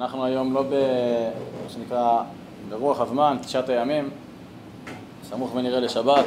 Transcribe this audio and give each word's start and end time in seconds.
אנחנו 0.00 0.24
היום 0.24 0.54
לא 0.54 0.62
ב... 0.62 0.72
מה 1.64 1.68
שנקרא, 1.68 2.22
ברוח 2.68 3.00
הזמן, 3.00 3.36
תשעת 3.42 3.68
הימים, 3.68 4.10
סמוך 5.24 5.54
ונראה 5.54 5.80
לשבת. 5.80 6.24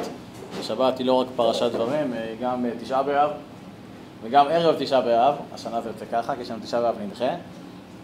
שבת 0.62 0.98
היא 0.98 1.06
לא 1.06 1.12
רק 1.12 1.26
פרשת 1.36 1.72
דברים, 1.72 2.12
היא 2.12 2.36
גם 2.40 2.64
תשעה 2.80 3.02
באב 3.02 3.30
וגם 4.22 4.46
ערב 4.50 4.74
תשעה 4.78 5.00
באב, 5.00 5.34
השנה 5.54 5.80
זה 5.80 5.88
יוצא 5.88 6.04
ככה, 6.12 6.34
כי 6.34 6.42
יש 6.42 6.50
לנו 6.50 6.60
תשעה 6.62 6.80
באב 6.80 6.94
נדחה. 7.06 7.34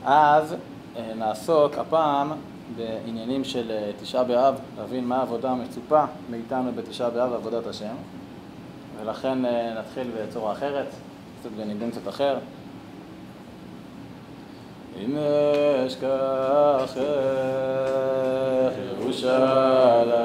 אז 0.04 0.54
אה, 0.96 1.14
נעסוק 1.14 1.78
הפעם 1.78 2.32
בעניינים 2.76 3.44
של 3.44 3.70
אה, 3.70 3.90
תשעה 4.00 4.24
באב, 4.24 4.54
להבין 4.78 5.04
מה 5.04 5.16
העבודה 5.16 5.50
המצופה 5.50 6.04
מאיתנו 6.30 6.70
בתשעה 6.74 7.10
באב, 7.10 7.32
עבודת 7.32 7.66
השם. 7.66 7.94
ולכן 9.00 9.44
אה, 9.44 9.74
נתחיל 9.78 10.10
בצורה 10.16 10.52
אחרת, 10.52 10.86
קצת 11.40 11.50
בניגון 11.50 11.90
קצת 11.90 12.08
אחר. 12.08 12.38
אם 15.04 15.16
אשכח 15.86 16.96
ירושלים, 19.00 20.18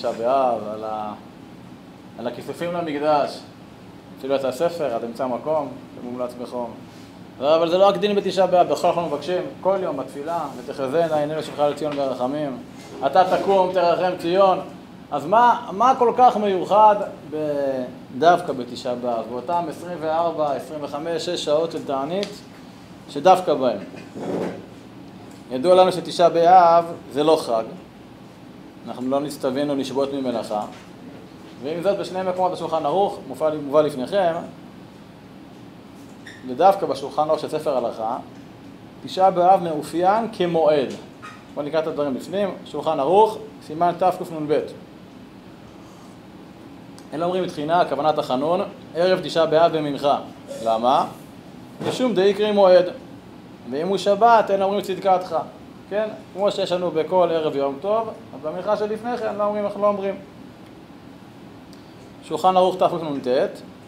תשעה 0.00 0.12
באב, 0.12 0.58
על, 0.74 0.84
ה... 0.84 1.12
על 2.18 2.26
הכיסופים 2.26 2.72
למקדש? 2.72 3.38
אפילו 4.18 4.34
יצא 4.34 4.52
ספר, 4.52 4.94
עד 4.94 5.04
אמצע 5.04 5.26
מקום, 5.26 5.68
שמומלץ 6.00 6.30
בחום. 6.42 6.70
אבל 7.40 7.70
זה 7.70 7.78
לא 7.78 7.88
רק 7.88 7.96
דין 7.96 8.14
בתשעה 8.14 8.46
באב, 8.46 8.68
בכל 8.68 8.86
אנחנו 8.86 9.06
מבקשים, 9.06 9.42
כל 9.60 9.76
יום 9.82 9.96
בתפילה, 9.96 10.38
ותחזינה 10.56 11.16
עינינו 11.16 11.42
שלך 11.42 11.58
לציון 11.58 11.96
ברחמים. 11.96 12.58
אתה 13.06 13.38
תקום, 13.38 13.72
תרחם 13.72 14.12
ציון. 14.18 14.60
אז 15.10 15.26
מה, 15.26 15.68
מה 15.72 15.94
כל 15.98 16.12
כך 16.16 16.36
מיוחד 16.36 16.96
ב- 17.30 17.84
דווקא 18.18 18.52
בתשעה 18.52 18.94
באב, 18.94 19.24
באותם 19.30 19.64
24, 19.68 20.52
25, 20.52 21.24
6 21.24 21.44
שעות 21.44 21.72
של 21.72 21.84
תענית, 21.84 22.28
שדווקא 23.08 23.54
בהם? 23.54 23.78
ידוע 25.50 25.74
לנו 25.74 25.92
שתשעה 25.92 26.28
באב 26.28 26.84
זה 27.12 27.22
לא 27.22 27.36
חג, 27.46 27.64
אנחנו 28.88 29.10
לא 29.10 29.20
נצטווינו 29.20 29.76
לשבות 29.76 30.12
ממלאכה, 30.12 30.64
ועם 31.62 31.82
זאת 31.82 31.98
בשני 31.98 32.22
מקומות 32.22 32.52
בשולחן 32.52 32.86
ערוך, 32.86 33.18
מובא, 33.28 33.50
מובא 33.64 33.82
לפניכם, 33.82 34.34
ודווקא 36.48 36.86
בשולחן 36.86 37.22
ערוך 37.22 37.40
של 37.40 37.48
ספר 37.48 37.76
הלכה, 37.76 38.16
תשעה 39.04 39.30
באב 39.30 39.62
מאופיין 39.62 40.28
כמועד. 40.32 40.88
בואו 41.54 41.66
נקרא 41.66 41.80
את 41.80 41.86
הדברים 41.86 42.14
בפנים, 42.14 42.54
שולחן 42.66 43.00
ערוך, 43.00 43.38
סימן 43.66 43.92
תקנ"ב. 43.98 44.60
אלה 47.14 47.24
אומרים 47.24 47.44
בתחינה, 47.44 47.84
כוונת 47.84 48.18
החנון, 48.18 48.60
ערב 48.94 49.20
תשעה 49.22 49.46
באב 49.46 49.76
במנחה. 49.76 50.18
למה? 50.64 51.06
משום 51.88 52.14
דאיקרי 52.14 52.52
מועד. 52.52 52.84
ואם 53.70 53.88
הוא 53.88 53.96
שבת, 53.96 54.50
אין 54.50 54.62
אומרים 54.62 54.80
צדקתך. 54.80 55.36
כן? 55.90 56.08
כמו 56.34 56.52
שיש 56.52 56.72
לנו 56.72 56.90
בכל 56.90 57.28
ערב 57.32 57.56
יום 57.56 57.78
טוב, 57.80 58.08
אז 58.08 58.40
במנחה 58.42 58.76
שלפני 58.76 59.16
כן 59.16 59.34
לא 59.36 59.44
אומרים, 59.44 59.64
אנחנו 59.64 59.82
לא 59.82 59.86
אומרים. 59.86 60.14
שולחן 62.24 62.56
ערוך 62.56 62.76
תקנ"ט, 62.76 63.28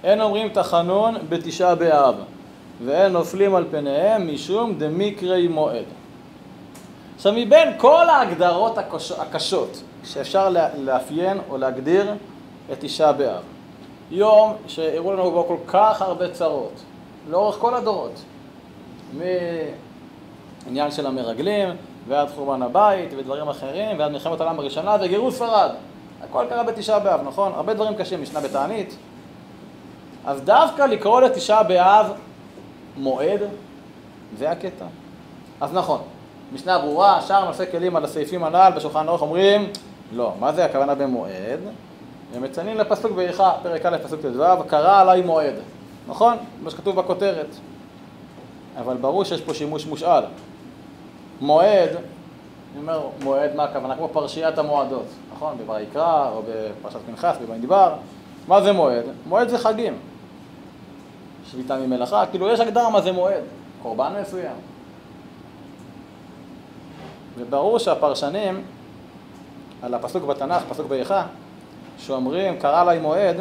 אין 0.04 0.20
אומרים 0.20 0.48
תחנון 0.48 1.14
בתשעה 1.28 1.74
באב, 1.74 2.14
ואין 2.84 3.12
נופלים 3.12 3.54
על 3.54 3.64
פניהם 3.70 4.34
משום 4.34 4.74
דמיקרי 4.78 5.48
מועד. 5.48 5.84
עכשיו, 7.16 7.32
מבין 7.32 7.68
כל 7.78 8.08
ההגדרות 8.08 8.78
הקוש... 8.78 9.12
הקשות 9.12 9.82
שאפשר 10.04 10.48
לה... 10.48 10.68
לאפיין 10.78 11.38
או 11.50 11.58
להגדיר 11.58 12.14
את 12.72 12.76
תשעה 12.80 13.12
באב, 13.12 13.42
יום 14.10 14.52
שהראו 14.66 15.12
לנו 15.12 15.30
בו 15.30 15.44
כל 15.48 15.56
כך 15.66 16.02
הרבה 16.02 16.30
צרות, 16.30 16.82
לאורך 17.30 17.56
כל 17.56 17.74
הדורות, 17.74 18.22
מעניין 19.14 20.90
של 20.90 21.06
המרגלים, 21.06 21.68
ועד 22.08 22.28
חורבן 22.34 22.62
הבית 22.62 23.10
ודברים 23.16 23.48
אחרים, 23.48 23.98
ועד 23.98 24.12
מלחמת 24.12 24.40
העולם 24.40 24.58
הראשונה 24.58 24.96
וגירוש 25.00 25.34
ספרד. 25.34 25.70
הכל 26.22 26.44
קרה 26.48 26.62
בתשעה 26.62 26.98
באב, 26.98 27.20
נכון? 27.26 27.52
הרבה 27.54 27.74
דברים 27.74 27.94
קשים, 27.94 28.22
משנה 28.22 28.40
בתענית. 28.40 28.96
אז 30.26 30.40
דווקא 30.40 30.82
לקרוא 30.82 31.20
לתשעה 31.20 31.62
באב 31.62 32.12
מועד, 32.96 33.40
זה 34.38 34.50
הקטע. 34.50 34.84
אז 35.60 35.72
נכון, 35.72 36.00
משנה 36.52 36.78
ברורה, 36.78 37.20
שאר 37.20 37.44
נושא 37.44 37.64
כלים 37.70 37.96
על 37.96 38.04
הסעיפים 38.04 38.44
הנ"ל 38.44 38.72
בשולחן 38.76 39.08
ערוך 39.08 39.22
אומרים, 39.22 39.70
לא, 40.12 40.32
מה 40.40 40.52
זה 40.52 40.64
הכוונה 40.64 40.94
במועד? 40.94 41.60
הם 42.34 42.42
מציינים 42.42 42.78
לפסוק 42.78 43.12
באיכה, 43.12 43.52
פרק 43.62 43.86
א', 43.86 43.96
פסוק 44.04 44.20
ט"ו, 44.20 44.64
קרא 44.66 45.00
עליי 45.00 45.22
מועד, 45.22 45.54
נכון? 46.08 46.36
מה 46.62 46.70
שכתוב 46.70 46.96
בכותרת. 46.96 47.46
אבל 48.80 48.96
ברור 48.96 49.24
שיש 49.24 49.40
פה 49.40 49.54
שימוש 49.54 49.86
מושאל. 49.86 50.22
מועד, 51.42 51.88
אני 51.90 52.80
אומר 52.80 53.00
מועד, 53.22 53.54
מה 53.54 53.64
הכוונה? 53.64 53.96
כמו 53.96 54.08
פרשיית 54.08 54.58
המועדות, 54.58 55.06
נכון? 55.34 55.56
בויקרא 55.66 56.30
או 56.30 56.42
בפרשת 56.48 56.98
פנחס, 57.06 57.36
במדבר. 57.48 57.92
מה 58.48 58.62
זה 58.62 58.72
מועד? 58.72 59.04
מועד 59.26 59.48
זה 59.48 59.58
חגים. 59.58 59.98
שביתה 61.50 61.76
ממלאכה, 61.76 62.26
כאילו 62.26 62.48
יש 62.48 62.60
הגדרה 62.60 62.90
מה 62.90 63.00
זה 63.00 63.12
מועד, 63.12 63.42
קורבן 63.82 64.12
מסוים. 64.20 64.56
וברור 67.38 67.78
שהפרשנים 67.78 68.62
על 69.82 69.94
הפסוק 69.94 70.24
בתנ"ך, 70.24 70.62
פסוק 70.68 70.86
באיכה, 70.86 71.26
שאומרים 71.98 72.58
קרא 72.58 72.80
עליי 72.80 72.98
מועד, 72.98 73.36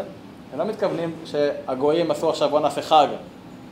הם 0.54 0.60
לא 0.60 0.66
מתכוונים 0.66 1.16
שהגויים 1.26 2.12
עשו 2.12 2.30
עכשיו 2.30 2.50
בוא 2.50 2.60
נעשה 2.60 2.82
חג, 2.82 3.08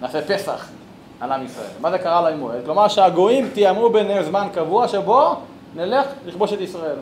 נעשה 0.01 0.21
פסח 0.21 0.69
על 1.19 1.31
עם 1.31 1.45
ישראל. 1.45 1.67
מה 1.81 1.91
זה 1.91 1.97
קרא 1.97 2.19
עליי 2.19 2.35
מועד? 2.35 2.65
כלומר 2.65 2.87
שהגויים 2.87 3.49
תיאמו 3.53 3.89
ביניהם 3.89 4.23
זמן 4.23 4.47
קבוע 4.53 4.87
שבו 4.87 5.35
נלך 5.75 6.07
לכבוש 6.25 6.53
את 6.53 6.61
ישראל. 6.61 6.95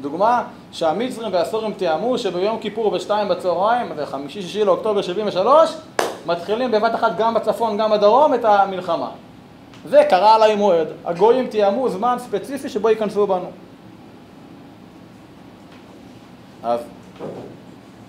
דוגמה, 0.00 0.42
שהמצרים 0.72 1.32
והסורים 1.32 1.72
תיאמו 1.72 2.18
שביום 2.18 2.58
כיפור 2.58 2.90
בשתיים 2.90 3.28
בצהריים, 3.28 3.92
חמישי 4.04 4.42
שישי 4.42 4.64
לאוקטובר 4.64 5.02
73, 5.02 5.70
מתחילים 6.26 6.70
בבת 6.70 6.94
אחת 6.94 7.16
גם 7.16 7.34
בצפון 7.34 7.76
גם 7.76 7.90
בדרום 7.90 8.34
את 8.34 8.44
המלחמה. 8.44 9.10
זה 9.88 10.04
קרה 10.10 10.34
עליי 10.34 10.54
מועד. 10.54 10.88
הגויים 11.04 11.46
תיאמו 11.46 11.88
זמן 11.88 12.16
ספציפי 12.18 12.68
שבו 12.68 12.88
ייכנסו 12.90 13.26
בנו. 13.26 13.50
אז 16.62 16.80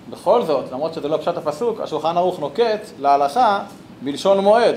בכל 0.09 0.43
זאת, 0.43 0.71
למרות 0.71 0.93
שזה 0.93 1.07
לא 1.07 1.17
פשט 1.17 1.37
הפסוק, 1.37 1.79
השולחן 1.79 2.17
ערוך 2.17 2.39
נוקט 2.39 2.89
להלכה 2.99 3.59
בלשון 4.01 4.39
מועד. 4.39 4.75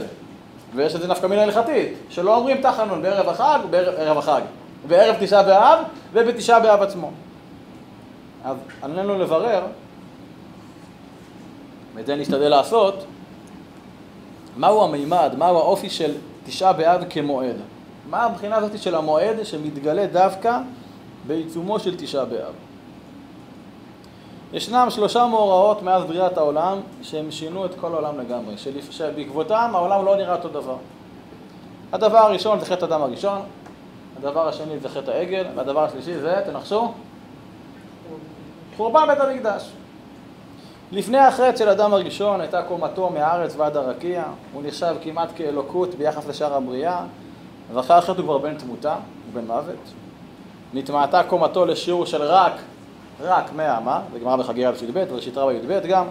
ויש 0.74 0.94
לזה 0.94 1.08
נפקא 1.08 1.26
מינה 1.26 1.42
הלכתית, 1.42 1.92
שלא 2.08 2.36
אומרים 2.36 2.62
תחנון 2.62 3.02
בערב 3.02 3.28
החג, 3.28 3.58
בערב 3.70 4.18
החג, 4.18 4.40
בערב 4.88 5.16
תשעה 5.20 5.42
באב 5.42 5.78
ובתשעה 6.12 6.60
באב 6.60 6.82
עצמו. 6.82 7.10
אז 8.44 8.56
עלינו 8.82 9.18
לברר, 9.18 9.62
ואת 11.94 12.06
זה 12.06 12.16
נשתדל 12.16 12.48
לעשות, 12.48 13.04
מהו 14.56 14.84
המימד, 14.84 15.34
מהו 15.38 15.56
האופי 15.56 15.90
של 15.90 16.14
תשעה 16.44 16.72
באב 16.72 17.04
כמועד. 17.10 17.56
מה 18.10 18.24
הבחינה 18.24 18.56
הזאת 18.56 18.78
של 18.78 18.94
המועד 18.94 19.36
שמתגלה 19.44 20.06
דווקא 20.06 20.58
בעיצומו 21.26 21.78
של 21.80 21.96
תשעה 21.96 22.24
באב. 22.24 22.52
ישנם 24.52 24.86
שלושה 24.90 25.26
מאורעות 25.26 25.82
מאז 25.82 26.04
בריאת 26.04 26.38
העולם 26.38 26.78
שהם 27.02 27.30
שינו 27.30 27.64
את 27.64 27.70
כל 27.80 27.92
העולם 27.92 28.20
לגמרי, 28.20 28.54
שבעקבותם 28.90 29.70
העולם 29.74 30.04
לא 30.04 30.16
נראה 30.16 30.34
אותו 30.34 30.48
דבר. 30.48 30.76
הדבר 31.92 32.18
הראשון 32.18 32.60
זה 32.60 32.66
חטא 32.66 32.84
הדם 32.84 33.02
הראשון, 33.02 33.38
הדבר 34.18 34.48
השני 34.48 34.78
זה 34.78 34.88
חטא 34.88 35.10
העגל, 35.10 35.44
והדבר 35.56 35.84
השלישי 35.84 36.18
זה, 36.18 36.42
תנחשו, 36.46 36.92
חורבן 38.76 39.06
בית 39.06 39.20
המקדש. 39.20 39.70
לפני 40.92 41.18
החטא 41.18 41.56
של 41.56 41.68
אדם 41.68 41.92
הראשון 41.92 42.40
הייתה 42.40 42.62
קומתו 42.62 43.10
מהארץ 43.10 43.54
ועד 43.56 43.76
הרקיע, 43.76 44.24
הוא 44.52 44.62
נחשב 44.66 44.96
כמעט 45.02 45.28
כאלוקות 45.36 45.94
ביחס 45.94 46.26
לשאר 46.28 46.54
הבריאה, 46.54 47.00
ואחרי 47.74 47.96
החטא 47.96 48.12
הוא 48.12 48.24
כבר 48.24 48.38
בן 48.38 48.54
תמותה, 48.54 48.92
הוא 48.92 49.42
בן 49.42 49.46
מוות. 49.46 49.76
נטמעתה 50.74 51.22
קומתו 51.22 51.66
לשיעור 51.66 52.06
של 52.06 52.22
רק, 52.22 52.52
רק 53.20 53.52
מאה 53.52 53.78
אמה, 53.78 54.00
זה 54.12 54.18
גמרא 54.18 54.36
בחגיגה 54.36 54.72
בי"ב, 54.72 55.04
וראשית 55.12 55.38
רבה 55.38 55.52
י"ב 55.52 55.86
גם. 55.86 56.06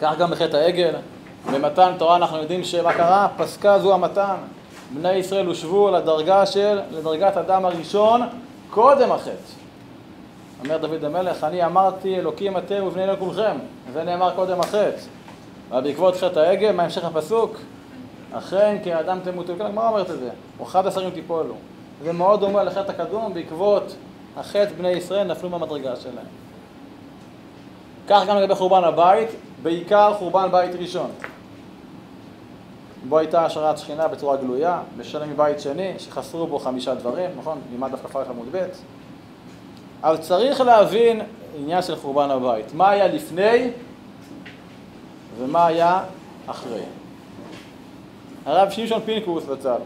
כך 0.00 0.18
גם 0.18 0.30
בחטא 0.30 0.56
העגל. 0.56 0.94
במתן 1.52 1.92
תורה 1.98 2.16
אנחנו 2.16 2.38
יודעים 2.38 2.64
שמה 2.64 2.92
קרה? 2.92 3.28
פסקה 3.36 3.78
זו 3.78 3.94
המתן. 3.94 4.34
בני 4.94 5.12
ישראל 5.12 5.46
הושבו 5.46 5.90
לדרגה 5.90 6.46
של, 6.46 6.80
לדרגת 6.90 7.36
אדם 7.36 7.64
הראשון 7.64 8.20
קודם 8.70 9.12
החטא. 9.12 9.32
אומר 10.64 10.78
דוד 10.78 11.04
המלך, 11.04 11.44
אני 11.44 11.64
אמרתי 11.64 12.18
אלוקים 12.18 12.56
אתם 12.56 12.84
ובני 12.84 13.04
אלה 13.04 13.16
כולכם. 13.16 13.56
זה 13.92 14.04
נאמר 14.04 14.30
קודם 14.34 14.60
החטא. 14.60 15.00
ובעקבות 15.70 16.16
חטא 16.16 16.38
העגל, 16.38 16.72
מה 16.72 16.82
המשך 16.82 17.04
הפסוק? 17.04 17.56
אכן 18.32 18.76
כי 18.82 18.92
האדם 18.92 19.18
תמותו, 19.24 19.52
כן, 19.58 19.66
הגמרא 19.66 19.88
אומרת 19.88 20.10
את 20.10 20.18
זה, 20.18 20.30
או 20.60 20.64
אחד 20.64 20.86
עשרים 20.86 21.10
תיפולו. 21.10 21.54
זה 22.04 22.12
מאוד 22.12 22.40
דומה 22.40 22.62
לחטא 22.62 22.90
הקדום, 22.90 23.34
בעקבות 23.34 23.94
החטא 24.36 24.70
בני 24.78 24.88
ישראל 24.88 25.26
נפלו 25.26 25.50
מהמדרגה 25.50 25.96
שלהם. 25.96 26.26
כך 28.08 28.22
גם 28.28 28.36
לגבי 28.36 28.54
חורבן 28.54 28.84
הבית, 28.84 29.28
בעיקר 29.62 30.14
חורבן 30.14 30.48
בית 30.50 30.74
ראשון. 30.74 31.10
בו 33.08 33.18
הייתה 33.18 33.44
השערת 33.44 33.78
שכינה 33.78 34.08
בצורה 34.08 34.36
גלויה, 34.36 34.80
בשונה 34.96 35.26
מבית 35.26 35.60
שני, 35.60 35.94
שחסרו 35.98 36.46
בו 36.46 36.58
חמישה 36.58 36.94
דברים, 36.94 37.30
נכון? 37.38 37.58
לימד 37.70 37.92
דף 37.92 38.06
כ"א 38.12 38.22
עמוד 38.30 38.48
ב'. 38.52 38.66
אבל 40.02 40.16
צריך 40.16 40.60
להבין 40.60 41.20
עניין 41.58 41.82
של 41.82 41.96
חורבן 41.96 42.30
הבית. 42.30 42.74
מה 42.74 42.90
היה 42.90 43.06
לפני 43.06 43.70
ומה 45.38 45.66
היה 45.66 46.02
אחרי. 46.46 46.82
הרב 48.46 48.70
שמשון 48.70 49.00
פינקוס 49.04 49.44
בצד, 49.44 49.78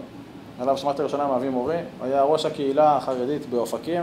עליו 0.61 0.79
שמעתי 0.79 1.03
ראשונה 1.03 1.27
מאבי 1.27 1.49
מורה, 1.49 1.79
היה 2.03 2.23
ראש 2.23 2.47
הקהילה 2.47 2.97
החרדית 2.97 3.47
באופקים, 3.47 4.03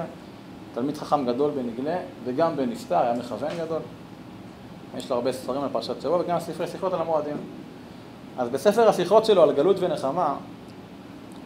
תלמיד 0.73 0.97
חכם 0.97 1.25
גדול 1.25 1.51
בנגלה 1.51 1.97
וגם 2.23 2.55
בנסתר, 2.55 2.97
היה 2.97 3.13
מכוון 3.13 3.49
גדול. 3.65 3.79
יש 4.97 5.09
לו 5.09 5.15
הרבה 5.15 5.31
ספרים 5.31 5.63
על 5.63 5.69
פרשת 5.71 6.01
שבוע 6.01 6.19
וגם 6.19 6.39
ספרי 6.39 6.67
שיחות 6.67 6.93
על 6.93 7.01
המועדים. 7.01 7.37
אז 8.37 8.49
בספר 8.49 8.89
השיחות 8.89 9.25
שלו 9.25 9.43
על 9.43 9.53
גלות 9.53 9.75
ונחמה, 9.79 10.35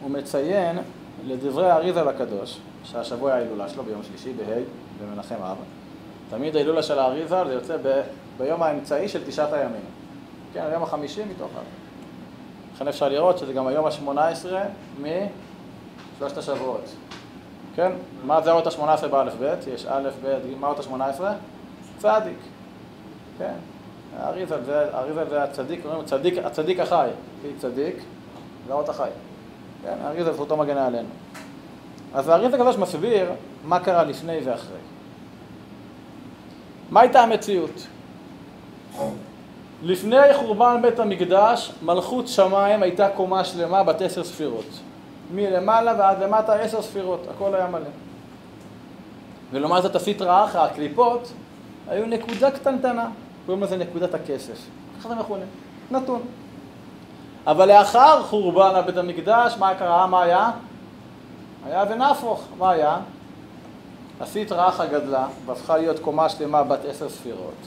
הוא 0.02 0.10
מציין 0.10 0.78
לדברי 1.26 1.70
האריזה 1.70 2.02
לקדוש, 2.02 2.58
שהשבוע 2.84 3.32
ההילולה 3.32 3.68
שלו 3.68 3.82
ביום 3.82 4.02
שלישי 4.02 4.32
בה' 4.32 4.62
במנחם 5.00 5.42
אב. 5.42 5.56
תמיד 6.30 6.56
ההילולה 6.56 6.82
של 6.82 6.98
האריזה 6.98 7.44
זה 7.46 7.52
יוצא 7.52 7.76
ב, 7.82 8.00
ביום 8.38 8.62
האמצעי 8.62 9.08
של 9.08 9.20
תשעת 9.26 9.52
הימים. 9.52 9.80
כן, 10.52 10.62
היום 10.70 10.82
החמישי 10.82 11.22
מתוך 11.24 11.50
אב. 11.58 11.64
לכן 12.74 12.88
אפשר 12.88 13.08
לראות 13.08 13.38
שזה 13.38 13.52
גם 13.52 13.66
היום 13.66 13.86
השמונה 13.86 14.28
עשרה 14.28 14.62
משלושת 15.02 16.38
השבועות. 16.38 16.84
כן? 17.74 17.92
מה 18.26 18.42
זה 18.42 18.50
האות 18.50 18.66
השמונה 18.66 18.92
עשרה 18.92 19.08
באלף 19.08 19.34
בית? 19.34 19.66
יש 19.66 19.86
א', 19.86 20.08
ב', 20.24 20.38
מה 20.60 20.66
האות 20.66 20.78
השמונה 20.78 21.06
עשרה? 21.06 21.32
צדיק. 21.98 22.38
כן? 23.38 23.54
האריזה 24.20 24.64
זה, 25.30 25.42
הצדיק, 25.42 25.82
קוראים 25.82 26.04
צדיק, 26.04 26.34
הצדיק 26.44 26.80
החי. 26.80 27.08
כי 27.42 27.48
צדיק 27.58 27.96
זה 28.66 28.72
האות 28.72 28.88
החי. 28.88 29.08
כן? 29.82 29.94
האריזה 30.04 30.32
זכותו 30.32 30.56
מגנה 30.56 30.86
עלינו. 30.86 31.08
אז 32.14 32.28
האריזה 32.28 32.56
הקדוש 32.56 32.76
מסביר 32.76 33.30
מה 33.64 33.80
קרה 33.80 34.04
לפני 34.04 34.38
ואחרי. 34.44 34.78
מה 36.90 37.00
הייתה 37.00 37.20
המציאות? 37.20 37.86
לפני 39.82 40.34
חורבן 40.34 40.82
בית 40.82 40.98
המקדש, 40.98 41.72
מלכות 41.82 42.28
שמיים 42.28 42.82
הייתה 42.82 43.08
קומה 43.08 43.44
שלמה 43.44 43.84
בת 43.84 44.02
עשר 44.02 44.24
ספירות. 44.24 44.80
מלמעלה 45.34 45.94
ועד 45.98 46.22
למטה 46.22 46.54
עשר 46.54 46.82
ספירות, 46.82 47.26
הכל 47.30 47.54
היה 47.54 47.66
מלא. 47.66 47.88
ולעומת 49.50 49.82
זאת 49.82 49.96
הסטרא 49.96 50.44
אחרא, 50.44 50.64
הקליפות, 50.66 51.32
היו 51.88 52.06
נקודה 52.06 52.50
קטנטנה, 52.50 53.08
קוראים 53.46 53.62
לזה 53.62 53.76
נקודת 53.76 54.14
הכסף. 54.14 54.58
ככה 54.98 55.08
זה 55.08 55.14
מכונה, 55.14 55.44
נתון. 55.90 56.22
אבל 57.46 57.68
לאחר 57.68 58.22
חורבן 58.22 58.80
בית 58.86 58.96
המקדש, 58.96 59.56
מה 59.58 59.74
קרה? 59.74 60.06
מה 60.06 60.22
היה? 60.22 60.50
היה 61.66 61.84
ונהפוך. 61.90 62.44
מה 62.58 62.70
היה? 62.70 62.96
הסטרא 64.20 64.68
אחרא 64.68 64.86
גדלה 64.86 65.26
והפכה 65.46 65.76
להיות 65.76 65.98
קומה 65.98 66.28
שלמה 66.28 66.64
בת 66.64 66.84
עשר 66.84 67.08
ספירות. 67.08 67.66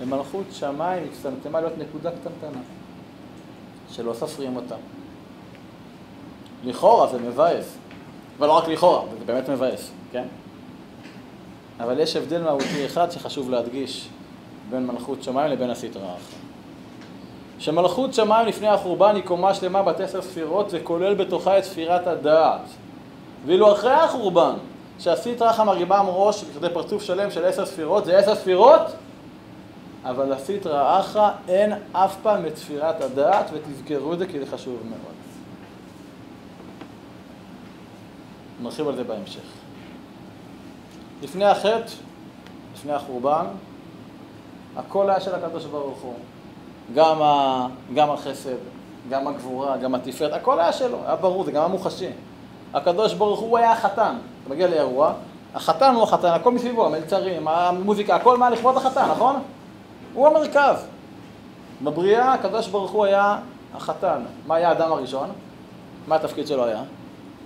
ומלכות 0.00 0.44
שמיים 0.50 1.04
הצטמצמה 1.12 1.60
להיות 1.60 1.78
נקודה 1.78 2.10
קטנטנה, 2.10 2.60
שלא 3.90 4.14
סופרים 4.14 4.56
אותה. 4.56 4.74
לכאורה 6.64 7.06
זה 7.06 7.18
מבאס, 7.18 7.76
אבל 8.38 8.46
לא 8.46 8.52
רק 8.52 8.68
לכאורה, 8.68 9.02
זה 9.18 9.24
באמת 9.24 9.48
מבאס, 9.48 9.90
כן? 10.12 10.24
אבל 11.80 12.00
יש 12.00 12.16
הבדל 12.16 12.42
מהותי 12.42 12.86
אחד 12.86 13.10
שחשוב 13.10 13.50
להדגיש 13.50 14.08
בין 14.70 14.86
מלכות 14.86 15.22
שמיים 15.22 15.50
לבין 15.50 15.70
הסטרא 15.70 16.02
אחרא. 16.02 16.38
שמלכות 17.58 18.14
שמיים 18.14 18.46
לפני 18.46 18.68
החורבן 18.68 19.14
היא 19.14 19.24
קומה 19.24 19.54
שלמה 19.54 19.82
בת 19.82 20.00
עשר 20.00 20.22
ספירות, 20.22 20.70
זה 20.70 20.80
כולל 20.80 21.14
בתוכה 21.14 21.58
את 21.58 21.64
ספירת 21.64 22.06
הדעת. 22.06 22.60
ואילו 23.46 23.72
אחרי 23.72 23.92
החורבן, 23.92 24.54
שהסטרא 24.98 25.50
אחרא 25.50 25.64
מרימה 25.64 26.00
ראש 26.00 26.44
לכדי 26.44 26.66
פרצוף 26.74 27.02
שלם 27.02 27.30
של 27.30 27.44
עשר 27.44 27.66
ספירות, 27.66 28.04
זה 28.04 28.18
עשר 28.18 28.34
ספירות 28.34 28.82
אבל 30.04 30.32
לסטרא 30.34 31.00
אחרא 31.00 31.30
אין 31.48 31.72
אף 31.92 32.16
פעם 32.22 32.46
את 32.46 32.56
ספירת 32.56 33.00
הדעת, 33.00 33.50
ותזכרו 33.52 34.12
את 34.12 34.18
זה 34.18 34.26
כי 34.26 34.38
זה 34.38 34.46
חשוב 34.46 34.76
מאוד. 34.84 35.17
נרחיב 38.62 38.88
על 38.88 38.96
זה 38.96 39.04
בהמשך. 39.04 39.40
לפני 41.22 41.44
החטא, 41.44 41.92
לפני 42.74 42.92
החורבן, 42.92 43.46
הכל 44.76 45.10
היה 45.10 45.20
של 45.20 45.34
הקדוש 45.34 45.64
ברוך 45.64 45.98
הוא. 45.98 46.14
גם, 46.94 47.22
ה, 47.22 47.66
גם 47.94 48.10
החסד, 48.10 48.56
גם 49.10 49.28
הגבורה, 49.28 49.76
גם 49.76 49.94
התפארת, 49.94 50.32
הכל 50.32 50.60
היה 50.60 50.72
שלו, 50.72 50.98
היה 51.06 51.16
ברור, 51.16 51.44
זה 51.44 51.52
גם 51.52 51.60
היה 51.60 51.68
מוחשי. 51.68 52.08
הקדוש 52.74 53.14
ברוך 53.14 53.40
הוא 53.40 53.58
היה 53.58 53.72
החתן. 53.72 54.16
אתה 54.42 54.50
מגיע 54.50 54.68
לאירוע, 54.68 55.12
החתן 55.54 55.94
הוא 55.94 56.02
החתן, 56.02 56.28
הכל 56.28 56.52
מסביבו, 56.52 56.86
המלצרים, 56.86 57.48
המוזיקה, 57.48 58.16
הכל 58.16 58.36
מה 58.36 58.50
לכבוד 58.50 58.76
החתן, 58.76 59.08
נכון? 59.10 59.36
הוא 60.14 60.26
המרכז. 60.26 60.86
בבריאה 61.82 62.32
הקדוש 62.32 62.68
ברוך 62.68 62.90
הוא 62.90 63.04
היה 63.04 63.38
החתן. 63.74 64.22
מה 64.46 64.54
היה 64.54 64.68
האדם 64.68 64.92
הראשון? 64.92 65.30
מה 66.06 66.16
התפקיד 66.16 66.46
שלו 66.46 66.64
היה? 66.64 66.82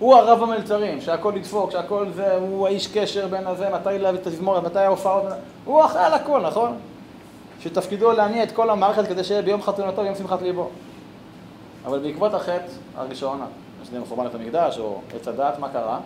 הוא 0.02 0.16
הרב 0.16 0.42
המלצרים, 0.42 1.00
שהכל 1.00 1.32
ידפוק, 1.37 1.71
שהכל 1.71 2.06
זה, 2.14 2.37
הוא 2.37 2.66
האיש 2.66 2.87
קשר 2.87 3.26
בין 3.26 3.47
הזה, 3.47 3.68
מתי 3.71 3.99
להביא 3.99 4.21
את 4.21 4.26
התזמורת, 4.26 4.64
מתי 4.64 4.78
ההופעות, 4.78 5.23
הוא 5.64 5.85
אחראי 5.85 6.04
על 6.04 6.14
הכל, 6.14 6.40
נכון? 6.40 6.78
שתפקידו 7.61 8.12
להניע 8.12 8.42
את 8.42 8.52
כל 8.52 8.71
המערכת 8.71 9.06
כדי 9.09 9.25
שיהיה 9.25 9.42
ביום 9.42 9.62
חתונתו 9.62 10.02
ויום 10.02 10.14
שמחת 10.14 10.42
ליבו. 10.42 10.71
אבל 11.85 11.99
בעקבות 11.99 12.35
החטא 12.35 12.66
הראשון, 12.97 13.40
שזה 13.85 14.00
מחורבן 14.00 14.26
את 14.26 14.35
המקדש, 14.35 14.78
או 14.78 15.00
עץ 15.14 15.28
הדעת, 15.28 15.59
מה 15.59 15.68
קרה? 15.68 15.99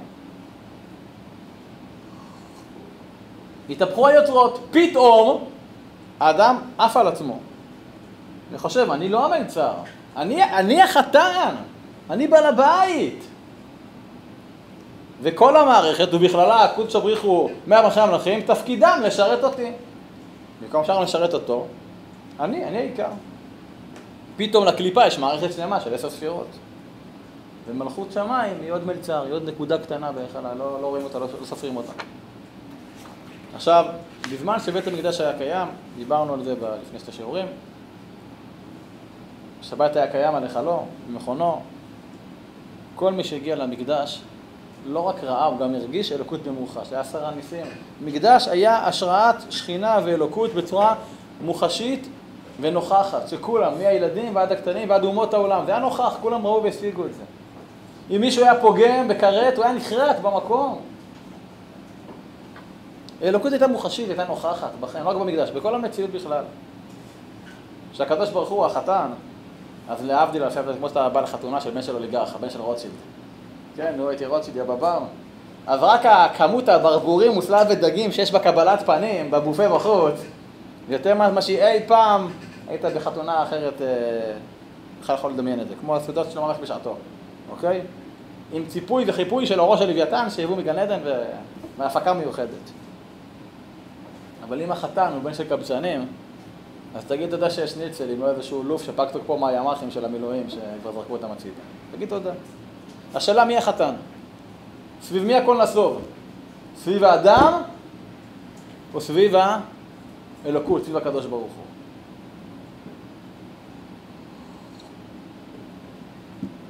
התהפכו 3.71 4.07
היוצרות, 4.07 4.67
פתאום 4.71 5.45
האדם 6.21 6.57
עף 6.79 6.97
על 6.97 7.09
עצמו. 7.09 7.39
וחושב, 8.53 8.91
אני 8.91 9.09
לא 9.09 9.25
המלצר, 9.25 9.73
אני, 10.17 10.45
אני 10.45 10.83
החתן, 10.83 11.55
אני 12.11 12.27
בעל 12.27 12.47
הבית. 12.47 13.36
וכל 15.23 15.57
המערכת, 15.57 16.09
ובכללה 16.15 16.65
הקודש 16.65 16.97
הבריחו 16.97 17.49
מהמלכי 17.67 18.01
המלכים, 18.01 18.41
תפקידם 18.41 19.01
לשרת 19.05 19.45
אותי. 19.45 19.73
במקום 20.63 20.85
שאנחנו 20.85 21.05
נשרת 21.05 21.35
אותו, 21.35 21.67
אני, 22.41 22.65
אני 22.65 22.79
העיקר. 22.79 23.09
פתאום 24.37 24.65
לקליפה 24.65 25.07
יש 25.07 25.19
מערכת 25.19 25.53
שלמה 25.53 25.81
של 25.81 25.95
עשר 25.95 26.11
ספירות. 26.11 26.47
ומלכות 27.69 28.13
שמיים 28.13 28.57
היא 28.61 28.73
עוד 28.73 28.87
מלצר, 28.87 29.23
היא 29.23 29.33
עוד 29.33 29.49
נקודה 29.49 29.79
קטנה 29.79 30.13
בהיכלה, 30.13 30.55
לא, 30.55 30.79
לא 30.83 30.87
רואים 30.87 31.05
אותה, 31.05 31.19
לא, 31.19 31.27
לא 31.41 31.47
סופרים 31.47 31.77
אותה. 31.77 31.93
עכשיו, 33.55 33.85
בזמן 34.33 34.61
שבית 34.61 34.87
המקדש 34.87 35.21
היה 35.21 35.39
קיים, 35.39 35.69
דיברנו 35.97 36.35
על 36.35 36.45
זה 36.45 36.55
לפני 36.83 36.99
שתי 36.99 37.13
שיעורים, 37.13 37.47
שבת 39.63 39.97
היה 39.97 40.07
קיים 40.07 40.35
על 40.35 40.43
היכלו, 40.43 40.85
במכונו, 41.09 41.63
כל 42.95 43.13
מי 43.13 43.25
שהגיע 43.25 43.57
למקדש 43.57 44.23
לא 44.89 45.01
רק 45.01 45.25
ראה, 45.25 45.45
הוא 45.45 45.59
גם 45.59 45.75
הרגיש 45.75 46.13
אלוקות 46.13 46.43
במוחש, 46.43 46.93
היה 46.93 47.01
עשרה 47.01 47.31
ניסים. 47.31 47.67
מקדש 48.05 48.49
היה 48.49 48.87
השראת 48.87 49.37
שכינה 49.51 49.99
ואלוקות 50.05 50.55
בצורה 50.55 50.95
מוחשית 51.45 52.09
ונוכחת, 52.61 53.29
שכולם, 53.29 53.73
מהילדים 53.79 54.37
ועד 54.37 54.53
הקטנים 54.53 54.91
ועד 54.91 55.05
אומות 55.05 55.35
העולם, 55.35 55.63
זה 55.67 55.71
היה 55.71 55.81
נוכח, 55.81 56.17
כולם 56.23 56.47
ראו 56.47 56.63
והשיגו 56.63 57.05
את 57.05 57.15
זה. 57.15 57.23
אם 58.17 58.21
מישהו 58.21 58.45
היה 58.45 58.61
פוגם 58.61 59.09
בכרת, 59.09 59.57
הוא 59.57 59.65
היה 59.65 59.75
נחרט 59.75 60.17
במקום. 60.23 60.81
אלוקות 63.23 63.53
הייתה 63.53 63.67
מוחשית, 63.67 64.09
הייתה 64.09 64.25
נוכחת 64.25 64.71
בחיים, 64.81 65.05
לא 65.05 65.11
רק 65.11 65.17
במקדש, 65.17 65.51
בכל 65.51 65.75
המציאות 65.75 66.11
בכלל. 66.11 66.45
כשהקדוש 67.93 68.31
ברוך 68.31 68.49
הוא 68.49 68.67
החתן, 68.67 69.07
אז 69.89 70.05
להבדיל, 70.05 70.43
כמו 70.79 70.89
שאתה 70.89 71.09
בא 71.09 71.21
לחתונה 71.21 71.61
של 71.61 71.71
בן 71.71 71.83
של 71.83 71.95
אוליגרך, 71.95 72.35
הבן 72.35 72.51
של 72.51 72.61
רוטשילד. 72.61 72.95
כן, 73.77 73.95
נו, 73.97 74.09
הייתי 74.09 74.27
רוטשילד, 74.27 74.57
יא 74.57 74.63
בבר. 74.63 74.99
אז 75.67 75.81
רק 75.83 76.07
הכמות 76.07 76.69
הברבורים, 76.69 77.33
מוסלב 77.33 77.67
ודגים 77.71 78.13
שיש 78.13 78.33
בקבלת 78.33 78.83
פנים, 78.87 79.31
בבופה 79.31 79.69
בחוץ, 79.69 80.15
יותר 80.89 81.15
ממה 81.15 81.43
שאי 81.43 81.81
פעם 81.87 82.29
היית 82.69 82.85
בחתונה 82.85 83.43
אחרת, 83.43 83.75
בכלל 85.01 85.15
אה, 85.15 85.19
יכול 85.19 85.33
לדמיין 85.33 85.61
את 85.61 85.69
זה, 85.69 85.75
כמו 85.81 85.97
הסעודות 85.97 86.31
שלו 86.31 86.43
ממש 86.43 86.57
בשעתו, 86.63 86.97
אוקיי? 87.51 87.81
עם 88.53 88.67
ציפוי 88.67 89.05
וחיפוי 89.07 89.47
של 89.47 89.61
אורו 89.61 89.77
של 89.77 89.87
לוויתן 89.87 90.31
שהביאו 90.31 90.57
מגן 90.57 90.79
עדן 90.79 91.01
והפקה 91.79 92.15
מיוחדת. 92.15 92.71
אבל 94.49 94.63
אם 94.63 94.73
החתן 94.73 95.13
הוא 95.15 95.23
בן 95.23 95.35
של 95.35 95.45
קבצנים, 95.49 96.07
אז 96.95 97.05
תגיד 97.05 97.31
תודה 97.31 97.51
שיש 97.51 97.77
ניצל, 97.77 98.11
אם 98.11 98.21
לא 98.21 98.31
איזשהו 98.31 98.63
לוף 98.63 98.83
שפג 98.83 99.07
תוקפו 99.13 99.39
מהימ"חים 99.39 99.91
של 99.91 100.05
המילואים 100.05 100.47
שכבר 100.49 100.93
זרקו 100.93 101.13
אותם 101.13 101.31
הצידה. 101.33 101.61
תגיד 101.93 102.09
תודה. 102.09 102.31
השאלה 103.17 103.45
מי 103.45 103.57
החתן? 103.57 103.95
סביב 105.03 105.25
מי 105.25 105.35
הכל 105.35 105.63
נסוב? 105.63 106.03
סביב 106.83 107.05
האדם 107.05 107.63
או 108.95 109.01
סביב 109.01 109.35
האלוקות, 110.45 110.83
סביב 110.85 110.97
הקדוש 110.97 111.27
ברוך 111.27 111.43
הוא? 111.43 111.65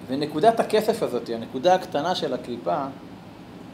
ונקודת 0.09 0.61
הכסף 0.61 1.03
הזאת, 1.03 1.29
הנקודה 1.29 1.75
הקטנה 1.75 2.15
של 2.15 2.35
הקליפה, 2.35 2.85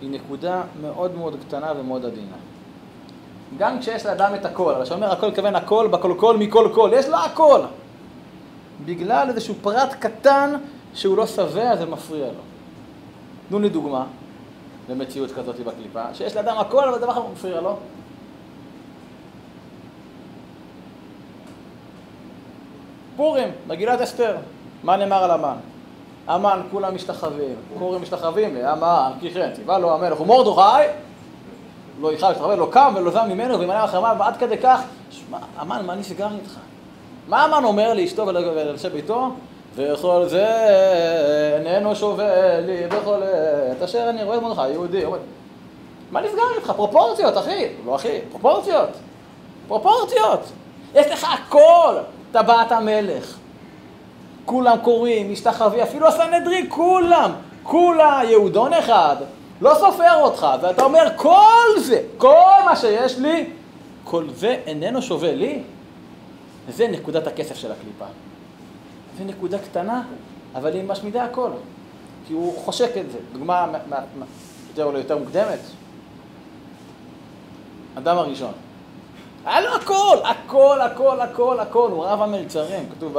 היא 0.01 0.11
נקודה 0.11 0.63
מאוד 0.81 1.17
מאוד 1.17 1.37
קטנה 1.47 1.73
ומאוד 1.77 2.05
עדינה. 2.05 2.37
גם 3.59 3.81
כשיש 3.81 4.07
לאדם 4.07 4.35
את 4.35 4.45
הכל, 4.45 4.75
אבל 4.75 4.85
שאומר 4.85 5.13
הכל 5.13 5.35
כוון 5.35 5.57
הכל, 5.57 5.89
בכל 5.91 6.15
כל 6.19 6.37
מכל 6.37 6.69
כל, 6.75 6.91
יש 6.95 7.09
לו 7.09 7.17
הכל. 7.17 7.61
בגלל 8.85 9.29
איזשהו 9.29 9.55
פרט 9.63 9.93
קטן 9.99 10.55
שהוא 10.95 11.17
לא 11.17 11.27
שבע, 11.27 11.77
זה 11.77 11.87
מפריע 11.87 12.27
לו. 12.27 12.52
תנו 13.49 13.59
לי 13.59 13.69
דוגמה 13.69 14.05
במציאות 14.89 15.33
כזאת 15.33 15.61
בקליפה, 15.61 16.15
שיש 16.15 16.37
לאדם 16.37 16.59
הכל, 16.59 16.89
אבל 16.89 16.99
דבר 16.99 17.13
אחד 17.13 17.21
מפריע 17.33 17.61
לו. 17.61 17.77
פורים, 23.17 23.49
מגילת 23.67 24.01
אסתר, 24.01 24.37
מה 24.83 24.97
נאמר 24.97 25.25
על 25.25 25.31
המן? 25.31 25.57
המן 26.27 26.61
כולם 26.71 26.95
משתחווים, 26.95 27.55
קוראים 27.79 28.03
משתחווים 28.03 28.55
להמן, 28.55 29.13
כי 29.21 29.31
כן, 29.31 29.51
ציווה 29.55 29.79
לו 29.79 29.95
המלך 29.95 30.21
ומרדכי 30.21 30.89
לא 32.01 32.13
יכל 32.13 32.29
להשתחווה, 32.29 32.57
לא 32.57 32.69
קם 32.71 32.95
ולא 32.97 33.11
זם 33.11 33.29
ממנו 33.29 33.59
וימנע 33.59 33.85
אחריו, 33.85 34.17
ועד 34.19 34.37
כדי 34.37 34.59
כך, 34.59 34.81
שמע, 35.11 35.39
המן, 35.57 35.87
מה 35.87 35.95
נסגר 35.95 36.29
איתך? 36.35 36.59
מה 37.29 37.45
המן 37.45 37.65
אומר 37.65 37.95
לאשתו 37.95 38.27
ולאנשי 38.27 38.89
ביתו? 38.89 39.31
וכל 39.75 40.25
זה 40.29 40.47
איננו 41.57 41.97
שווה 41.97 42.61
לי 42.61 42.87
בכל 42.87 43.23
עת 43.71 43.83
אשר 43.83 44.11
אני 44.11 44.25
רואה 44.25 44.41
מרדכי 44.41 44.69
יהודי. 44.69 45.05
מה 46.11 46.21
נסגר 46.21 46.43
איתך? 46.57 46.73
פרופורציות, 46.77 47.39
אחי. 47.39 47.67
לא 47.87 47.95
אחי, 47.95 48.19
פרופורציות. 48.31 48.89
פרופורציות. 49.69 50.41
יש 50.95 51.07
לך 51.07 51.27
הכל, 51.35 51.97
טבעת 52.33 52.73
המלך. 52.73 53.37
כולם 54.45 54.77
קוראים, 54.83 55.33
משתחווים, 55.33 55.81
אפילו 55.81 56.09
הסנהדרין, 56.09 56.67
כולם, 56.69 57.33
כולה 57.63 58.21
יהודון 58.29 58.73
אחד, 58.73 59.17
לא 59.61 59.75
סופר 59.75 60.15
אותך, 60.21 60.47
ואתה 60.63 60.85
אומר, 60.85 61.09
כל 61.17 61.81
זה, 61.81 62.03
כל 62.17 62.59
מה 62.65 62.77
שיש 62.77 63.19
לי, 63.19 63.51
כל 64.05 64.25
זה 64.35 64.57
איננו 64.67 65.03
שווה 65.03 65.35
לי. 65.35 65.63
וזה 66.69 66.89
נקודת 66.89 67.27
הכסף 67.27 67.57
של 67.57 67.73
הקליפה. 67.73 68.05
זה 69.19 69.25
נקודה 69.25 69.59
קטנה, 69.59 70.03
אבל 70.55 70.75
היא 70.75 70.85
משמידה 70.85 71.25
הכל, 71.25 71.51
כי 72.27 72.33
הוא 72.33 72.59
חושק 72.65 72.97
את 72.97 73.11
זה. 73.11 73.19
דוגמה 73.33 73.67
יותר 74.69 74.85
או 74.85 74.99
יותר 74.99 75.19
מוקדמת, 75.19 75.59
אדם 77.99 78.19
הראשון. 78.19 78.53
היה 79.45 79.61
לו 79.61 79.75
הכל, 79.75 80.17
הכל, 80.25 80.81
הכל, 80.81 81.21
הכל, 81.21 81.61
הכל, 81.61 81.91
הוא 81.91 82.05
רב 82.05 82.23
המלצרים, 82.23 82.89
כתוב, 82.97 83.17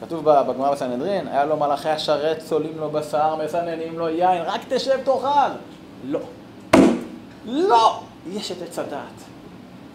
כתוב 0.00 0.24
בגמרא 0.24 0.72
בסנהדרין, 0.72 1.28
היה 1.28 1.44
לו 1.44 1.56
מלאכי 1.56 1.88
השרת, 1.88 2.38
צולים 2.38 2.78
לו 2.78 2.90
בשר, 2.90 3.36
מסננים 3.44 3.98
לו 3.98 4.08
יין, 4.08 4.42
רק 4.42 4.60
תשב 4.68 4.96
תאכל. 5.04 5.50
לא. 6.04 6.20
לא! 7.44 8.00
יש 8.30 8.52
את 8.52 8.62
עץ 8.62 8.78
הדעת. 8.78 9.35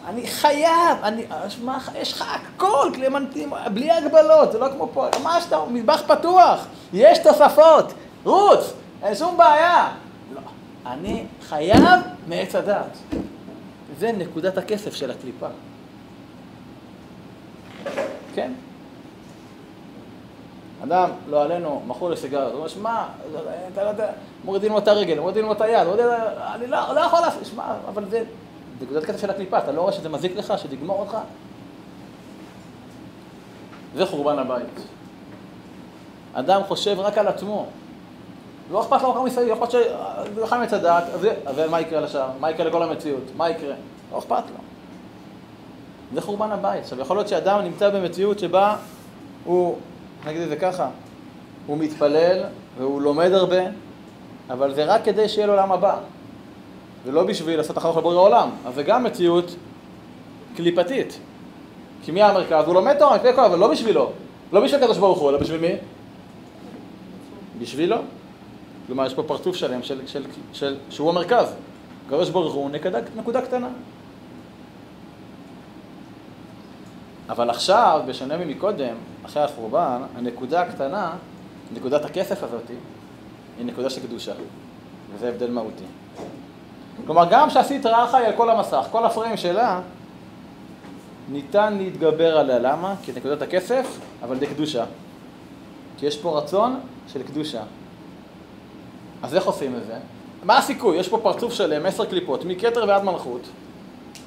אני 0.07 0.27
חייב, 0.27 0.97
אני, 1.03 1.25
מה, 1.63 1.79
יש 1.95 2.13
לך 2.13 2.25
הכל, 2.35 2.91
קלמנטים, 2.93 3.53
בלי 3.73 3.91
הגבלות, 3.91 4.51
זה 4.51 4.59
לא 4.59 4.67
כמו 4.69 4.89
פה, 4.93 5.07
מה 5.23 5.41
שאתה, 5.41 5.59
מטבח 5.71 6.01
פתוח, 6.07 6.65
יש 6.93 7.17
תוספות, 7.17 7.93
רוץ, 8.23 8.73
אין 9.03 9.15
שום 9.15 9.37
בעיה. 9.37 9.91
לא, 10.33 10.41
אני 10.85 11.25
חייב 11.41 11.99
מעץ 12.27 12.55
הדעת. 12.55 12.97
זה 13.99 14.11
נקודת 14.11 14.57
הכסף 14.57 14.95
של 14.95 15.11
הקליפה. 15.11 15.47
כן? 18.35 18.51
אדם, 20.83 21.09
לא 21.29 21.43
עלינו, 21.43 21.81
מכור 21.87 22.09
לסיגריות, 22.09 22.51
הוא 22.51 22.57
אומר, 22.57 22.67
שמע, 22.67 23.05
אתה 23.73 23.83
לא 23.83 23.89
יודע, 23.89 24.11
מורידים 24.45 24.71
לו 24.71 24.77
את 24.77 24.87
הרגל, 24.87 25.19
מורידים 25.19 25.45
לו 25.45 25.51
את 25.51 25.61
היד, 25.61 25.87
אני 26.55 26.67
לא, 26.67 26.93
לא 26.95 26.99
יכול 26.99 27.19
לעשות, 27.19 27.45
שמע, 27.45 27.63
אבל 27.87 28.05
זה 28.09 28.23
נקודת 28.81 29.05
כסף 29.05 29.21
של 29.21 29.29
הקליפה, 29.29 29.57
אתה 29.57 29.71
לא 29.71 29.81
רואה 29.81 29.93
שזה 29.93 30.09
מזיק 30.09 30.35
לך, 30.35 30.53
שתגמור 30.57 30.99
אותך? 30.99 31.17
זה 33.95 34.05
חורבן 34.05 34.39
הבית. 34.39 34.85
אדם 36.33 36.61
חושב 36.67 36.99
רק 36.99 37.17
על 37.17 37.27
עצמו. 37.27 37.65
לא 38.71 38.81
אכפת 38.81 39.01
לו 39.01 39.13
כמה 39.13 39.23
מסביב, 39.23 39.47
לא 39.47 39.53
אכפת 39.53 39.71
שהוא 39.71 39.83
יאכל 40.41 40.57
מעץ 40.57 40.73
הדעת, 40.73 41.03
אז 41.45 41.61
מה 41.69 41.81
יקרה 41.81 42.01
לשאר? 42.01 42.27
מה 42.39 42.51
יקרה 42.51 42.65
לכל 42.65 42.83
המציאות? 42.83 43.23
מה 43.37 43.49
יקרה? 43.49 43.75
לא 44.11 44.19
אכפת 44.19 44.43
לו. 44.49 44.61
זה 46.13 46.21
חורבן 46.21 46.51
הבית. 46.51 46.83
עכשיו, 46.83 46.99
יכול 46.99 47.17
להיות 47.17 47.27
שאדם 47.27 47.61
נמצא 47.61 47.89
במציאות 47.89 48.39
שבה 48.39 48.75
הוא, 49.45 49.77
נגיד 50.25 50.41
את 50.41 50.49
זה 50.49 50.55
ככה, 50.55 50.89
הוא 51.67 51.77
מתפלל 51.77 52.43
והוא 52.77 53.01
לומד 53.01 53.31
הרבה, 53.31 53.61
אבל 54.49 54.73
זה 54.73 54.85
רק 54.85 55.03
כדי 55.03 55.29
שיהיה 55.29 55.47
לו 55.47 55.53
עולם 55.53 55.71
הבא. 55.71 55.97
ולא 57.05 57.23
בשביל 57.23 57.57
לעשות 57.57 57.77
אחר 57.77 57.89
לבורא 57.97 58.15
העולם. 58.15 58.49
אז 58.65 58.75
זה 58.75 58.83
גם 58.83 59.03
מציאות 59.03 59.55
קליפתית. 60.55 61.19
כי 62.03 62.11
מי 62.11 62.21
המרכז? 62.21 62.65
הוא 62.65 62.73
לומד 62.73 62.93
תורה 62.99 63.45
אבל 63.45 63.59
לא 63.59 63.71
בשבילו. 63.71 64.11
לא 64.53 64.61
בשביל 64.61 64.81
הקדוש 64.81 64.97
ברוך 64.97 65.19
הוא, 65.19 65.29
אלא 65.29 65.37
בשביל 65.37 65.61
מי? 65.61 65.73
בשבילו. 67.59 67.97
כלומר, 68.87 69.05
יש 69.05 69.13
פה 69.13 69.23
פרצוף 69.23 69.55
שלם 69.55 69.83
של, 69.83 70.07
של, 70.07 70.23
של, 70.53 70.77
שהוא 70.89 71.09
המרכז. 71.09 71.53
הקדוש 72.07 72.29
ברוך 72.29 72.53
הוא 72.53 72.69
נקודה, 72.69 72.99
נקודה 73.15 73.41
קטנה. 73.41 73.69
אבל 77.29 77.49
עכשיו, 77.49 78.01
בשונה 78.07 78.37
ממקודם, 78.37 78.95
אחרי 79.25 79.43
החורבן, 79.43 80.01
הנקודה 80.15 80.61
הקטנה, 80.61 81.13
נקודת 81.73 82.05
הכסף 82.05 82.43
הזאת, 82.43 82.69
היא 83.57 83.65
נקודה 83.65 83.89
של 83.89 84.01
קדושה. 84.01 84.33
וזה 85.15 85.29
הבדל 85.29 85.51
מהותי. 85.51 85.83
כלומר, 87.05 87.25
גם 87.29 87.49
שעשית 87.49 87.85
רחה 87.85 88.25
על 88.25 88.33
כל 88.37 88.49
המסך, 88.49 88.87
כל 88.91 89.05
הפריים 89.05 89.37
שלה, 89.37 89.79
ניתן 91.29 91.77
להתגבר 91.77 92.37
עליה. 92.37 92.59
למה? 92.59 92.95
כי 93.03 93.11
נקודת 93.15 93.41
הכסף, 93.41 93.99
אבל 94.23 94.39
זה 94.39 94.45
קדושה. 94.45 94.83
כי 95.97 96.05
יש 96.05 96.17
פה 96.17 96.37
רצון 96.37 96.79
של 97.13 97.23
קדושה. 97.23 97.61
אז 99.23 99.35
איך 99.35 99.45
עושים 99.45 99.75
את 99.75 99.85
זה? 99.85 99.93
מה 100.43 100.57
הסיכוי? 100.57 100.97
יש 100.97 101.09
פה 101.09 101.17
פרצוף 101.17 101.53
שלם, 101.53 101.85
עשר 101.85 102.05
קליפות, 102.05 102.45
מכתר 102.45 102.85
ועד 102.87 103.03
מלכות, 103.03 103.41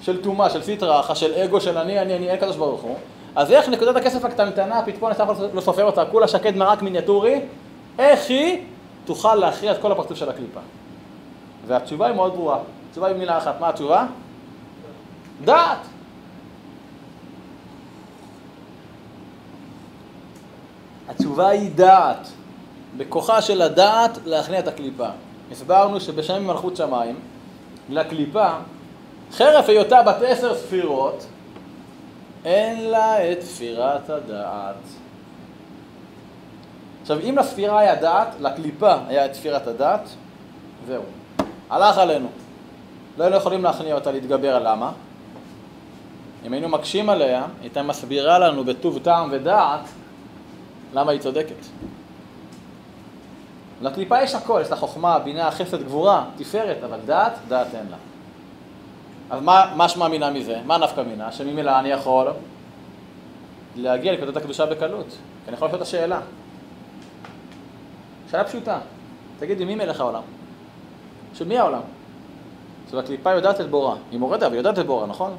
של 0.03 0.23
טומאה, 0.23 0.51
של 0.51 0.63
סטרא 0.63 1.15
של 1.15 1.35
אגו, 1.35 1.61
של 1.61 1.79
אני, 1.79 2.01
אני, 2.01 2.17
אני, 2.17 2.31
אין 2.31 2.37
קדוש 2.37 2.57
ברוך 2.57 2.81
הוא, 2.81 2.97
אז 3.37 3.53
איך 3.53 3.69
נקודת 3.69 3.97
הכסף 3.97 4.25
הקטנטנה, 4.25 4.81
אתה 4.81 4.91
יכול 4.91 5.13
לא 5.53 5.61
סופר 5.61 5.85
אותה, 5.85 6.05
כולה 6.05 6.29
שקד 6.29 6.57
מרק 6.57 6.83
מיניאטורי, 6.83 7.41
איך 7.99 8.31
היא 8.31 8.63
תוכל 9.05 9.35
להכריע 9.35 9.73
את 9.73 9.81
כל 9.81 9.93
הפרצוף 9.93 10.19
של 10.19 10.29
הקליפה? 10.29 10.61
והתשובה 11.67 12.07
היא 12.07 12.15
מאוד 12.17 12.33
ברורה. 12.33 12.59
התשובה 12.89 13.07
היא 13.07 13.17
מילה 13.17 13.39
אחת. 13.39 13.61
מה 13.61 13.69
התשובה? 13.69 14.07
דעת. 15.45 15.79
התשובה 21.09 21.49
היא 21.49 21.71
דעת. 21.75 22.29
בכוחה 22.97 23.43
של 23.43 23.63
הדעת 23.63 24.19
להכניע 24.25 24.59
את 24.59 24.69
הקליפה. 24.69 25.09
הסברנו 25.53 26.01
שבשם 26.01 26.47
מלכות 26.47 26.77
שמיים, 26.77 27.21
לקליפה, 27.89 28.49
חרף 29.33 29.69
היותה 29.69 30.03
בת 30.03 30.17
עשר 30.27 30.55
ספירות, 30.55 31.27
אין 32.45 32.91
לה 32.91 33.33
את 33.33 33.43
ספירת 33.43 34.11
הדעת. 34.11 34.77
עכשיו, 37.03 37.21
אם 37.21 37.39
לספירה 37.39 37.79
היה 37.79 37.95
דעת, 37.95 38.29
לקליפה 38.41 38.95
היה 39.09 39.27
את 39.27 39.35
ספירת 39.35 39.67
הדעת, 39.67 40.09
זהו. 40.87 41.03
הלך 41.75 41.99
עלינו. 41.99 42.29
לא 43.19 43.25
היינו 43.25 43.37
יכולים 43.37 43.65
להכניע 43.65 43.95
אותה 43.95 44.13
להתגבר 44.13 44.59
למה. 44.59 44.93
אם 46.47 46.53
היינו 46.53 46.69
מקשים 46.69 47.11
עליה, 47.11 47.39
היא 47.39 47.49
הייתה 47.63 47.83
מסבירה 47.83 48.39
לנו 48.39 48.65
בטוב 48.65 48.99
טעם 48.99 49.29
ודעת 49.33 49.81
למה 50.95 51.13
היא 51.13 51.21
צודקת. 51.21 51.67
לקליפה 53.83 54.23
יש 54.23 54.35
הכל, 54.35 54.61
יש 54.63 54.71
לה 54.71 54.77
חוכמה, 54.77 55.19
בינה, 55.19 55.51
חסד, 55.51 55.83
גבורה, 55.83 56.25
תפארת, 56.37 56.85
אבל 56.85 56.99
דעת, 57.07 57.33
דעת 57.49 57.75
אין 57.75 57.87
לה. 57.91 57.97
אז 59.31 59.43
מה, 59.43 59.73
מה 59.77 59.89
שמע 59.89 60.09
מינה 60.09 60.31
מזה? 60.31 60.61
מה 60.67 60.79
נפקא 60.79 61.01
מינה? 61.01 61.33
שממילא 61.33 61.79
אני 61.79 61.89
יכול 61.89 62.27
להגיע 63.77 64.13
לנקודת 64.13 64.37
הקדושה 64.37 64.67
בקלות. 64.67 65.07
כי 65.09 65.49
אני 65.49 65.57
יכול 65.57 65.69
לשאול 65.69 65.83
את 65.83 65.87
השאלה. 65.87 66.21
שאלה 68.31 68.45
פשוטה. 68.45 68.79
תגידי, 69.39 69.65
מי 69.65 69.75
מלך 69.75 70.01
העולם? 70.01 70.23
של 71.35 71.45
מי 71.45 71.59
העולם? 71.59 71.81
עכשיו 72.85 73.01
הקליפה 73.01 73.33
יודעת 73.33 73.61
את 73.61 73.71
בורה. 73.71 73.97
היא 74.11 74.21
היא 74.51 74.57
יודעת 74.57 74.79
את 74.79 74.87
בורה, 74.87 75.07
נכון? 75.07 75.37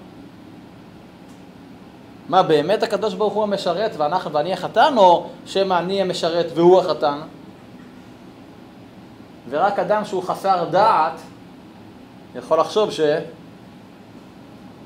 מה, 2.30 2.44
באמת 2.44 2.84
הקדוש 2.84 3.14
ברוך 3.14 3.34
הוא 3.34 3.44
המשרת 3.44 3.92
ואנחנו, 3.98 4.34
ואני 4.34 4.54
החתן, 4.54 4.94
או 4.98 5.28
שמא 5.46 5.74
אני 5.80 6.02
המשרת 6.02 6.46
והוא 6.56 6.80
החתן? 6.80 7.20
ורק 9.50 9.80
אדם 9.80 10.06
שהוא 10.06 10.24
חסר 10.24 10.66
דעת 10.72 11.22
יכול 12.36 12.60
לחשוב 12.60 12.92
ש... 12.92 13.00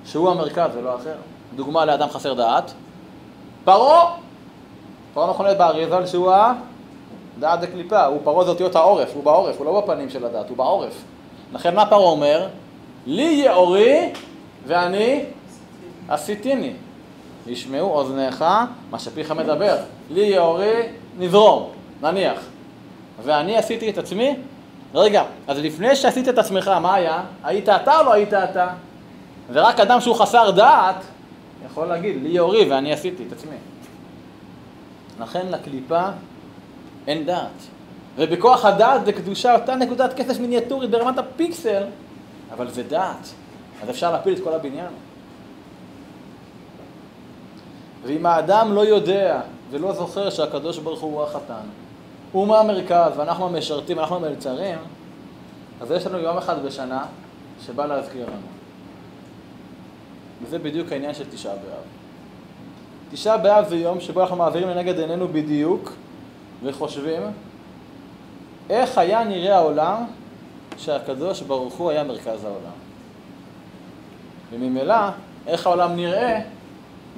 שהוא 0.06 0.30
המרכז 0.30 0.70
ולא 0.76 0.96
אחר. 0.96 1.16
דוגמה 1.56 1.86
לאדם 1.86 2.10
חסר 2.10 2.34
דעת, 2.34 2.74
פרעה! 3.64 4.16
פרעה 5.14 5.28
להיות 5.46 5.58
באריזל 5.58 6.06
שהוא 6.06 6.34
הדעת 7.40 7.60
דקליפה, 7.60 8.06
הוא 8.06 8.20
פרעה 8.24 8.44
זה 8.44 8.50
אותיות 8.50 8.76
העורף, 8.76 9.10
הוא 9.14 9.24
בעורף, 9.24 9.58
הוא 9.58 9.66
לא 9.66 9.82
בפנים 9.82 10.10
של 10.10 10.26
הדעת, 10.26 10.50
הוא 10.50 10.58
בעורף. 10.58 11.04
לכן 11.54 11.76
מה 11.76 11.86
פרעה 11.86 12.10
אומר? 12.10 12.48
לי 13.06 13.44
יאורי 13.46 14.10
ואני 14.68 15.24
עשיתיני. 16.10 16.74
ישמעו 17.48 17.94
אוזניך 17.94 18.46
מה 18.92 19.00
שפיך 19.00 19.32
מדבר. 19.32 19.76
לי 20.10 20.22
יאורי 20.22 20.82
נזרום, 21.18 21.70
נניח. 22.02 22.40
ואני 23.24 23.58
עשיתי 23.58 23.90
את 23.90 23.98
עצמי? 23.98 24.36
רגע, 24.94 25.24
אז 25.48 25.60
לפני 25.60 25.96
שעשית 25.96 26.30
את 26.30 26.38
עצמך, 26.38 26.68
מה 26.68 26.96
היה? 26.96 27.24
היית 27.44 27.70
אתה 27.70 28.00
או 28.00 28.06
לא 28.06 28.14
היית 28.14 28.34
אתה? 28.34 28.68
ורק 29.52 29.80
אדם 29.80 30.02
שהוא 30.02 30.16
חסר 30.16 30.52
דעת 30.52 30.96
יכול 31.66 31.88
להגיד, 31.88 32.24
לי 32.24 32.30
יאורי 32.30 32.70
ואני 32.70 32.94
עשיתי 32.94 33.24
את 33.28 33.32
עצמי. 33.32 33.56
לכן 35.20 35.48
לקליפה 35.50 36.02
אין 37.10 37.26
דעת. 37.26 37.68
ובכוח 38.16 38.66
הדעת 38.66 39.06
זה 39.06 39.14
קדושה, 39.14 39.56
אותה 39.56 39.76
נקודת 39.76 40.14
כסף 40.14 40.40
מיניאטורית 40.40 40.90
ברמת 40.90 41.18
הפיקסל, 41.18 41.84
אבל 42.54 42.72
זה 42.72 42.84
דעת. 42.84 43.30
אז 43.84 43.90
אפשר 43.90 44.12
להפיל 44.12 44.34
את 44.34 44.44
כל 44.44 44.54
הבניין. 44.54 44.94
ואם 48.04 48.26
האדם 48.26 48.74
לא 48.74 48.82
יודע 48.82 49.42
ולא 49.72 49.94
זוכר 49.94 50.30
שהקדוש 50.30 50.80
ברוך 50.80 51.02
הוא 51.02 51.24
החתן, 51.24 51.66
הוא 52.32 52.48
מהמרכז 52.48 53.12
ואנחנו 53.18 53.46
המשרתים, 53.46 54.00
אנחנו 54.00 54.16
המלצרים, 54.16 54.78
אז 55.82 55.92
יש 55.92 56.08
לנו 56.08 56.18
יום 56.18 56.38
אחד 56.38 56.66
בשנה 56.66 57.06
שבא 57.66 57.86
להזכיר 57.86 58.26
לנו. 58.26 58.48
וזה 60.44 60.60
בדיוק 60.60 60.92
העניין 60.92 61.14
של 61.14 61.24
תשעה 61.32 61.54
באב. 61.54 61.84
תשעה 63.12 63.38
באב 63.38 63.70
זה 63.70 63.76
יום 63.76 64.00
שבו 64.00 64.22
אנחנו 64.22 64.36
מעבירים 64.36 64.70
לנגד 64.70 65.00
עינינו 65.00 65.28
בדיוק 65.28 65.94
וחושבים 66.64 67.22
איך 68.70 68.98
היה 68.98 69.24
נראה 69.24 69.56
העולם 69.56 70.04
שהקדוש 70.78 71.42
ברוך 71.42 71.74
הוא 71.74 71.90
היה 71.90 72.04
מרכז 72.04 72.44
העולם. 72.44 72.72
וממילא, 74.52 74.96
איך 75.48 75.68
העולם 75.68 75.96
נראה 75.96 76.42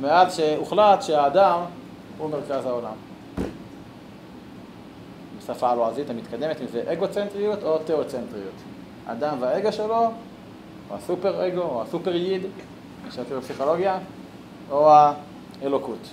מאז 0.02 0.36
שהוחלט 0.36 1.02
שהאדם 1.02 1.60
הוא 2.18 2.30
מרכז 2.30 2.66
העולם. 2.66 2.94
בשפה 5.40 5.70
הלועזית 5.70 6.10
המתקדמת, 6.10 6.62
אם 6.62 6.68
זה 6.72 6.84
אגוצנטריות 6.94 7.64
או 7.64 7.78
תיאוצנטריות. 7.78 8.54
אדם 9.06 9.38
והאגו 9.40 9.72
שלו, 9.72 10.12
או 10.90 10.96
הסופר 10.96 11.48
אגו, 11.48 11.62
או 11.62 11.82
הסופר 11.82 12.16
ייד, 12.16 12.42
שאתם 13.12 13.38
בפסיכולוגיה, 13.38 13.98
או 14.72 14.92
האלוקות. 15.62 16.10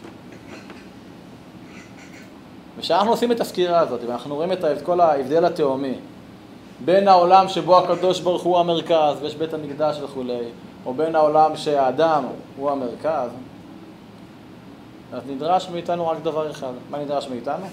וכשאנחנו 2.79 3.11
עושים 3.11 3.33
את 3.33 3.41
הסקירה 3.41 3.81
הזאת, 3.81 4.01
ואנחנו 4.07 4.35
רואים 4.35 4.53
את 4.53 4.65
כל 4.83 5.01
ההבדל 5.01 5.45
התהומי 5.45 5.95
בין 6.85 7.09
העולם 7.09 7.49
שבו 7.49 7.79
הקדוש 7.79 8.21
ברוך 8.21 8.43
הוא 8.43 8.59
המרכז 8.59 9.17
ויש 9.21 9.35
בית 9.35 9.55
המקדש 9.55 10.01
וכולי, 10.01 10.45
או 10.87 10.95
בין 10.95 11.17
העולם 11.17 11.57
שהאדם 11.57 12.25
הוא 12.57 12.71
המרכז, 12.71 13.31
אז 15.13 15.23
נדרש 15.29 15.69
מאיתנו 15.69 16.09
רק 16.09 16.19
דבר 16.23 16.51
אחד. 16.51 16.73
מה 16.91 16.99
נדרש 16.99 17.29
מאיתנו? 17.29 17.67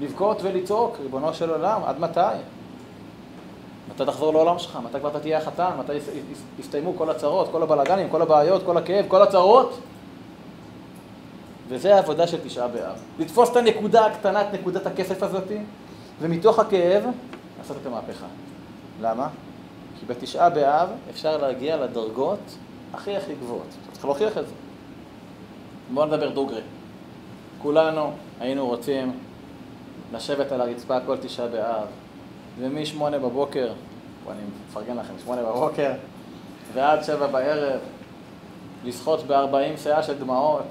לבכות 0.00 0.38
ולצעוק, 0.42 0.96
ריבונו 1.02 1.34
של 1.34 1.50
עולם, 1.50 1.80
עד 1.84 2.00
מתי? 2.00 2.20
מתי 3.94 4.04
תחזור 4.04 4.32
לעולם 4.32 4.58
שלך? 4.58 4.78
מתי 4.84 4.98
כבר 5.00 5.08
אתה 5.08 5.20
תהיה 5.20 5.38
החתן? 5.38 5.70
מתי 5.78 5.92
יסתיימו 6.58 6.96
כל 6.96 7.10
הצרות, 7.10 7.48
כל 7.52 7.62
הבלאגנים, 7.62 8.08
כל 8.10 8.22
הבעיות, 8.22 8.62
כל 8.66 8.76
הכאב, 8.76 9.04
כל 9.08 9.22
הצרות? 9.22 9.78
וזה 11.70 11.94
העבודה 11.94 12.26
של 12.26 12.38
תשעה 12.44 12.68
באב. 12.68 12.96
לתפוס 13.18 13.50
את 13.50 13.56
הנקודה 13.56 14.06
הקטנה, 14.06 14.40
את 14.42 14.54
נקודת 14.54 14.86
הכסף 14.86 15.22
הזאתי, 15.22 15.58
ומתוך 16.20 16.58
הכאב 16.58 17.04
לעשות 17.58 17.76
את 17.82 17.86
המהפכה. 17.86 18.26
למה? 19.00 19.28
כי 20.00 20.06
בתשעה 20.06 20.50
באב 20.50 20.88
אפשר 21.10 21.36
להגיע 21.36 21.76
לדרגות 21.76 22.38
הכי 22.94 23.16
הכי 23.16 23.34
גבוהות. 23.34 23.66
צריך 23.92 24.04
להוכיח 24.04 24.38
את 24.38 24.46
זה. 24.46 24.52
בואו 25.94 26.06
נדבר 26.06 26.28
דוגרי. 26.28 26.60
כולנו 27.62 28.12
היינו 28.40 28.66
רוצים 28.66 29.12
לשבת 30.12 30.52
על 30.52 30.60
הרצפה 30.60 31.00
כל 31.06 31.16
תשעה 31.16 31.46
באב, 31.46 31.86
ומשמונה 32.58 33.18
בבוקר, 33.18 33.72
פה 34.24 34.32
אני 34.32 34.40
מפרגן 34.68 34.96
לכם, 34.96 35.14
שמונה 35.24 35.42
בבוקר, 35.42 35.92
ועד 36.74 37.04
שבע 37.04 37.26
בערב, 37.26 37.80
לשחות 38.84 39.22
בארבעים 39.22 39.76
שאה 39.76 40.02
של 40.02 40.18
דמעות, 40.18 40.66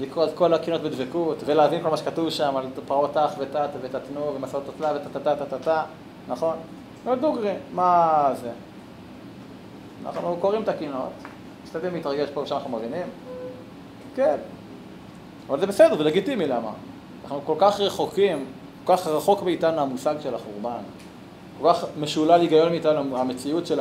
לקרוא 0.00 0.24
את 0.24 0.30
כל 0.34 0.54
הקינות 0.54 0.80
בדבקות, 0.80 1.36
ולהבין 1.46 1.82
כל 1.82 1.88
מה 1.88 1.96
שכתוב 1.96 2.30
שם 2.30 2.56
על 2.56 2.66
פרעות 2.86 3.12
תח 3.14 3.34
ותת 3.38 3.68
ותתנו 3.82 4.34
ומסעות 4.36 4.64
תתלה 4.74 4.92
ותתתתתתתה, 4.96 5.82
נכון? 6.28 6.56
לא? 7.06 7.14
כן. 14.14 14.36
של 23.66 23.80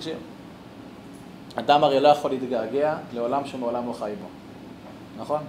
של. 0.00 0.16
אדם 1.58 1.84
הרי 1.84 2.00
לא 2.00 2.08
יכול 2.08 2.30
להתגעגע 2.30 2.96
לעולם 3.14 3.46
שמעולם 3.46 3.86
לא 3.86 3.92
חי 3.92 4.12
בו, 4.22 4.26
נכון? 5.22 5.40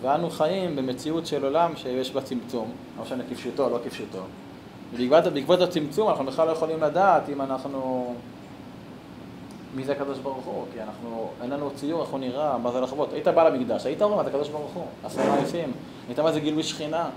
ואנו 0.00 0.30
חיים 0.30 0.76
במציאות 0.76 1.26
של 1.26 1.44
עולם 1.44 1.76
שיש 1.76 2.10
בה 2.10 2.20
צמצום, 2.20 2.70
לא 2.96 3.02
משנה 3.02 3.24
כפשוטו 3.30 3.64
או 3.64 3.70
לא 3.70 3.78
כפשוטו. 3.84 4.18
ובעקבות 4.92 5.60
הצמצום 5.60 6.08
אנחנו 6.08 6.24
בכלל 6.24 6.46
לא 6.46 6.52
יכולים 6.52 6.82
לדעת 6.82 7.28
אם 7.28 7.40
אנחנו... 7.40 8.14
מי 9.74 9.84
זה 9.84 9.92
הקדוש 9.92 10.18
ברוך 10.18 10.44
הוא? 10.44 10.64
כי 10.72 10.82
אנחנו, 10.82 11.30
אין 11.42 11.50
לנו 11.50 11.70
ציור, 11.74 12.02
איך 12.02 12.10
הוא 12.10 12.20
נראה, 12.20 12.58
מה 12.58 12.72
זה 12.72 12.80
לחוות. 12.80 13.12
היית 13.12 13.28
בא 13.28 13.48
למקדש, 13.48 13.86
היית 13.86 14.02
רואה 14.02 14.16
מה 14.16 14.22
זה 14.22 14.30
הקדוש 14.30 14.48
ברוך 14.48 14.72
הוא, 14.74 14.84
עשרה 15.04 15.38
יפים, 15.38 15.72
היית 16.08 16.18
מה 16.18 16.32
זה 16.32 16.40
גילוי 16.40 16.62
שכינה, 16.62 17.08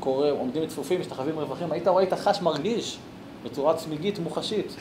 קורא, 0.00 0.30
עומדים 0.30 0.66
צפופים, 0.66 1.00
משתחווים 1.00 1.38
רווחים, 1.38 1.72
היית 1.72 1.88
רואה, 1.88 2.02
היית 2.02 2.14
חש, 2.14 2.42
מרגיש 2.42 2.98
בצורה 3.44 3.74
צמיגית 3.74 4.18
מוחשית. 4.18 4.76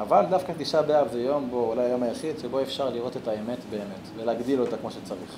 אבל 0.00 0.24
דווקא 0.30 0.52
תשעה 0.58 0.82
באב 0.82 1.08
זה 1.12 1.20
יום 1.20 1.48
בו, 1.50 1.66
אולי 1.70 1.82
היום 1.82 2.02
היחיד, 2.02 2.38
שבו 2.38 2.62
אפשר 2.62 2.90
לראות 2.90 3.16
את 3.16 3.28
האמת 3.28 3.58
באמת, 3.70 4.04
ולהגדיל 4.16 4.60
אותה 4.60 4.76
כמו 4.76 4.90
שצריך. 4.90 5.36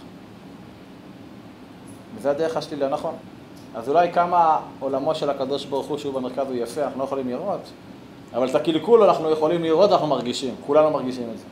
וזה 2.17 2.31
הדרך 2.31 2.57
השלילה, 2.57 2.89
נכון. 2.89 3.15
אז 3.75 3.89
אולי 3.89 4.13
כמה 4.13 4.61
עולמו 4.81 5.15
של 5.15 5.31
הקדוש 5.31 5.65
ברוך 5.65 5.87
הוא 5.87 5.99
שהוא 5.99 6.15
במרכז 6.15 6.47
הוא 6.47 6.57
יפה, 6.57 6.83
אנחנו 6.85 6.99
לא 6.99 7.05
יכולים 7.05 7.29
לראות, 7.29 7.61
אבל 8.35 8.49
את 8.49 8.55
הקלקול 8.55 9.03
אנחנו 9.03 9.31
יכולים 9.31 9.63
לראות, 9.63 9.93
אנחנו 9.93 10.07
מרגישים, 10.07 10.55
כולנו 10.67 10.91
מרגישים 10.91 11.31
את 11.33 11.39
זה. 11.39 11.45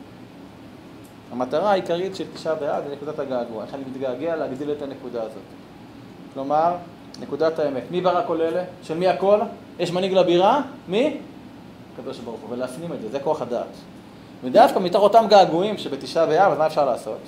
המטרה 1.32 1.70
העיקרית 1.70 2.16
של 2.16 2.24
תשעה 2.34 2.54
באב 2.54 2.84
זה 2.88 2.92
נקודת 2.92 3.18
הגעגוע, 3.18 3.64
איך 3.64 3.74
אני 3.74 3.82
מתגעגע 3.90 4.36
להגדיל 4.36 4.72
את 4.72 4.82
הנקודה 4.82 5.22
הזאת. 5.22 5.42
כלומר, 6.34 6.74
נקודת 7.20 7.58
האמת. 7.58 7.82
מי 7.90 8.00
ברא 8.00 8.26
כל 8.26 8.40
אלה? 8.40 8.64
של 8.82 8.96
מי 8.98 9.08
הכל? 9.08 9.38
יש 9.78 9.92
מנהיג 9.92 10.12
לבירה? 10.12 10.60
מי? 10.88 11.18
הקדוש 11.94 12.18
ברוך 12.18 12.40
הוא, 12.40 12.50
ולהפנים 12.52 12.92
את 12.92 13.00
זה, 13.00 13.08
זה 13.08 13.20
כוח 13.20 13.42
הדעת. 13.42 13.66
ודווקא 14.44 14.78
מתוך 14.78 15.02
אותם 15.02 15.24
געגועים 15.28 15.78
שבתשעה 15.78 16.26
באב, 16.26 16.52
אז 16.52 16.58
מה 16.58 16.66
אפשר 16.66 16.84
לעשות? 16.84 17.20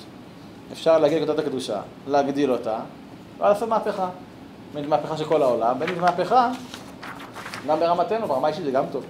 אפשר 0.73 0.99
להגיע 0.99 1.19
לנקודת 1.21 1.39
הקדושה, 1.39 1.81
להגדיל 2.09 2.53
אותה, 2.53 2.79
ולעשות 3.39 3.69
מהפכה. 3.69 4.09
בין 4.75 4.89
מהפכה 4.89 5.17
של 5.17 5.25
כל 5.25 5.43
העולם, 5.43 5.79
בין 5.79 6.01
מהפכה, 6.01 6.51
גם 7.67 7.81
ברמתנו, 7.81 8.27
ברמה 8.27 8.49
אישית 8.49 8.65
זה 8.65 8.71
גם 8.71 8.85
טוב. 8.93 9.05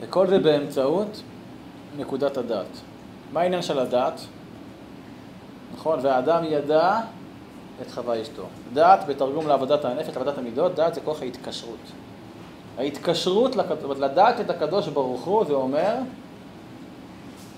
וכל 0.00 0.26
זה 0.26 0.38
באמצעות 0.38 1.22
נקודת 1.96 2.36
הדעת. 2.36 2.66
מה 3.32 3.40
העניין 3.40 3.62
של 3.62 3.78
הדעת? 3.78 4.20
נכון, 5.74 5.98
והאדם 6.02 6.44
ידע 6.44 7.00
את 7.82 7.90
חווה 7.90 8.22
אשתו. 8.22 8.42
דעת 8.72 9.06
בתרגום 9.06 9.48
לעבודת 9.48 9.84
הנפש, 9.84 10.16
לעבודת 10.16 10.38
המידות, 10.38 10.74
דעת 10.74 10.94
זה 10.94 11.00
כוח 11.00 11.22
ההתקשרות. 11.22 11.78
ההתקשרות, 12.78 13.56
לדעת 13.98 14.40
את 14.40 14.50
הקדוש 14.50 14.88
ברוך 14.88 15.24
הוא, 15.24 15.44
זה 15.44 15.52
אומר, 15.52 15.94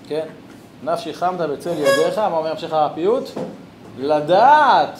כן, 0.07 0.25
נפשי 0.83 1.13
חמדה 1.13 1.47
בצל 1.47 1.69
ידיך, 1.69 2.17
מה 2.17 2.37
אומר 2.37 2.51
המשך 2.51 2.73
הפיוט? 2.73 3.29
לדעת 3.99 4.99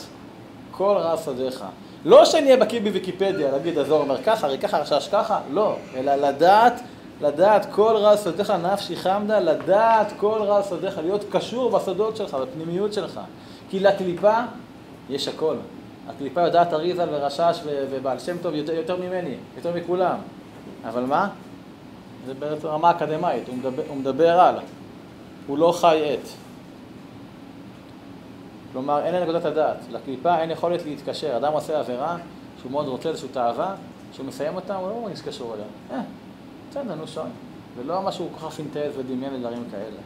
כל 0.72 0.98
רע 0.98 1.18
שדיך. 1.18 1.66
לא 2.06 2.26
שאני 2.26 2.46
אהיה 2.46 2.58
בקיא 2.58 2.82
בוויקיפדיה, 2.82 3.52
להגיד 3.52 3.78
הזוהר 3.78 4.02
אומר 4.02 4.24
ככה, 4.24 4.48
הרי 4.48 4.58
ככה, 4.58 4.80
רשש 4.80 5.10
ככה, 5.12 5.40
לא, 5.52 5.76
אלא 5.96 6.16
לדעת, 6.16 6.82
לדעת 7.22 7.66
כל 7.72 7.96
רע 7.96 8.18
שדיך, 8.18 8.50
נפשי 8.50 8.96
חמדה, 8.96 9.40
לדעת 9.40 10.14
כל 10.18 10.42
רע 10.42 10.64
שדיך, 10.64 10.98
להיות 10.98 11.26
קשור 11.32 11.70
בסודות 11.70 12.18
שלך, 12.18 12.34
בפנימיות 12.34 12.94
שלך. 12.94 13.20
כי 13.70 13.80
לקליפה 13.80 14.38
יש 15.12 15.28
הכל. 15.28 15.56
הקליפה 16.10 16.42
יודעת 16.42 16.74
אריזל 16.74 17.08
ורשש 17.12 17.60
ובעל 17.66 18.20
שם 18.20 18.38
טוב 18.42 18.54
יותר, 18.54 18.74
יותר 18.74 18.96
ממני, 18.96 19.36
יותר 19.58 19.76
מכולם. 19.76 20.18
אבל 20.88 21.04
מה? 21.04 21.30
זה 22.26 22.34
ברמה 22.62 22.92
אקדמאית, 22.92 23.48
הוא 23.48 23.58
מדבר, 23.58 23.84
הוא 23.88 23.98
מדבר 23.98 24.40
על. 24.40 24.56
הוא 25.48 25.58
לא 25.58 25.72
חי 25.72 26.02
עת. 26.06 26.28
כלומר, 28.72 29.04
אין 29.04 29.16
לנקודת 29.16 29.46
הדעת. 29.46 29.78
לקליפה 29.92 30.38
אין 30.38 30.52
יכולת 30.52 30.86
להתקשר. 30.86 31.38
אדם 31.38 31.54
עושה 31.54 31.80
עבירה 31.80 32.18
שהוא 32.62 32.72
מאוד 32.72 32.88
רוצה 32.88 33.10
איזושהי 33.10 33.30
תאווה, 33.30 33.76
כשהוא 34.12 34.26
מסיים 34.26 34.56
אותה, 34.56 34.76
הוא 34.76 34.90
לא 34.90 35.02
מרגיש 35.04 35.22
קשור 35.22 35.54
אליה. 35.54 35.66
אה, 35.92 36.04
בסדר, 36.70 36.96
נו 36.96 37.08
שוי. 37.08 37.24
זה 37.78 37.84
לא 37.84 38.02
משהו 38.02 38.30
כל 38.40 38.48
כך 38.48 38.54
פינטז 38.54 38.98
ודמיין 38.98 39.34
לדברים 39.34 39.64
כאלה. 39.72 40.00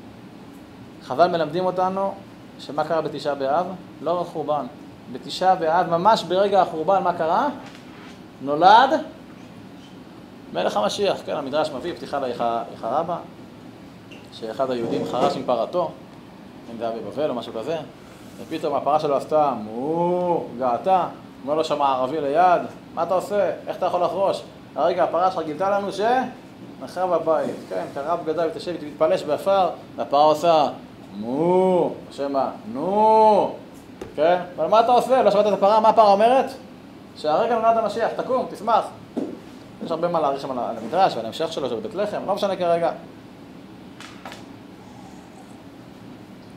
חבל 1.04 1.28
מלמדים 1.28 1.65
אותנו 1.65 2.13
שמה 2.60 2.84
קרה 2.84 3.02
בתשעה 3.02 3.36
באב? 3.36 3.65
לא 4.02 4.22
רק 4.22 4.28
חורבן. 4.28 4.65
בתשעה 5.13 5.56
באב, 5.56 5.89
ממש 5.89 6.24
ברגע 6.24 6.62
החורבן, 6.62 7.04
מה 7.04 7.13
קרה? 7.13 7.48
נולד 8.41 8.89
מלך 10.54 10.78
המשיח. 10.78 11.18
כן, 11.26 11.36
המדרש 11.36 11.70
מביא 11.70 11.94
פתיחה 11.94 12.20
להיכה 12.20 12.63
רבה, 12.84 13.18
שאחד 14.34 14.72
היהודים 14.72 15.06
חרש 15.06 15.36
עם 15.36 15.44
פרתו, 15.46 15.91
אם 16.72 16.78
זה 16.78 16.88
היה 16.88 16.98
בבבל 17.00 17.30
או 17.30 17.36
משהו 17.36 17.54
כזה, 17.54 17.78
ופתאום 18.38 18.76
הפרה 18.76 19.00
שלו 19.00 19.15
עשתה 19.15 19.54
מו, 19.63 20.46
געתה, 20.60 21.08
אומר 21.44 21.56
לו 21.56 21.63
שם 21.63 21.82
הערבי 21.82 22.22
ליד, 22.22 22.62
מה 22.94 23.04
אתה 23.04 23.13
עושה? 23.13 23.52
איך 23.68 23.78
אתה 23.78 23.86
יכול 23.86 24.04
לחרוש? 24.04 24.41
הרגע 24.76 25.04
הפרה 25.04 25.32
שלך 25.32 25.44
גילתה 25.46 25.70
לנו 25.70 25.88
שנחרב 25.91 27.13
הבית, 27.13 27.56
כן, 27.70 27.86
קרע 27.93 28.19
בגד 28.26 28.48
ותשב 28.52 28.74
ותתפלש 28.82 29.24
באפר, 29.24 29.70
והפרה 29.96 30.24
עושה 30.24 30.68
מו, 31.20 31.94
שמה, 32.12 32.50
נו, 32.74 33.56
כן? 34.15 34.38
אבל 34.58 34.67
מה 34.67 34.80
אתה 34.80 34.91
עושה? 34.91 35.23
לא 35.23 35.32
שמעת 35.32 35.47
את 35.47 35.54
הפרה? 35.54 35.80
מה 35.80 35.89
הפרה 35.89 36.12
אומרת? 36.12 36.45
שהרגע 37.17 37.56
נולד 37.56 37.78
המשיח, 37.78 38.10
תקום, 38.15 38.45
תשמח. 38.51 38.86
יש 39.86 39.91
הרבה 39.91 40.08
מה 40.08 40.19
להעריך 40.19 40.41
שם 40.41 40.51
על 40.51 40.78
המדרש 40.84 41.15
ועל 41.15 41.25
ההמשך 41.25 41.54
שלו, 41.54 41.69
של 41.69 41.75
בית 41.75 41.95
לחם, 41.95 42.21
לא 42.28 42.36
משנה 42.36 42.56
כרגע. 42.56 42.91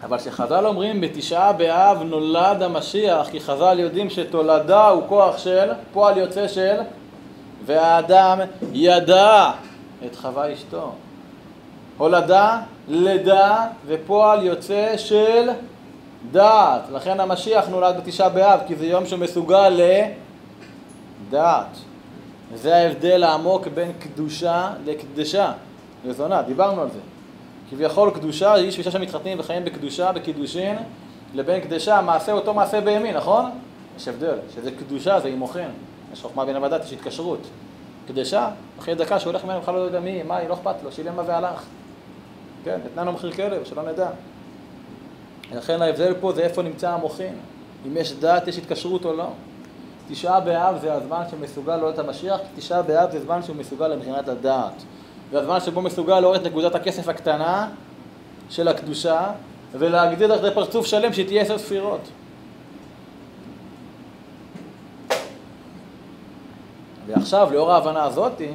אבל 0.05 0.19
כשחז"ל 0.19 0.67
אומרים 0.67 1.01
בתשעה 1.01 1.53
באב 1.53 2.03
נולד 2.03 2.63
המשיח, 2.63 3.29
כי 3.31 3.41
חז"ל 3.41 3.79
יודעים 3.79 4.11
שתולדה 4.11 4.89
הוא 4.89 5.03
כוח 5.09 5.39
של, 5.39 5.71
פועל 5.93 6.19
יוצא 6.19 6.49
של, 6.49 6.81
והאדם 7.67 8.39
ידע 8.73 9.51
את 10.07 10.17
חווה 10.17 10.53
אשתו. 10.53 10.93
הולדה, 11.99 12.61
לידה 12.89 13.67
ופועל 13.87 14.43
יוצא 14.43 14.97
של 14.97 15.51
דעת. 16.31 16.83
לכן 16.93 17.21
המשיח 17.21 17.69
נולד 17.69 17.97
בתשעה 17.97 18.29
באב, 18.29 18.61
כי 18.67 18.77
זה 18.77 18.87
יום 18.87 19.07
שמסוגל 19.07 19.81
לדעת. 21.29 21.77
וזה 22.53 22.77
ההבדל 22.77 23.25
העמוק 23.25 23.69
בין 23.69 23.93
קדושה 23.99 24.71
לקדשה, 24.85 25.53
לזונה, 26.05 26.43
דיברנו 26.43 26.83
על 26.83 26.91
זה. 26.91 26.99
כביכול 27.71 28.11
קדושה, 28.11 28.55
איש 28.55 28.75
ואישה 28.75 28.91
שמתחתנים 28.91 29.41
וחיים 29.41 29.65
בקדושה, 29.65 30.13
בקידושין, 30.13 30.77
לבין 31.35 31.61
קדשה, 31.61 32.01
מעשה 32.01 32.33
אותו 32.33 32.55
מעשה 32.55 32.81
בימין, 32.81 33.17
נכון? 33.17 33.51
יש 33.97 34.09
הבדל, 34.09 34.39
שזה 34.55 34.71
קדושה, 34.71 35.21
זה 35.21 35.29
אימוכין. 35.29 35.69
יש 36.13 36.23
חוכמה 36.23 36.45
בין 36.45 36.57
המדת, 36.57 36.85
יש 36.85 36.93
התקשרות. 36.93 37.41
קדשה, 38.09 38.51
אחרי 38.79 38.95
דקה 38.95 39.21
שהוא 39.21 39.31
הולך 39.31 39.45
ממנו, 39.45 39.61
בכלל 39.61 39.75
לא 39.75 39.81
יודע 39.81 40.01
מי, 40.01 40.23
מה, 40.23 40.37
היא 40.37 40.49
לא 40.49 40.55
אכפת 40.55 40.75
לו, 40.85 40.93
שילם 40.93 41.17
מה 41.17 41.23
והלך. 41.27 41.65
כן, 42.65 42.79
נתנה 42.85 43.11
מחיר 43.11 43.33
כלב, 43.33 43.65
שלא 43.65 43.83
נדע. 43.83 44.09
לכן 45.53 45.83
ההבדל 45.83 46.15
פה 46.21 46.33
זה 46.33 46.43
איפה 46.43 46.63
נמצא 46.63 46.91
המוחין. 46.91 47.35
אם 47.87 47.97
יש 47.97 48.13
דת, 48.13 48.49
יש 48.49 48.59
התקשרות 48.59 49.05
או 49.05 49.13
לא. 49.13 49.29
תשעה 50.09 50.41
באב 50.41 50.79
זה 50.81 50.93
הזמן 50.93 51.23
שמסוגל 51.31 51.77
לראות 51.77 51.95
את 51.95 51.99
המשיח, 51.99 52.39
כי 52.41 52.61
תשעה 52.61 52.83
באב 52.83 53.11
זה 53.11 53.21
זמן 53.21 53.43
שהוא 53.43 53.57
מסוגל 53.57 53.89
לבחינת 53.89 54.29
הדעת. 54.29 54.73
זה 55.33 55.41
הזמן 55.41 55.61
שבו 55.61 55.83
מסוגל 55.83 56.21
לראות 56.21 56.37
את 56.37 56.47
נקודת 56.47 56.75
הכסף 56.75 57.09
הקטנה 57.09 57.69
של 58.51 58.69
הקדושה, 58.69 59.31
ולהגדיל 59.73 60.33
לך 60.33 60.55
פרצוף 60.55 60.87
שלם 60.87 61.13
שהיא 61.13 61.27
תהיה 61.27 61.43
עשר 61.43 61.59
ספירות. 61.59 62.01
ועכשיו, 67.07 67.49
לאור 67.53 67.73
ההבנה 67.73 68.05
הזאתי, 68.05 68.49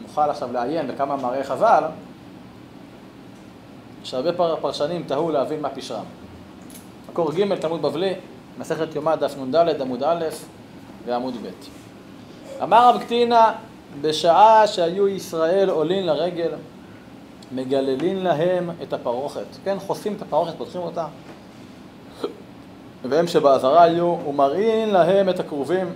נוכל 0.00 0.30
עכשיו 0.30 0.52
לעיין 0.52 0.88
בכמה 0.88 1.16
מראי 1.16 1.44
חז"ל, 1.44 1.84
שהרבה 4.04 4.56
פרשנים 4.60 5.02
תהו 5.06 5.30
להבין 5.30 5.60
מה 5.60 5.68
פשרם. 5.68 6.04
מקור 7.10 7.32
ג' 7.32 7.54
תלמוד 7.54 7.82
בבלי, 7.82 8.14
מסכת 8.58 8.94
יומא 8.94 9.14
דף 9.14 9.34
נ"ד 9.38 9.80
עמוד 9.80 10.02
א' 10.02 10.24
ועמוד 11.06 11.34
ב'. 11.42 11.48
אמר 12.62 12.88
רב 12.88 13.00
קטינה 13.02 13.52
בשעה 14.00 14.66
שהיו 14.66 15.08
ישראל 15.08 15.70
עולים 15.70 16.06
לרגל, 16.06 16.50
מגללין 17.52 18.22
להם 18.22 18.70
את 18.82 18.92
הפרוכת, 18.92 19.46
כן, 19.64 19.78
חושפים 19.78 20.14
את 20.16 20.22
הפרוכת, 20.22 20.54
פותחים 20.58 20.80
אותה, 20.80 21.06
והם 23.04 23.26
שבעזרה 23.26 23.82
היו, 23.82 24.16
ומראים 24.28 24.92
להם 24.92 25.28
את 25.28 25.40
הכרובים 25.40 25.92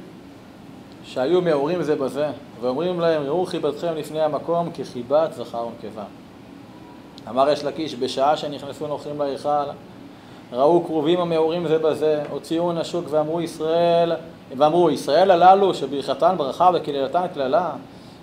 שהיו 1.05 1.41
מעורים 1.41 1.83
זה 1.83 1.97
בזה, 1.97 2.29
ואומרים 2.61 3.01
להם, 3.01 3.23
ראו 3.23 3.47
חיבתכם 3.47 3.95
לפני 3.97 4.21
המקום 4.21 4.71
כחיבת 4.75 5.33
זכר 5.33 5.67
ונקבה. 5.67 6.05
אמר 7.29 7.51
יש 7.51 7.65
לקיש, 7.65 7.95
בשעה 7.95 8.37
שנכנסו 8.37 8.87
נוכחים 8.87 9.19
להיכל, 9.19 9.65
ראו 10.53 10.85
כרובים 10.85 11.21
המעורים 11.21 11.69
זה 11.69 11.79
בזה, 11.79 12.23
הוציאו 12.31 12.73
נשוק 12.73 13.05
ואמרו 13.11 13.41
ישראל, 13.41 14.13
ואמרו 14.57 14.91
ישראל 14.91 15.31
הללו 15.31 15.75
שברכתן 15.75 16.35
ברכה 16.39 16.71
וקללתן 16.75 17.27
קללה, 17.35 17.71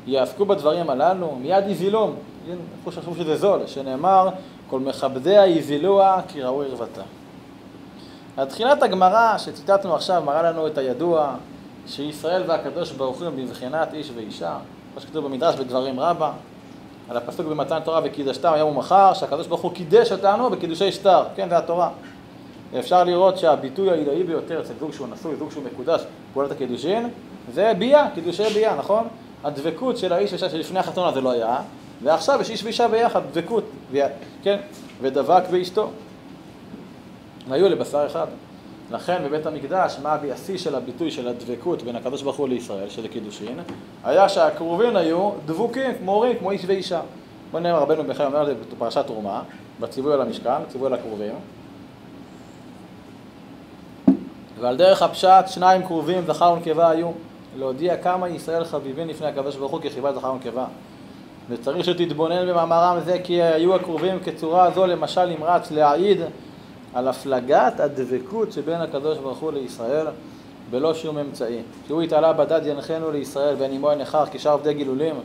יעסקו 0.07 0.45
בדברים 0.45 0.89
הללו, 0.89 1.35
מיד 1.41 1.67
יזילום, 1.67 2.15
איפה 2.49 2.91
שחשבו 2.91 3.15
שזה 3.15 3.37
זול, 3.37 3.59
שנאמר 3.67 4.29
כל 4.69 4.79
מכבדיה 4.79 5.47
יזילוה 5.47 6.21
כי 6.27 6.41
ראו 6.41 6.61
ערוותה. 6.61 7.01
אז 8.37 8.47
תחילת 8.47 8.83
הגמרא 8.83 9.37
שציטטנו 9.37 9.95
עכשיו 9.95 10.23
מראה 10.25 10.41
לנו 10.41 10.67
את 10.67 10.77
הידוע 10.77 11.35
שישראל 11.87 12.43
והקדוש 12.47 12.91
ברוך 12.91 13.21
הוא 13.21 13.29
בבחינת 13.29 13.93
איש 13.93 14.11
ואישה, 14.15 14.57
מה 14.95 15.01
שכתוב 15.01 15.25
במדרש 15.25 15.55
בדברים 15.55 15.99
רבה, 15.99 16.31
על 17.11 17.17
הפסוק 17.17 17.47
במתן 17.47 17.79
תורה 17.79 18.01
וקידשתם 18.03 18.53
היום 18.53 18.69
ומחר, 18.69 19.13
שהקדוש 19.13 19.47
ברוך 19.47 19.61
הוא 19.61 19.71
קידש 19.71 20.11
אותנו 20.11 20.49
בקידושי 20.49 20.91
שטר, 20.91 21.23
כן, 21.35 21.49
זה 21.49 21.57
התורה. 21.57 21.89
אפשר 22.79 23.03
לראות 23.03 23.37
שהביטוי 23.37 23.89
העילאי 23.89 24.23
ביותר 24.23 24.61
אצל 24.61 24.73
זוג 24.79 24.93
שהוא 24.93 25.07
נשוי, 25.07 25.35
זוג 25.35 25.51
שהוא 25.51 25.63
מקודש, 25.63 26.01
פעולת 26.33 26.51
הקידושין, 26.51 27.09
זה 27.53 27.73
ביה, 27.77 28.07
קידושי 28.15 28.43
ביה, 28.43 28.75
נכון? 28.75 29.07
הדבקות 29.43 29.97
של 29.97 30.13
האיש 30.13 30.31
ואישה 30.31 30.49
שלפני 30.49 30.79
החתונה 30.79 31.11
זה 31.11 31.21
לא 31.21 31.31
היה, 31.31 31.57
ועכשיו 32.03 32.41
יש 32.41 32.49
איש 32.49 32.63
ואישה 32.63 32.87
ביחד, 32.87 33.21
דבקות, 33.31 33.63
כן, 34.43 34.59
ודבק 35.01 35.43
באשתו. 35.51 35.89
והיו 37.49 37.69
לבשר 37.69 38.05
אחד. 38.05 38.27
לכן 38.91 39.21
בבית 39.25 39.45
המקדש, 39.45 39.97
מה 40.03 40.17
השיא 40.33 40.57
של 40.57 40.75
הביטוי 40.75 41.11
של 41.11 41.27
הדבקות 41.27 41.83
בין 41.83 41.95
הקדוש 41.95 42.21
ברוך 42.21 42.35
הוא 42.35 42.49
לישראל, 42.49 42.89
שזה 42.89 43.07
קידושין, 43.07 43.59
היה 44.03 44.29
שהקרובים 44.29 44.95
היו 44.95 45.31
דבוקים, 45.45 45.91
כמו 45.99 46.11
הורים, 46.11 46.37
כמו 46.39 46.51
איש 46.51 46.61
ואישה. 46.67 47.01
בוא 47.51 47.59
נראה, 47.59 47.79
רבנו 47.79 48.13
חיים 48.13 48.27
אומר 48.27 48.41
את 48.41 48.47
זה 48.47 48.53
בפרשת 48.75 49.07
תרומה, 49.07 49.43
בציווי 49.79 50.13
על 50.13 50.21
המשכן, 50.21 50.65
ציווי 50.67 50.87
על 50.87 50.93
הקרובים. 50.93 51.33
ועל 54.59 54.77
דרך 54.77 55.01
הפשט, 55.01 55.47
שניים 55.47 55.83
קרובים, 55.83 56.25
זכר 56.27 56.53
ונקבה 56.57 56.89
היו, 56.89 57.11
להודיע 57.57 57.97
כמה 57.97 58.29
ישראל 58.29 58.63
חביבים 58.63 59.07
לפני 59.07 59.27
הקדוש 59.27 59.55
ברוך 59.55 59.71
הוא 59.71 59.81
כחיבת 59.81 60.15
זכר 60.15 60.33
ונקבה. 60.33 60.65
וצריך 61.49 61.85
שתתבונן 61.85 62.47
במאמרם 62.49 62.99
זה 63.05 63.17
כי 63.23 63.41
היו 63.41 63.75
הקרובים 63.75 64.19
כצורה 64.19 64.71
זו 64.71 64.87
למשל 64.87 65.25
נמרץ 65.25 65.71
להעיד 65.71 66.19
על 66.93 67.07
הפלגת 67.07 67.79
הדבקות 67.79 68.51
שבין 68.51 68.81
הקדוש 68.81 69.17
ברוך 69.17 69.37
הוא 69.37 69.51
לישראל 69.51 70.07
בלא 70.69 70.93
שום 70.93 71.17
אמצעי. 71.17 71.61
שהוא 71.87 72.01
התעלה 72.01 72.33
בדד 72.33 72.61
ינחנו 72.65 73.11
לישראל 73.11 73.55
ואין 73.59 73.71
עמו 73.71 73.95
נכר 73.95 74.23
כשאר 74.31 74.51
עובדי 74.51 74.73
גילולים 74.73 75.15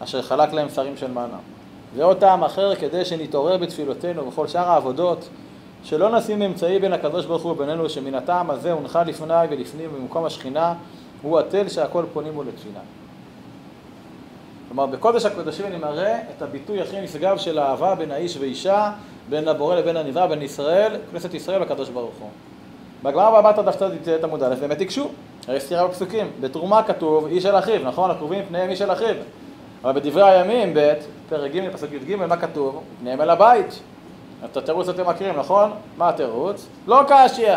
אשר 0.00 0.22
חלק 0.22 0.52
להם 0.52 0.68
שרים 0.68 0.96
של 0.96 1.10
מנה. 1.10 1.38
ועוד 1.96 2.16
טעם 2.16 2.44
אחר 2.44 2.74
כדי 2.74 3.04
שנתעורר 3.04 3.56
בתפילותינו 3.56 4.26
ובכל 4.26 4.46
שאר 4.46 4.70
העבודות 4.70 5.28
שלא 5.84 6.18
נשים 6.18 6.42
אמצעי 6.42 6.78
בין 6.78 6.92
הקדוש 6.92 7.26
ברוך 7.26 7.42
הוא 7.42 7.52
ובינינו 7.52 7.90
שמן 7.90 8.14
הטעם 8.14 8.50
הזה 8.50 8.72
הונחה 8.72 9.02
לפני 9.02 9.34
ולפנים 9.50 9.90
במקום 9.96 10.24
השכינה 10.24 10.74
הוא 11.22 11.38
התל 11.38 11.68
שהכל 11.68 12.04
פונים 12.12 12.32
בו 12.32 12.42
לתפילה. 12.42 12.80
כלומר 14.68 14.86
בקודש 14.86 15.24
הקודשים 15.24 15.66
אני 15.66 15.76
מראה 15.76 16.20
את 16.36 16.42
הביטוי 16.42 16.80
הכי 16.80 17.00
נשגב 17.00 17.38
של 17.38 17.58
האהבה 17.58 17.94
בין 17.94 18.10
האיש 18.10 18.36
ואישה 18.36 18.92
בין 19.28 19.48
הבורא 19.48 19.76
לבין 19.76 19.96
הנברא, 19.96 20.26
בין 20.26 20.42
ישראל, 20.42 20.96
כנסת 21.12 21.34
ישראל 21.34 21.62
לקדוש 21.62 21.88
ברוך 21.88 22.14
הוא. 22.20 22.28
בגמרא 23.02 23.40
בבת 23.40 23.58
דף 23.58 23.76
צדיק 23.76 24.24
עמוד 24.24 24.42
א' 24.42 24.54
באמת 24.60 24.80
הקשו, 24.80 25.08
הרי 25.48 25.60
סתירה 25.60 25.86
בפסוקים. 25.86 26.30
בתרומה 26.40 26.82
כתוב 26.82 27.26
איש 27.26 27.46
אל 27.46 27.58
אחיו, 27.58 27.80
נכון? 27.84 28.10
הקרובים 28.10 28.44
פניהם 28.48 28.70
איש 28.70 28.82
אל 28.82 28.92
אחיו. 28.92 29.14
אבל 29.84 29.92
בדברי 29.92 30.22
הימים, 30.22 30.74
ב', 30.74 30.92
פרק 31.28 31.52
ג', 31.52 31.70
פסוק 31.72 31.92
י"ג, 31.92 32.16
מה 32.16 32.36
כתוב? 32.36 32.82
פניהם 33.00 33.20
אל 33.20 33.30
הבית. 33.30 33.80
את 34.44 34.56
התירוץ 34.56 34.88
אתם 34.88 35.08
מכירים, 35.08 35.36
נכון? 35.36 35.70
מה 35.96 36.08
התירוץ? 36.08 36.66
לא 36.86 37.00
קשיא. 37.08 37.56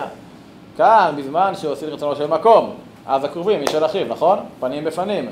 כאן, 0.77 1.13
בזמן 1.17 1.53
שעושים 1.55 1.89
רצונו 1.89 2.15
של 2.15 2.27
מקום, 2.27 2.73
אז 3.05 3.23
הקרובים 3.23 3.61
איש 3.61 3.75
אל 3.75 3.85
אחיו, 3.85 4.07
נכון? 4.07 4.39
פנים 4.59 4.83
בפנים. 4.83 5.29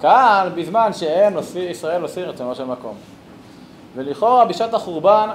כאן, 0.00 0.50
בזמן 0.56 0.92
שאין 0.92 1.36
ישראל 1.56 2.02
עושים 2.02 2.24
רצונו 2.24 2.54
של 2.54 2.64
מקום. 2.64 2.94
ולכאורה 3.96 4.44
בשעת 4.44 4.74
החורבן 4.74 5.28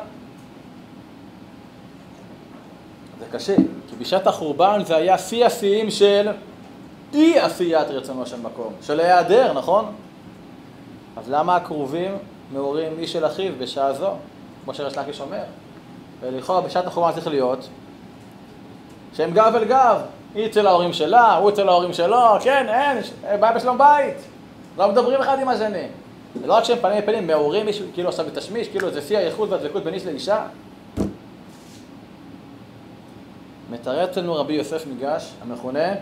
קשה, 3.31 3.55
כי 3.89 3.95
בשעת 3.99 4.27
החורבן 4.27 4.81
זה 4.85 4.95
היה 4.95 5.17
שיא 5.17 5.45
השיאים 5.45 5.91
של 5.91 6.29
אי 7.13 7.39
עשיית 7.39 7.87
רצונו 7.87 8.25
של 8.25 8.39
מקום, 8.41 8.73
של 8.81 8.99
היעדר, 8.99 9.53
נכון? 9.53 9.85
אז 11.17 11.29
למה 11.29 11.55
הקרובים 11.55 12.17
מעורים 12.53 12.91
איש 12.99 13.13
של 13.13 13.25
אחיו 13.25 13.53
בשעה 13.57 13.93
זו, 13.93 14.11
כמו 14.63 14.73
שרש 14.73 14.97
לקיש 14.97 15.21
אומר? 15.21 15.43
ולכאורה 16.21 16.61
בשעת 16.61 16.87
החורבן 16.87 17.13
צריך 17.13 17.27
להיות 17.27 17.67
שהם 19.13 19.31
גב 19.31 19.53
אל 19.55 19.65
גב, 19.65 20.01
היא 20.35 20.45
אצל 20.45 20.67
ההורים 20.67 20.93
שלה, 20.93 21.35
הוא 21.35 21.49
אצל 21.49 21.69
ההורים 21.69 21.93
שלו, 21.93 22.19
כן, 22.43 22.65
אין, 22.69 22.97
בעיה 23.39 23.53
בשלום 23.53 23.77
בית, 23.77 24.17
לא 24.77 24.91
מדברים 24.91 25.21
אחד 25.21 25.39
עם 25.39 25.49
השני. 25.49 25.87
לא 26.45 26.53
רק 26.53 26.63
שהם 26.63 26.79
פנים 26.81 27.01
בפנים, 27.01 27.27
מעורים 27.27 27.65
כאילו 27.93 28.09
עכשיו 28.09 28.25
בתשמיש, 28.25 28.67
כאילו 28.67 28.91
זה 28.91 29.01
שיא 29.01 29.17
הייחוד 29.17 29.51
והדבקות 29.51 29.83
בין 29.83 29.93
איש 29.93 30.05
לאישה. 30.05 30.45
מתרץ 33.71 34.17
לנו 34.17 34.35
רבי 34.35 34.53
יוסף 34.53 34.87
מיגש, 34.87 35.33
המכונה 35.41 35.93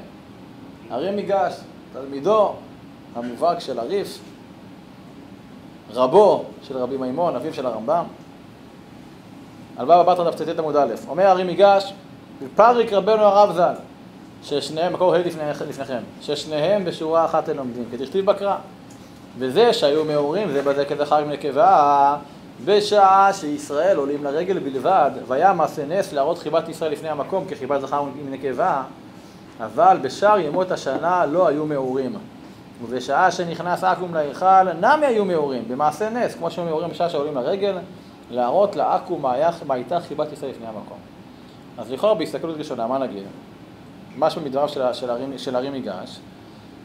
ארי 0.92 1.12
מיגש, 1.12 1.54
תלמידו 1.94 2.54
המובהק 3.16 3.60
של 3.60 3.80
הריף, 3.80 4.20
רבו 5.94 6.44
של 6.64 6.78
רבי 6.78 6.98
מימון, 6.98 7.36
אביו 7.36 7.54
של 7.54 7.66
הרמב"ם. 7.66 8.04
על 9.78 9.86
בבא 9.86 10.04
בתרא 10.04 10.32
דף 10.32 10.36
ט"ט 10.36 10.60
עמוד 10.60 10.76
א', 10.76 10.94
אומר 11.08 11.32
ארי 11.32 11.44
מיגש, 11.44 11.94
פריק 12.56 12.94
רבנו 12.94 13.22
הרב 13.22 13.56
ז"ל, 13.56 13.74
ששניהם, 14.44 14.94
מקור 14.94 15.16
ה' 15.16 15.18
לפניכם, 15.18 16.00
ששניהם 16.22 16.86
בשורה 16.86 17.26
אחת 17.26 17.50
הם 17.50 17.58
לומדים, 17.58 17.86
כדכתיב 17.92 18.26
בקרא. 18.26 18.56
וזה 19.38 19.74
שהיו 19.74 20.06
מעורים 20.06 20.52
זה 20.52 20.62
בזה 20.62 20.86
כזכר 20.86 21.18
עם 21.18 21.30
נקבה, 21.30 22.18
בשעה 22.66 23.34
שישראל 23.34 23.98
עולים 23.98 24.24
לרגל 24.24 24.60
בלבד, 24.60 25.12
והיה 25.28 25.54
מעשה 25.54 25.86
נס 25.86 26.14
להראות 26.14 26.38
חיבת 26.38 26.70
ישראל 26.70 26.92
לפני 26.92 27.10
המקום 27.10 27.46
כחיבת 27.50 27.82
זכר 27.82 28.06
נקבה, 28.30 28.84
אבל 29.60 29.98
בשאר 30.02 30.40
ימות 30.40 30.72
השנה 30.72 31.26
לא 31.26 31.48
היו 31.48 31.66
מעורים. 31.66 32.16
ובשעה 32.84 33.32
שנכנס 33.32 33.84
עכו"ם 33.84 34.14
להיכל, 34.14 34.74
נמי 34.74 35.06
היו 35.06 35.26
מעורים, 35.26 35.64
במעשה 35.68 36.10
נס, 36.10 36.36
כמו 36.36 36.52
שהיו 36.52 36.66
מעורים 36.66 36.90
בשעה 36.90 37.10
שעולים 37.10 37.36
לרגל, 37.36 37.78
להראות 38.32 38.76
לעכו"ם 38.76 39.22
מה 39.22 39.34
הייתה 39.74 40.00
חיבת 40.00 40.34
ישראל 40.34 40.52
לפני 40.52 40.68
המקום. 40.68 40.98
אז 41.78 41.92
לכאורה 41.92 42.16
בהסתכלות 42.16 42.58
ראשונה, 42.58 42.88
מה 42.88 42.98
נגיד? 42.98 43.24
משהו 44.18 44.42
מדבריו 44.42 44.70
של, 44.70 44.94
של, 44.94 45.10
הרים, 45.10 45.38
של 45.38 45.56
הרים 45.56 45.76
ייגש, 45.76 46.20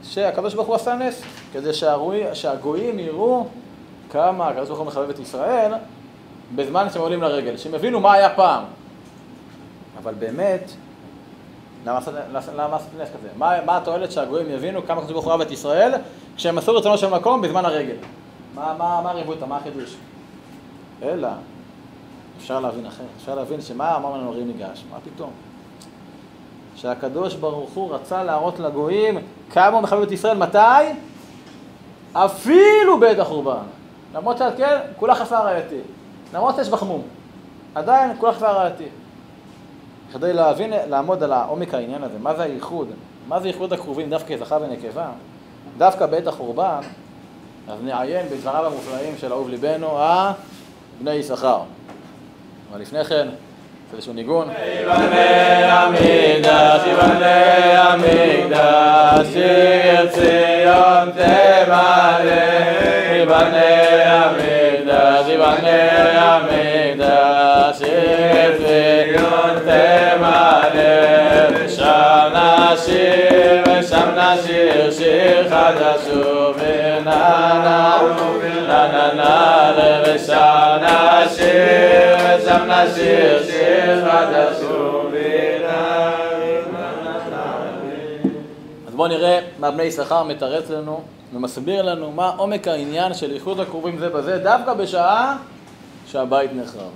שהקדוש 0.03 0.55
ברוך 0.55 0.67
הוא 0.67 0.75
עשה 0.75 0.95
נס, 0.95 1.23
כדי 1.53 1.71
שהגויים 2.35 2.99
יראו 2.99 3.47
כמה 4.11 4.49
הקדוש 4.49 4.69
ברוך 4.69 4.79
הוא 4.79 4.87
מחבב 4.87 5.11
את 5.11 5.19
ישראל 5.19 5.73
בזמן 6.55 6.91
שהם 6.91 7.03
עולים 7.03 7.23
לרגל, 7.23 7.57
שהם 7.57 7.75
הבינו 7.75 8.01
מה 8.01 8.13
היה 8.13 8.31
פעם. 8.31 8.65
אבל 10.03 10.15
באמת, 10.15 10.71
למה 11.87 11.99
עשית 12.77 12.91
נס 12.99 13.09
כזה? 13.09 13.29
מה, 13.37 13.65
מה 13.65 13.77
התועלת 13.77 14.13
שהגויים 14.13 14.51
יבינו 14.51 14.87
כמה 14.87 14.99
הקדוש 14.99 15.13
ברוך 15.13 15.25
הוא 15.25 15.31
אוהב 15.31 15.41
את 15.41 15.51
ישראל 15.51 15.93
כשהם 16.37 16.59
עשו 16.59 16.75
רצונו 16.75 16.99
של 16.99 17.11
מקום 17.11 17.41
בזמן 17.41 17.65
הרגל? 17.65 17.97
מה, 18.55 18.75
מה, 18.79 19.01
מה 19.05 19.11
הרבותא, 19.11 19.45
מה 19.45 19.57
החידוש? 19.57 19.97
אלא, 21.03 21.29
אפשר 22.39 22.61
להבין 22.61 22.87
אחרת, 22.87 23.07
אפשר 23.17 23.35
להבין 23.35 23.61
שמה 23.61 23.97
אמר 23.97 24.17
לנו 24.17 24.29
הרי 24.29 24.45
ניגש, 24.45 24.85
מה 24.91 24.97
פתאום? 25.05 25.31
שהקדוש 26.85 27.35
ברוך 27.35 27.71
הוא 27.71 27.95
רצה 27.95 28.23
להראות 28.23 28.59
לגויים 28.59 29.19
כמה 29.51 29.77
הוא 29.77 29.81
מחבב 29.81 30.03
את 30.03 30.13
ישראל, 30.13 30.37
מתי? 30.37 30.59
אפילו 32.13 33.01
בעת 33.01 33.19
החורבן. 33.19 33.63
למרות 34.15 34.39
שאת 34.39 34.57
כן, 34.57 34.79
כולה 34.97 35.15
חסר 35.15 35.47
ראייתי. 35.47 35.79
למרות 36.35 36.55
שיש 36.55 36.69
בחמום. 36.69 37.03
עדיין 37.75 38.17
כולה 38.19 38.33
חסר 38.33 38.59
ראייתי. 38.59 38.85
כדי 40.13 40.33
להבין, 40.33 40.73
לעמוד 40.89 41.23
על 41.23 41.33
העומק 41.33 41.75
העניין 41.75 42.03
הזה, 42.03 42.19
מה 42.19 42.35
זה 42.35 42.43
הייחוד, 42.43 42.89
מה 43.29 43.41
זה 43.41 43.49
ייחוד 43.49 43.73
הקרובים 43.73 44.11
דווקא 44.11 44.37
זכר 44.37 44.59
ונקבה, 44.63 45.09
דווקא 45.79 46.07
בעת 46.07 46.27
החורבן, 46.27 46.81
אז 47.69 47.79
נעיין 47.83 48.27
בדבריו 48.29 48.67
המופלאים 48.67 49.15
של 49.19 49.33
אהוב 49.33 49.49
ליבנו, 49.49 49.89
הבני 49.99 51.13
יששכר. 51.13 51.61
אבל 52.73 52.81
לפני 52.81 53.05
כן, 53.05 53.29
איזשהו 53.97 54.13
ניגון. 54.13 54.49
יבנה 54.83 55.83
המקדש, 55.83 56.81
יבנה 56.93 57.83
המקדש, 57.83 59.27
שיר 59.33 60.07
ציון 60.07 61.11
תמלא 61.11 62.33
ייבנה 63.13 63.71
המקדש, 64.07 65.29
ייבנה 65.29 65.81
המקדש, 66.35 67.79
ציון 68.59 69.59
תמלא, 69.65 70.91
ושם 71.55 72.33
נשיר, 72.35 73.63
ושם 73.79 74.09
נשיר 74.17 74.91
שיר 74.91 75.49
חדש 75.49 76.09
ונענה, 76.57 77.99
אז 88.87 88.95
בואו 88.95 89.09
נראה 89.09 89.41
מה 89.59 89.71
בני 89.71 89.83
יששכר 89.83 90.23
מתרץ 90.23 90.71
לנו 90.71 91.03
ומסביר 91.35 91.83
לנו 91.83 92.13
מה 92.13 92.33
עומק 92.37 92.69
העניין 92.69 93.15
של 93.15 93.33
איחוד 93.33 93.61
הקרובים 93.61 93.99
זה 93.99 94.09
בזה, 94.09 94.39
דווקא 94.39 94.75
בשעה 94.75 95.37
שהבית 96.07 96.51
נחרב. 96.55 96.91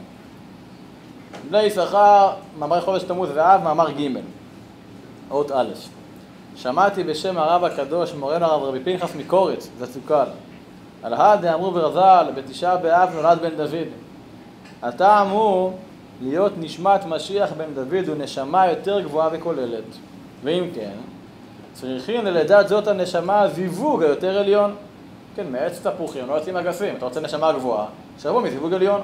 בני 1.51 1.63
יששכר, 1.63 2.31
מאמרי 2.59 2.81
חודש 2.81 3.03
תמוז 3.03 3.31
ואב, 3.35 3.63
מאמר 3.63 3.91
ג', 3.91 4.09
אות 5.31 5.51
א', 5.51 5.69
שמעתי 6.57 7.05
בשם 7.05 7.39
הרב 7.39 7.65
הקדוש, 7.65 8.15
מורנו 8.15 8.45
הרב 8.45 8.63
רבי 8.63 8.81
פנחס 8.81 9.15
מקורץ, 9.15 9.69
זצוקל, 9.79 10.25
על 11.03 11.15
הא 11.15 11.37
דאמרו 11.37 11.71
ברז"ל, 11.71 12.27
בתשעה 12.35 12.77
באב 12.77 13.15
נולד 13.15 13.39
בן 13.43 13.57
דוד. 13.57 13.89
הטעם 14.83 15.29
הוא 15.29 15.73
להיות 16.23 16.53
נשמת 16.59 17.05
משיח 17.07 17.53
בן 17.53 17.75
דוד 17.75 18.09
ונשמה 18.09 18.67
יותר 18.67 19.01
גבוהה 19.01 19.29
וכוללת. 19.33 19.85
ואם 20.45 20.65
כן, 20.75 20.93
צריכים 21.73 22.25
ללידת 22.25 22.69
זאת 22.69 22.87
הנשמה 22.87 23.41
הזיווג 23.41 24.03
היותר 24.03 24.39
עליון. 24.39 24.75
כן, 25.35 25.53
מעץ 25.53 25.87
תפוחים, 25.87 26.27
לא 26.29 26.33
יוצאים 26.33 26.57
אגסים. 26.57 26.97
אתה 26.97 27.05
רוצה 27.05 27.21
נשמה 27.21 27.53
גבוהה, 27.53 27.87
שיבוא 28.19 28.43
מזיווג 28.43 28.73
עליון. 28.73 29.01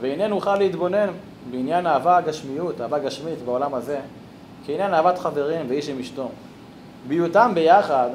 והנה 0.00 0.26
נוכל 0.26 0.56
להתבונן 0.56 1.08
בעניין 1.50 1.86
אהבה 1.86 2.16
הגשמיות, 2.16 2.80
אהבה 2.80 2.98
גשמית 2.98 3.38
בעולם 3.44 3.74
הזה, 3.74 4.00
כעניין 4.66 4.94
אהבת 4.94 5.18
חברים 5.18 5.66
ואיש 5.68 5.88
עם 5.88 5.98
אשתו. 5.98 6.28
בהיותם 7.08 7.50
ביחד, 7.54 8.08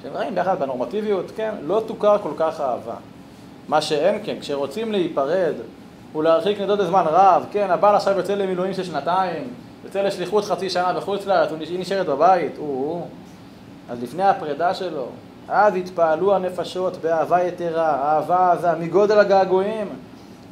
כשהם 0.00 0.12
ראים 0.14 0.34
ביחד 0.34 0.60
בנורמטיביות, 0.60 1.32
כן, 1.36 1.54
לא 1.62 1.82
תוכר 1.86 2.18
כל 2.18 2.32
כך 2.36 2.60
אהבה. 2.60 2.94
מה 3.68 3.80
שאין 3.80 4.20
כן, 4.24 4.36
כשרוצים 4.40 4.92
להיפרד 4.92 5.54
ולהרחיק 6.16 6.60
נדוד 6.60 6.80
לזמן 6.80 7.04
רב, 7.06 7.46
כן, 7.52 7.70
הבעל 7.70 7.96
עכשיו 7.96 8.16
יוצא 8.16 8.34
למילואים 8.34 8.74
של 8.74 8.84
שנתיים, 8.84 9.48
יוצא 9.84 10.02
לשליחות 10.02 10.44
חצי 10.44 10.70
שנה 10.70 10.92
בחוץ 10.92 11.26
לארץ, 11.26 11.50
היא 11.60 11.80
נשארת 11.80 12.06
בבית, 12.06 12.52
הוא. 12.58 13.06
אז 13.90 14.02
לפני 14.02 14.22
הפרידה 14.22 14.74
שלו, 14.74 15.06
אז 15.48 15.76
התפעלו 15.76 16.34
הנפשות 16.34 16.96
באהבה 16.96 17.42
יתרה, 17.42 17.94
אהבה 17.94 18.52
עזה, 18.52 18.72
מגודל 18.72 19.18
הגעגועים. 19.18 19.88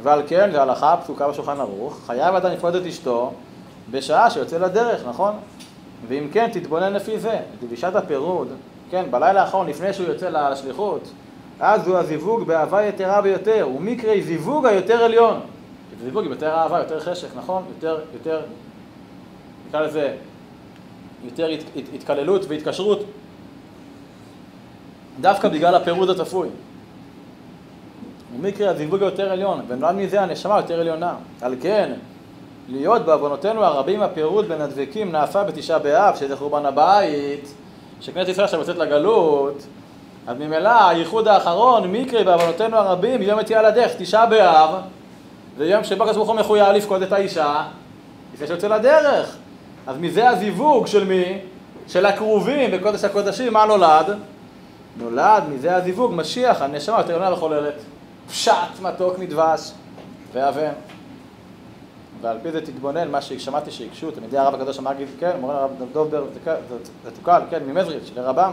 ועל 0.03 0.23
כן, 0.27 0.51
זו 0.53 0.61
הלכה 0.61 0.93
הפסוקה 0.93 1.29
בשולחן 1.29 1.61
ערוך, 1.61 2.01
חייב 2.07 2.35
אדם 2.35 2.51
לפקוד 2.53 2.75
את 2.75 2.87
אשתו 2.87 3.33
בשעה 3.91 4.31
שיוצא 4.31 4.59
לדרך, 4.59 5.07
נכון? 5.09 5.33
ואם 6.09 6.29
כן, 6.33 6.49
תתבונן 6.53 6.93
לפי 6.93 7.19
זה, 7.19 7.35
את 7.35 7.63
לבישת 7.63 7.95
הפירוד, 7.95 8.49
כן, 8.91 9.05
בלילה 9.11 9.41
האחרון, 9.41 9.67
לפני 9.67 9.93
שהוא 9.93 10.07
יוצא 10.07 10.29
לשליחות, 10.29 11.01
אז 11.61 11.89
הוא 11.89 11.97
הזיווג 11.97 12.43
באהבה 12.43 12.87
יתרה 12.87 13.23
ביותר, 13.23 13.69
ומקרי 13.77 14.23
זיווג 14.23 14.67
היותר 14.67 15.05
עליון. 15.05 15.41
זיווג 16.05 16.25
עם 16.25 16.31
יותר 16.31 16.51
אהבה, 16.55 16.79
יותר 16.79 17.01
חשק, 17.01 17.29
נכון? 17.37 17.63
יותר, 17.75 18.01
יותר, 18.13 18.41
נקרא 19.69 19.81
לזה, 19.81 20.17
יותר 21.25 21.51
הת, 21.51 21.61
הת, 21.77 21.85
התקללות 21.95 22.45
והתקשרות, 22.49 23.05
דווקא 25.21 25.49
בגלל 25.49 25.75
הפירוד 25.75 26.11
הצפוי. 26.11 26.49
ומקרי 28.37 28.69
הזיווג 28.69 29.03
היותר 29.03 29.33
עליון, 29.33 29.61
ונולד 29.69 29.95
מזה 29.95 30.21
הנשמה 30.21 30.57
יותר 30.57 30.81
עליונה. 30.81 31.15
על 31.43 31.55
כן, 31.61 31.93
להיות 32.69 33.05
בעוונותינו 33.05 33.65
הרבים 33.65 34.03
הפירוד 34.03 34.49
בין 34.49 34.61
הדבקים 34.61 35.13
נעשה 35.13 35.45
בתשעה 35.45 35.79
באב, 35.79 36.17
שזה 36.17 36.37
חורבן 36.37 36.67
הבית, 36.67 37.55
שכנסת 38.01 38.29
ישראל 38.29 38.45
עכשיו 38.45 38.61
יוצאת 38.61 38.77
לגלות, 38.77 39.67
אז 40.27 40.37
ממילא 40.37 40.89
הייחוד 40.89 41.29
האחרון, 41.29 41.93
מקרי 41.93 42.25
בעוונותינו 42.25 42.77
הרבים, 42.77 43.23
יום 43.23 43.41
יציאה 43.41 43.63
לדרך, 43.63 43.93
תשעה 43.99 44.27
באב, 44.27 44.71
זה 45.59 45.67
יום 45.67 45.85
שבו 45.85 46.03
הקדוש 46.05 46.17
ברוך 46.17 46.29
הוא 46.29 46.37
מחויב 46.37 46.69
לפקוד 46.69 47.03
את 47.03 47.13
האישה, 47.13 47.65
לפני 48.35 48.47
שיוצא 48.47 48.69
לדרך. 48.69 49.37
אז 49.87 49.97
מזה 50.01 50.29
הזיווג 50.29 50.87
של 50.87 51.05
מי? 51.05 51.39
של 51.89 52.07
הכרובים 52.07 52.71
בקודש 52.71 53.05
הקודשים, 53.05 53.53
מה 53.53 53.65
נולד? 53.65 54.17
נולד 54.97 55.43
מזה 55.49 55.77
הזיווג, 55.77 56.13
משיח, 56.15 56.63
הנשמה 56.63 56.99
יותר 56.99 57.15
עליונה 57.15 57.33
וחוללת. 57.33 57.75
פשט 58.29 58.81
מתוק 58.83 59.19
מדבש 59.19 59.73
ואבן. 60.33 60.73
ועל 62.21 62.39
פי 62.43 62.53
זה 62.53 62.61
תתבונן, 62.61 63.11
מה 63.11 63.23
ששמעתי 63.23 63.71
שהקשו, 63.71 64.11
תלמידי 64.11 64.39
הרב 64.39 64.55
הקדוש 64.55 64.79
המגיד, 64.79 65.09
כן, 65.19 65.37
מורה 65.41 65.55
הרב 65.57 65.71
דובר, 65.93 66.25
זה 67.05 67.11
תוקל, 67.11 67.41
כן, 67.51 67.63
ממזריץ', 67.67 68.11
לרבם. 68.17 68.53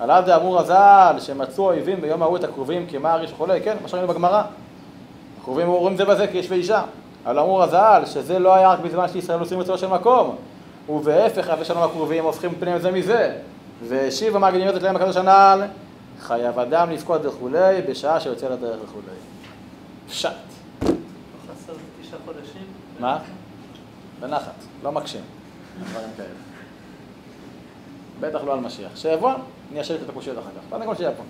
עליו 0.00 0.22
דאמור 0.26 0.58
הז"ל, 0.58 1.16
שמצאו 1.20 1.64
אויבים 1.64 2.00
ביום 2.00 2.22
ההוא 2.22 2.36
את 2.36 2.44
הכרובים 2.44 2.86
כמעריש 2.86 3.32
וכולי, 3.32 3.60
כן, 3.60 3.76
מה 3.82 3.88
שראינו 3.88 4.08
בגמרא. 4.08 4.42
הכרובים 5.40 5.68
אומרים 5.68 5.96
זה 5.96 6.04
בזה 6.04 6.26
כאיש 6.26 6.50
ואישה. 6.50 6.82
אבל 7.26 7.38
אמור 7.38 7.62
הז"ל, 7.62 8.02
שזה 8.06 8.38
לא 8.38 8.54
היה 8.54 8.68
רק 8.72 8.78
בזמן 8.78 9.08
שישראל 9.08 9.38
נוסעים 9.38 9.60
לצורך 9.60 9.78
של 9.78 9.86
מקום. 9.86 10.36
ובהפך, 10.88 11.48
אבי 11.48 11.64
שלום 11.64 11.82
הכרובים 11.82 12.24
הופכים 12.24 12.50
פניהם 12.60 12.78
זה 12.78 12.90
מזה. 12.90 13.36
והשיב 13.88 14.36
המגיד 14.36 14.60
ימדת 14.60 14.82
להם 14.82 14.96
הקדוש 14.96 15.16
הנ"ל, 15.16 15.62
חייב 16.20 16.58
אדם 16.58 16.90
לפקוד 16.90 17.26
וכולי, 17.26 17.82
בשעה 17.88 18.20
שיוצא 18.20 18.48
לדרך 18.48 18.76
וכולי. 18.84 19.16
פשט. 20.08 20.47
מה? 23.00 23.18
בנחת, 24.20 24.54
לא 24.82 24.92
מקשים. 24.92 25.22
דברים 25.90 26.10
כאלה. 26.16 26.28
בטח 28.20 28.44
לא 28.44 28.52
על 28.52 28.60
משיח. 28.60 28.96
שיבוא, 28.96 29.32
אני 29.72 29.80
אשאיר 29.80 30.02
את 30.04 30.08
הקושיות 30.08 30.38
אחר 30.38 30.50
כך. 30.50 30.70
קודם 30.70 30.86
כל 30.86 30.94
פה. 31.16 31.22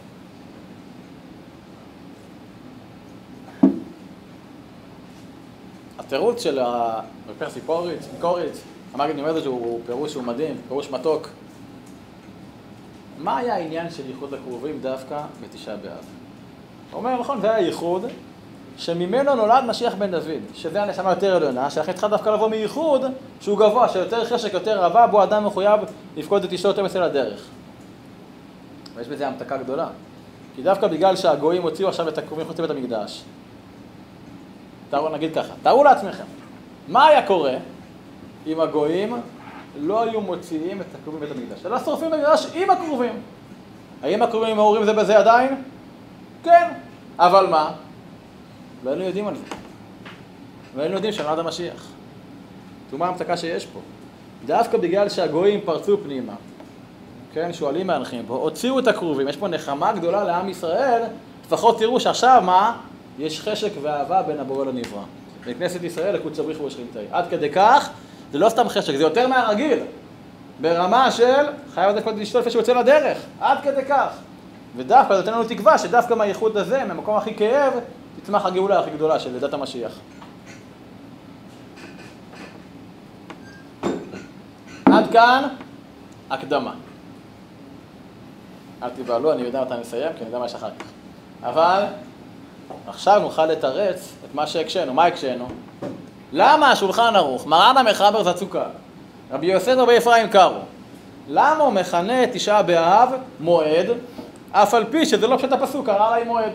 התירוץ 5.99 6.43
של 6.43 6.59
הרב 6.59 7.49
סיפוריץ, 7.49 8.09
קוריץ, 8.21 8.61
המגיד 8.95 9.17
נימד 9.17 9.41
שהוא 9.43 9.81
פירוש 9.87 10.13
שהוא 10.13 10.25
מדהים, 10.25 10.57
פירוש 10.69 10.91
מתוק. 10.91 11.29
מה 13.19 13.37
היה 13.37 13.55
העניין 13.55 13.91
של 13.91 14.11
ייחוד 14.11 14.35
הקרובים 14.35 14.81
דווקא 14.81 15.23
בתשעה 15.41 15.77
באב? 15.77 16.05
הוא 16.91 16.99
אומר, 16.99 17.21
נכון, 17.21 17.41
זה 17.41 17.51
היה 17.51 17.67
ייחוד 17.67 18.05
שממנו 18.79 19.35
נולד 19.35 19.65
משיח 19.65 19.95
בן 19.95 20.11
דוד, 20.11 20.41
שזה 20.55 20.83
הנשמה 20.83 21.11
יותר 21.11 21.37
עליונה, 21.37 21.71
שלכן 21.71 21.93
צריכה 21.93 22.09
דווקא 22.09 22.31
לבוא 22.31 22.49
מייחוד 22.49 23.05
שהוא 23.41 23.59
גבוה, 23.59 23.89
שיותר 23.89 24.25
חשק, 24.25 24.55
יותר 24.55 24.83
אהבה, 24.83 25.07
בו 25.07 25.23
אדם 25.23 25.45
מחויב 25.45 25.81
לפקוד 26.17 26.45
את 26.45 26.53
אשתו 26.53 26.69
יותר 26.69 26.85
מצל 26.85 27.03
הדרך. 27.03 27.41
ויש 28.95 29.09
בזה 29.09 29.29
המתקה 29.29 29.57
גדולה. 29.57 29.87
כי 30.57 30.63
דווקא 30.63 30.87
בגלל 30.87 31.17
שהגויים 31.17 31.63
הוציאו 31.63 31.89
עכשיו 31.89 32.09
את 32.09 32.19
הקרובים 32.19 32.47
חוץ 32.47 32.59
לבית 32.59 32.71
המקדש, 32.71 33.23
תארו 34.91 35.09
נגיד 35.09 35.35
ככה, 35.35 35.53
תארו 35.63 35.85
לעצמכם, 35.85 36.25
מה 36.89 37.07
היה 37.07 37.27
קורה 37.27 37.55
אם 38.47 38.61
הגויים 38.61 39.17
לא 39.81 40.03
היו 40.03 40.21
מוציאים 40.21 40.81
את 40.81 40.87
הקרובים 41.01 41.23
מבית 41.23 41.37
המקדש, 41.37 41.67
אלא 41.67 41.79
שורפים 41.79 42.09
את 42.09 42.13
המקדש 42.13 42.47
עם 42.55 42.71
הקרובים. 42.71 43.13
האם 44.03 44.23
הקרובים 44.23 44.57
מעורים 44.57 44.85
זה 44.85 44.93
בזה 44.93 45.19
עדיין? 45.19 45.63
כן, 46.43 46.69
אבל 47.19 47.47
מה? 47.47 47.73
לא 48.85 48.91
היינו 48.91 49.05
יודעים 49.05 49.29
על 49.29 49.35
זה. 49.35 49.43
לא 50.77 50.83
היינו 50.83 50.95
יודעים 50.95 51.13
שנולד 51.13 51.39
המשיח. 51.39 51.87
תראו 52.89 52.99
מה 52.99 53.07
ההמצקה 53.07 53.37
שיש 53.37 53.67
פה. 53.67 53.81
דווקא 54.47 54.79
בגלל 54.79 55.09
שהגויים 55.09 55.61
פרצו 55.65 55.99
פנימה, 56.03 56.33
כן, 57.33 57.53
שועלים 57.53 57.87
מהנחים 57.87 58.25
פה, 58.27 58.35
הוציאו 58.35 58.79
את 58.79 58.89
הכרובים, 58.89 59.29
יש 59.29 59.37
פה 59.37 59.49
נחמה 59.49 59.93
גדולה 59.93 60.25
לעם 60.25 60.49
ישראל, 60.49 61.03
לפחות 61.47 61.79
תראו 61.79 62.01
שעכשיו 62.01 62.43
מה? 62.45 62.77
יש 63.19 63.41
חשק 63.41 63.71
ואהבה 63.83 64.23
בין 64.23 64.41
הבורא 64.41 64.65
לנברא. 64.65 65.03
בכנסת 65.47 65.83
ישראל 65.83 66.15
לקודש 66.15 66.39
בריך 66.39 66.61
ובשכינתאי. 66.61 67.05
עד 67.11 67.25
כדי 67.31 67.51
כך, 67.51 67.91
זה 68.33 68.39
לא 68.39 68.49
סתם 68.49 68.69
חשק, 68.69 68.97
זה 68.97 69.03
יותר 69.03 69.29
מהרגיל. 69.29 69.79
ברמה 70.61 71.11
של 71.11 71.47
חייב 71.75 71.91
לדעת 71.91 72.05
קודם 72.05 72.21
לשתול 72.21 72.41
לפני 72.41 72.53
שהוא 72.53 72.61
יוצא 72.61 72.73
לדרך. 72.73 73.19
עד 73.41 73.59
כדי 73.63 73.85
כך. 73.89 74.09
ודווקא 74.77 75.15
זה 75.15 75.21
נותן 75.21 75.33
לנו 75.33 75.45
תקווה 75.45 75.79
שדווקא 75.79 76.15
מהייחוד 76.15 76.57
הזה, 76.57 76.85
מהמקום 76.85 77.17
הכי 77.17 77.35
כאב, 77.35 77.73
תצמח 78.23 78.47
הגאולה 78.47 78.81
הכי 78.81 78.91
גדולה 78.91 79.21
של 79.21 79.33
לידת 79.33 79.55
המשיח. 79.55 79.93
עד 84.87 85.13
כאן, 85.13 85.49
הקדמה. 86.31 86.73
אל 88.83 88.89
תבהלו, 88.91 89.33
אני 89.33 89.43
יודע 89.43 89.65
מתי 89.65 89.75
נסיים, 89.81 90.13
כי 90.13 90.19
אני 90.19 90.27
יודע 90.27 90.39
מה 90.39 90.47
יש 90.47 90.55
אחר 90.55 90.71
כך. 90.79 90.87
אבל 91.43 91.85
עכשיו 92.87 93.21
נוכל 93.21 93.47
לתרץ 93.47 94.13
את 94.25 94.35
מה 94.35 94.47
שהקשינו. 94.47 94.95
מה 94.95 95.05
הקשינו? 95.05 95.49
למה 96.33 96.71
השולחן 96.71 97.17
ערוך, 97.17 97.47
מרן 97.47 97.77
המחבר 97.77 98.33
זצוקה, 98.33 98.65
רבי 99.31 99.47
יוסף 99.47 99.75
ורבי 99.77 99.99
אפרים 99.99 100.29
קרו, 100.29 100.59
למה 101.29 101.65
הוא 101.65 101.73
מכנה 101.73 102.25
את 102.25 102.29
תשעה 102.33 102.63
באב 102.63 103.09
מועד, 103.41 103.87
אף 104.53 104.75
על 104.75 104.85
פי 104.91 105.07
שזה 105.07 105.27
לא 105.27 105.37
פשוט 105.37 105.53
הפסוק, 105.53 105.87
קרא 105.87 106.09
עליי 106.09 106.25
מועד. 106.25 106.53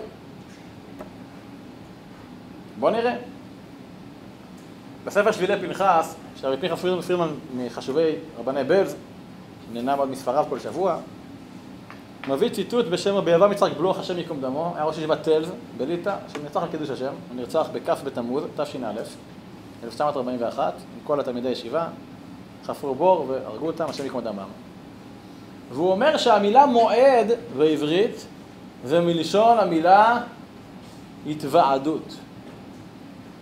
בואו 2.80 2.92
נראה. 2.92 3.16
בספר 5.06 5.32
שבילי 5.32 5.60
פנחס, 5.60 6.16
של 6.36 6.48
רבי 6.48 6.68
פנחס 6.68 6.82
פרידמן 6.82 7.02
פרידמן 7.02 7.28
מחשובי 7.56 8.12
רבני 8.40 8.64
בלז, 8.64 8.96
שנהנה 9.70 9.96
מאוד 9.96 10.10
מספריו 10.10 10.46
כל 10.50 10.60
שבוע, 10.60 10.98
מביא 12.28 12.50
ציטוט 12.50 12.86
בשם 12.86 13.16
רבי 13.16 13.36
אברהם 13.36 13.52
יצחק 13.52 13.72
בלוח 13.78 14.00
השם 14.00 14.18
ייקום 14.18 14.42
דמו, 14.42 14.74
היה 14.76 14.86
ראש 14.86 14.98
ישיבת 14.98 15.24
תלז 15.24 15.48
בליטא, 15.78 16.16
שנרצח 16.34 16.62
על 16.62 16.70
קידוש 16.72 16.90
השם, 16.90 17.06
הוא 17.30 17.36
נרצח 17.36 17.68
בכ' 17.74 17.90
בתמוז, 18.04 18.44
תש"א, 18.56 18.92
1941, 19.84 20.74
עם 20.74 21.00
כל 21.04 21.20
התלמידי 21.20 21.50
ישיבה, 21.50 21.88
חפרו 22.66 22.96
בור 22.96 23.26
והרגו 23.30 23.68
אותם, 23.68 23.86
השם 23.90 24.04
ייקום 24.04 24.22
דמם. 24.22 24.48
והוא 25.72 25.92
אומר 25.92 26.18
שהמילה 26.18 26.66
מועד 26.66 27.32
בעברית 27.58 28.26
זה 28.86 29.02
מלשון 29.02 29.60
המילה 29.60 30.22
התוועדות. 31.28 32.16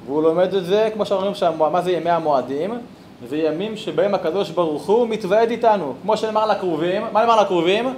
והוא 0.06 0.24
לומד 0.24 0.54
את 0.54 0.66
זה, 0.66 0.90
כמו 0.94 1.06
שאומרים 1.06 1.36
שם, 1.36 1.54
מה 1.72 1.82
זה 1.82 1.92
ימי 1.92 2.10
המועדים? 2.10 2.74
זה 3.30 3.38
ימים 3.38 3.78
שבהם 3.78 4.16
הקדוש 4.16 4.50
ברוך 4.50 4.86
הוא 4.88 5.08
מתוועד 5.08 5.50
איתנו. 5.50 5.94
כמו 6.02 6.18
שנאמר 6.18 6.46
לקרובים, 6.46 7.02
מה 7.12 7.22
נאמר 7.22 7.42
לקרובים? 7.42 7.94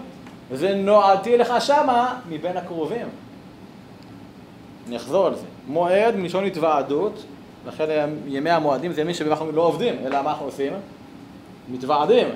זה 0.53 0.75
נועדתי 0.75 1.37
לך 1.37 1.53
שמה 1.59 2.19
מבין 2.29 2.57
הקרובים. 2.57 3.07
אני 4.87 4.97
אחזור 4.97 5.25
על 5.25 5.35
זה. 5.35 5.45
מועד 5.67 6.15
מלשון 6.15 6.45
התוועדות, 6.45 7.23
לכן 7.67 8.09
ימי 8.27 8.49
המועדים 8.49 8.93
זה 8.93 9.01
ימים 9.01 9.13
שבהם 9.13 9.31
אנחנו 9.31 9.51
לא 9.51 9.61
עובדים, 9.61 9.95
אלא 10.05 10.21
מה 10.21 10.29
אנחנו 10.29 10.45
עושים? 10.45 10.73
מתוועדים, 11.69 12.27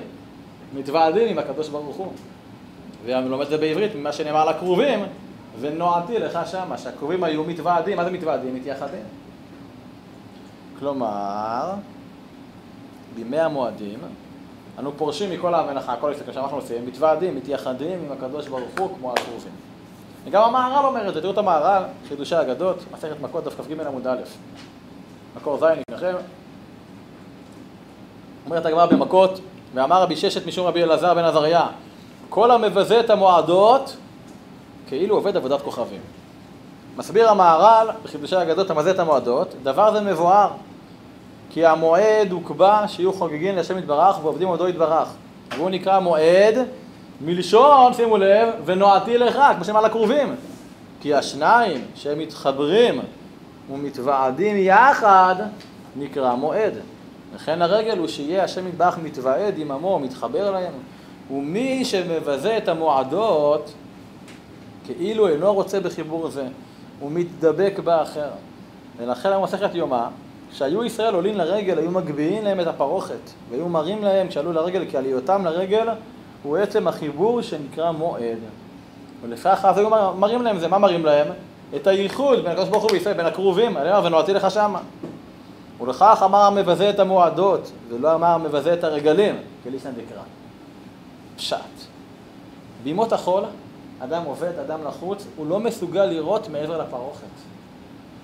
מתוועדים 0.74 1.28
עם 1.28 1.38
הקדוש 1.38 1.68
ברוך 1.68 1.96
הוא. 1.96 2.12
ואני 3.06 3.28
לומד 3.28 3.44
את 3.44 3.48
זה 3.48 3.56
בעברית 3.58 3.94
ממה 3.94 4.12
שנאמר 4.12 4.44
לקרובים, 4.50 4.98
ונועדתי 5.60 6.18
לך 6.18 6.38
שמה, 6.46 6.78
שהקרובים 6.78 7.24
היו 7.24 7.44
מתוועדים, 7.44 7.96
מה 7.96 8.04
זה 8.04 8.10
מתוועדים? 8.10 8.54
מתייחדים. 8.54 9.02
כלומר, 10.78 11.72
בימי 13.14 13.40
המועדים, 13.40 13.98
אנו 14.78 14.92
פורשים 14.96 15.30
מכל 15.30 15.54
המלאכה, 15.54 15.96
כל 16.00 16.12
הסתכל 16.12 16.32
שאנחנו 16.32 16.56
עושים, 16.56 16.86
מתוועדים, 16.86 17.36
מתייחדים 17.36 18.00
עם 18.04 18.12
הקדוש 18.12 18.48
ברוך 18.48 18.78
הוא 18.78 18.90
כמו 18.98 19.12
הקרובים. 19.12 19.52
וגם 20.24 20.42
המהר"ל 20.42 20.86
אומר 20.86 21.08
את 21.08 21.14
זה, 21.14 21.20
תראו 21.20 21.32
את 21.32 21.38
המהר"ל, 21.38 21.82
חידושי 22.08 22.40
אגדות, 22.40 22.76
מסכת 22.92 23.20
מכות, 23.20 23.44
דף 23.44 23.60
כ"ג 23.60 23.80
עמוד 23.80 24.06
א', 24.06 24.18
מקור 25.36 25.58
ז' 25.58 25.62
לפניכם. 25.62 26.14
אומרת 28.46 28.66
הגמרא 28.66 28.86
במכות, 28.86 29.40
ואמר 29.74 30.02
רבי 30.02 30.16
ששת 30.16 30.46
משום 30.46 30.66
רבי 30.66 30.82
אלעזר 30.82 31.14
בן 31.14 31.24
עזריה, 31.24 31.66
כל 32.28 32.50
המבזה 32.50 33.00
את 33.00 33.10
המועדות, 33.10 33.96
כאילו 34.88 35.14
עובד 35.14 35.36
עבודת 35.36 35.62
כוכבים. 35.62 36.00
מסביר 36.96 37.30
המהר"ל 37.30 37.88
בחידושי 38.04 38.42
אגדות 38.42 38.70
המבזה 38.70 38.90
את 38.90 38.98
המועדות, 38.98 39.54
דבר 39.62 39.92
זה 39.92 40.00
מבואר, 40.00 40.48
כי 41.58 41.66
המועד 41.66 42.32
הוקבע 42.32 42.88
שיהיו 42.88 43.12
חוגגים 43.12 43.56
להשם 43.56 43.78
יתברך 43.78 44.24
ועובדים 44.24 44.48
עודו 44.48 44.68
יתברך. 44.68 45.08
והוא 45.56 45.70
נקרא 45.70 45.98
מועד 46.00 46.54
מלשון, 47.20 47.94
שימו 47.94 48.16
לב, 48.16 48.48
ונועדתי 48.64 49.18
לך, 49.18 49.38
כמו 49.56 49.64
שאמר 49.64 49.80
לקרובים. 49.80 50.34
כי 51.00 51.14
השניים 51.14 51.84
שהם 51.94 52.18
מתחברים 52.18 53.00
ומתוועדים 53.72 54.56
יחד, 54.56 55.34
נקרא 55.96 56.34
מועד. 56.34 56.72
לכן 57.34 57.62
הרגל 57.62 57.98
הוא 57.98 58.08
שיהיה 58.08 58.44
השם 58.44 58.68
יתברך 58.68 58.98
מתוועד 59.02 59.58
עם 59.58 59.70
עמו, 59.70 59.98
מתחבר 59.98 60.50
להם. 60.50 60.72
ומי 61.30 61.84
שמבזה 61.84 62.56
את 62.56 62.68
המועדות, 62.68 63.72
כאילו 64.86 65.28
אינו 65.28 65.54
רוצה 65.54 65.80
בחיבור 65.80 66.30
זה, 66.30 66.46
הוא 67.00 67.10
מתדבק 67.12 67.78
באחר. 67.84 68.30
ולכן 68.98 69.32
המסכת 69.32 69.74
יומא, 69.74 70.06
כשהיו 70.52 70.84
ישראל 70.84 71.14
עולים 71.14 71.36
לרגל, 71.36 71.78
היו 71.78 71.90
מגביהים 71.90 72.44
להם 72.44 72.60
את 72.60 72.66
הפרוכת, 72.66 73.30
והיו 73.50 73.68
מראים 73.68 74.04
להם 74.04 74.28
כשעלו 74.28 74.52
לרגל, 74.52 74.84
כי 74.90 74.96
עליותם 74.96 75.44
לרגל 75.44 75.88
הוא 76.42 76.56
עצם 76.56 76.88
החיבור 76.88 77.42
שנקרא 77.42 77.90
מועד. 77.90 78.38
ולפיכך 79.22 79.64
אז 79.64 79.78
היו 79.78 79.90
מראים 80.16 80.42
להם 80.42 80.58
זה, 80.58 80.68
מה 80.68 80.78
מראים 80.78 81.04
להם? 81.04 81.26
את 81.76 81.86
הייחוד 81.86 82.38
בין 82.38 82.52
הקדוש 82.52 82.68
ברוך 82.68 82.82
הוא 82.82 82.92
וישראל, 82.92 83.16
בין 83.16 83.26
הקרובים, 83.26 83.76
אומר, 83.76 84.00
ונועדתי 84.04 84.34
לך 84.34 84.50
שמה. 84.50 84.80
ולכך 85.80 86.22
אמר 86.24 86.38
המבזה 86.38 86.90
את 86.90 86.98
המועדות, 86.98 87.72
ולא 87.88 88.14
אמר 88.14 88.26
המבזה 88.26 88.74
את 88.74 88.84
הרגלים, 88.84 89.36
כליסן 89.64 89.90
דקרא. 89.90 90.22
פשט. 91.36 91.56
בימות 92.82 93.12
החול, 93.12 93.44
אדם 94.00 94.22
עובד, 94.24 94.58
אדם 94.58 94.84
לחוץ, 94.86 95.26
הוא 95.36 95.46
לא 95.46 95.60
מסוגל 95.60 96.04
לראות 96.04 96.48
מעבר 96.48 96.78
לפרוכת. 96.78 97.26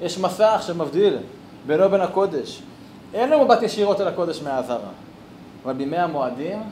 יש 0.00 0.18
מסך 0.18 0.62
שמבדיל 0.66 1.16
בינו 1.66 1.84
ובין 1.84 2.00
הקודש. 2.00 2.62
אין 3.14 3.30
לו 3.30 3.44
מבט 3.44 3.62
ישירות 3.62 4.00
אל 4.00 4.08
הקודש 4.08 4.42
מהאזהרה. 4.42 4.90
אבל 5.64 5.72
בימי 5.72 5.96
המועדים, 5.96 6.62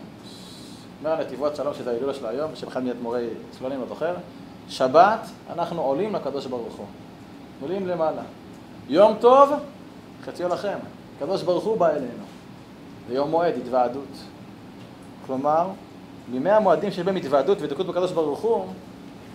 אומר 1.05 1.21
נתיבות 1.21 1.57
שלום, 1.57 1.75
שזה 1.75 1.91
ההילולה 1.91 2.15
של 2.15 2.27
היום, 2.27 2.53
בשם 2.53 2.67
אחד 2.69 2.85
מאדמו"רי 2.85 3.27
צלונים, 3.51 3.81
לא 3.81 3.87
זוכר, 3.87 4.15
שבת, 4.69 5.21
אנחנו 5.53 5.83
עולים 5.83 6.15
לקדוש 6.15 6.47
ברוך 6.47 6.75
הוא. 6.75 6.87
עולים 7.63 7.87
למעלה. 7.87 8.23
יום 8.89 9.15
טוב, 9.21 9.51
חציו 10.25 10.49
לכם. 10.49 10.79
הקדוש 11.17 11.43
ברוך 11.43 11.65
הוא 11.65 11.79
בא 11.79 11.91
אלינו. 11.91 12.25
ויום 13.09 13.31
מועד, 13.31 13.55
התוועדות. 13.57 14.19
כלומר, 15.27 15.67
בימי 16.31 16.51
המועדים 16.51 16.91
שבהם 16.91 17.17
התוועדות 17.17 17.59
ודקות 17.61 17.87
בקדוש 17.87 18.13
ברוך 18.13 18.41
הוא, 18.41 18.65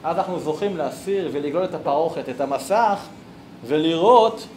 אז 0.04 0.18
אנחנו 0.18 0.40
זוכים 0.40 0.78
להסיר 0.78 1.30
ולגלול 1.34 1.64
את 1.64 1.74
הפרוכת, 1.74 2.30
את 2.30 2.42
המסך, 2.42 3.00
ולראות 3.66 4.48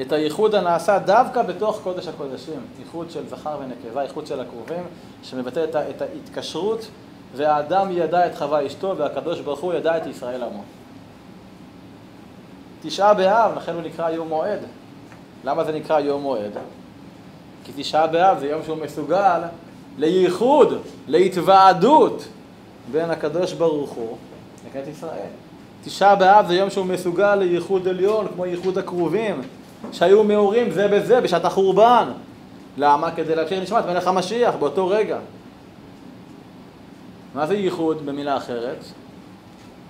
את 0.00 0.12
הייחוד 0.12 0.54
הנעשה 0.54 0.98
דווקא 0.98 1.42
בתוך 1.42 1.80
קודש 1.82 2.08
הקודשים, 2.08 2.60
ייחוד 2.78 3.10
של 3.10 3.28
זכר 3.28 3.58
ונקבה, 3.60 4.02
ייחוד 4.02 4.26
של 4.26 4.40
הקרובים, 4.40 4.84
שמבטא 5.22 5.64
את, 5.64 5.76
את 5.76 6.02
ההתקשרות, 6.02 6.88
והאדם 7.36 7.88
ידע 7.90 8.26
את 8.26 8.34
חווה 8.34 8.66
אשתו, 8.66 8.94
והקדוש 8.96 9.40
ברוך 9.40 9.60
הוא 9.60 9.74
ידע 9.74 9.96
את 9.96 10.06
ישראל 10.06 10.42
עמו. 10.42 10.62
תשעה 12.82 13.14
באב, 13.14 13.56
לכן 13.56 13.74
הוא 13.74 13.82
נקרא 13.82 14.10
יום 14.10 14.28
מועד. 14.28 14.58
למה 15.44 15.64
זה 15.64 15.72
נקרא 15.72 16.00
יום 16.00 16.22
מועד? 16.22 16.52
כי 17.64 17.72
תשעה 17.76 18.06
באב 18.06 18.38
זה 18.38 18.46
יום 18.46 18.62
שהוא 18.64 18.76
מסוגל 18.76 19.40
לייחוד, 19.98 20.82
להתוועדות 21.08 22.24
בין 22.92 23.10
הקדוש 23.10 23.52
ברוך 23.52 23.90
הוא 23.90 24.16
לכנסת 24.68 24.88
ישראל. 24.88 25.30
תשעה 25.84 26.16
באב 26.16 26.46
זה 26.46 26.54
יום 26.54 26.70
שהוא 26.70 26.86
מסוגל 26.86 27.34
לייחוד 27.34 27.88
עליון, 27.88 28.26
כמו 28.34 28.46
ייחוד 28.46 28.78
הקרובים, 28.78 29.42
שהיו 29.92 30.24
מעורים 30.24 30.70
זה 30.70 30.88
בזה 30.88 31.20
בשעת 31.20 31.44
החורבן. 31.44 32.08
למה? 32.76 33.10
כדי 33.10 33.34
להמשיך 33.34 33.62
נשמת 33.62 33.84
מלך 33.86 34.06
המשיח 34.06 34.54
באותו 34.54 34.88
רגע. 34.88 35.18
מה 37.34 37.46
זה 37.46 37.54
ייחוד 37.54 38.06
במילה 38.06 38.36
אחרת? 38.36 38.84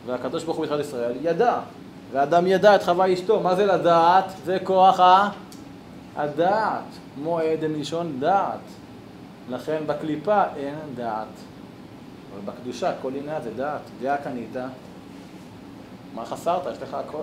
והקדוש 0.06 0.44
ברוך 0.44 0.56
הוא 0.56 0.66
בישראל 0.66 0.80
ישראל 0.80 1.16
ידע, 1.22 1.58
ואדם 2.12 2.46
ידע 2.46 2.76
את 2.76 2.82
חווה 2.82 3.12
אשתו. 3.12 3.40
מה 3.40 3.54
זה 3.54 3.66
לדעת? 3.66 4.24
זה 4.44 4.58
כוח 4.64 5.00
ה... 5.00 5.28
הדעת. 6.16 6.82
מועד 7.22 7.66
מלשון 7.66 8.16
דעת. 8.20 8.60
לכן 9.50 9.82
בקליפה 9.86 10.42
אין 10.56 10.74
דעת. 10.94 11.26
אבל 12.32 12.52
בקדושה 12.52 12.92
כל 13.02 13.12
עניין 13.14 13.42
זה 13.42 13.50
דעת. 13.56 13.80
דעה 14.02 14.16
קנית, 14.16 14.56
מה 16.14 16.24
חסרת? 16.24 16.62
יש 16.72 16.82
לך 16.82 16.94
הכל. 16.94 17.22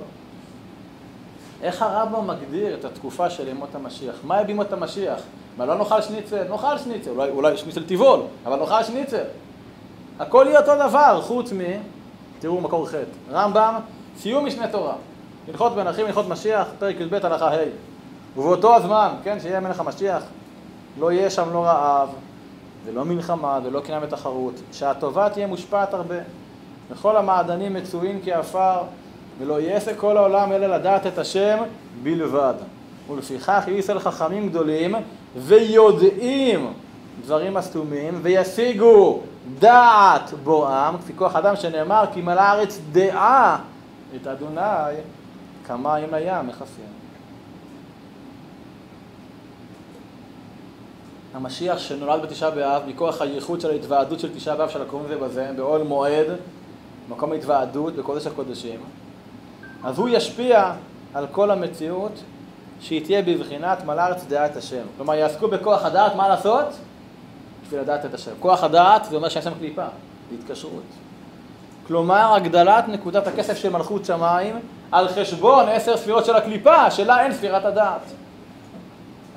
איך 1.64 1.82
הרמב"ם 1.82 2.28
מגדיר 2.28 2.76
את 2.80 2.86
התקופה 2.86 3.30
של 3.30 3.48
ימות 3.48 3.76
המשיח? 3.76 4.16
מה 4.24 4.36
יהיה 4.36 4.46
בימות 4.46 4.74
המשיח? 4.74 5.20
מה, 5.58 5.66
לא 5.66 5.76
נאכל 5.76 6.02
שניצל? 6.02 6.44
נאכל 6.50 6.78
שניצל, 6.78 7.10
אולי, 7.10 7.30
אולי 7.30 7.58
שניצל 7.58 7.84
טבעול, 7.84 8.20
אבל 8.46 8.60
נאכל 8.60 8.84
שניצל. 8.84 9.24
הכל 10.20 10.46
יהיה 10.50 10.60
אותו 10.60 10.76
דבר, 10.76 11.22
חוץ 11.22 11.54
מ... 11.54 11.58
תראו 12.40 12.62
מקור 12.62 12.90
ח', 12.90 12.94
רמב"ם, 13.32 13.76
סיום 14.18 14.46
משנה 14.46 14.68
תורה. 14.68 14.94
הלכות 15.48 15.76
בין 15.76 15.88
אחים, 15.88 16.06
הלכות 16.06 16.30
משיח, 16.30 16.68
פרק 16.80 16.96
י"ב 17.00 17.26
הלכה 17.26 17.54
ה'. 17.54 17.58
ובאותו 18.38 18.76
הזמן, 18.76 19.10
כן, 19.24 19.40
שיהיה 19.40 19.60
מלך 19.60 19.80
המשיח, 19.80 20.24
לא 21.00 21.12
יהיה 21.12 21.30
שם 21.30 21.54
לא 21.54 21.66
רעב, 21.66 22.10
ולא 22.86 23.06
מלחמה, 23.06 23.60
ולא 23.64 23.80
קנאה 23.80 24.00
ותחרות, 24.02 24.54
שהטובה 24.72 25.30
תהיה 25.30 25.48
מושפעת 25.48 25.94
הרבה. 25.94 26.16
וכל 26.92 27.18
המעדנים 27.18 27.74
מצויים 27.74 28.20
כעפר, 28.24 28.78
ולא 29.40 29.62
יעשה 29.62 29.96
כל 29.96 30.18
העולם 30.18 30.52
אלא 30.52 30.68
לדעת 30.68 31.08
את 31.08 31.18
השם 31.18 31.58
בלבד. 32.04 32.54
ולפיכך 33.10 33.64
ישראל 33.68 34.00
חכמים 34.00 34.50
גדולים 34.50 34.96
ויודעים 35.36 36.74
דברים 37.22 37.58
הסתומים 37.58 38.20
וישיגו 38.22 39.20
דעת 39.60 40.34
בואם, 40.44 40.98
כפי 40.98 41.14
כוח 41.16 41.36
אדם 41.36 41.56
שנאמר 41.56 42.06
כי 42.14 42.22
מלא 42.22 42.42
הארץ 42.42 42.80
דעה 42.92 43.60
את 44.16 44.28
אדוני 44.28 44.96
כמים 45.68 46.14
לים 46.14 46.48
מכסים. 46.48 46.86
המשיח 51.34 51.78
שנולד 51.78 52.22
בתשעה 52.22 52.52
באב 52.52 52.82
מכוח 52.88 53.22
הייחוד 53.22 53.62
של 53.62 53.70
ההתוועדות 53.70 54.20
של 54.20 54.36
תשעה 54.36 54.56
באב 54.56 54.70
של 54.70 54.82
הקרובים 54.82 55.08
זה 55.08 55.18
בזה, 55.18 55.52
בעול 55.56 55.82
מועד, 55.82 56.28
מקום 57.10 57.32
ההתוועדות 57.32 57.96
בקודש 57.96 58.28
הקודשים 58.28 58.80
אז 59.84 60.00
הוא 60.00 60.10
ישפיע 60.10 60.72
על 61.14 61.28
כל 61.32 61.52
המציאות 61.52 62.12
שהיא 62.80 63.06
תהיה 63.06 63.22
בבחינת 63.22 63.86
מלארץ 63.86 64.24
דעת 64.28 64.56
השם. 64.56 64.84
כלומר, 64.98 65.14
יעסקו 65.14 65.48
בכוח 65.48 65.86
הדעת, 65.86 66.16
מה 66.16 66.28
לעשות? 66.28 66.66
בשביל 67.64 67.80
לדעת 67.80 68.06
את 68.06 68.14
השם. 68.14 68.32
כוח 68.40 68.64
הדעת 68.64 69.06
זה 69.06 69.16
אומר 69.16 69.30
שאני 69.30 69.46
שם 69.46 69.54
קליפה, 69.60 69.86
בהתקשרות. 70.32 70.84
כלומר, 71.88 72.34
הגדלת 72.36 72.88
נקודת 72.88 73.28
הכסף 73.28 73.58
של 73.58 73.70
מלכות 73.70 74.06
שמיים 74.06 74.60
על 74.92 75.08
חשבון 75.08 75.70
עשר 75.70 75.98
ספירות 75.98 76.26
של 76.26 76.36
הקליפה, 76.36 76.92
שלה 76.92 77.24
אין 77.24 77.34
ספירת 77.34 77.66
הדעת. 77.66 78.02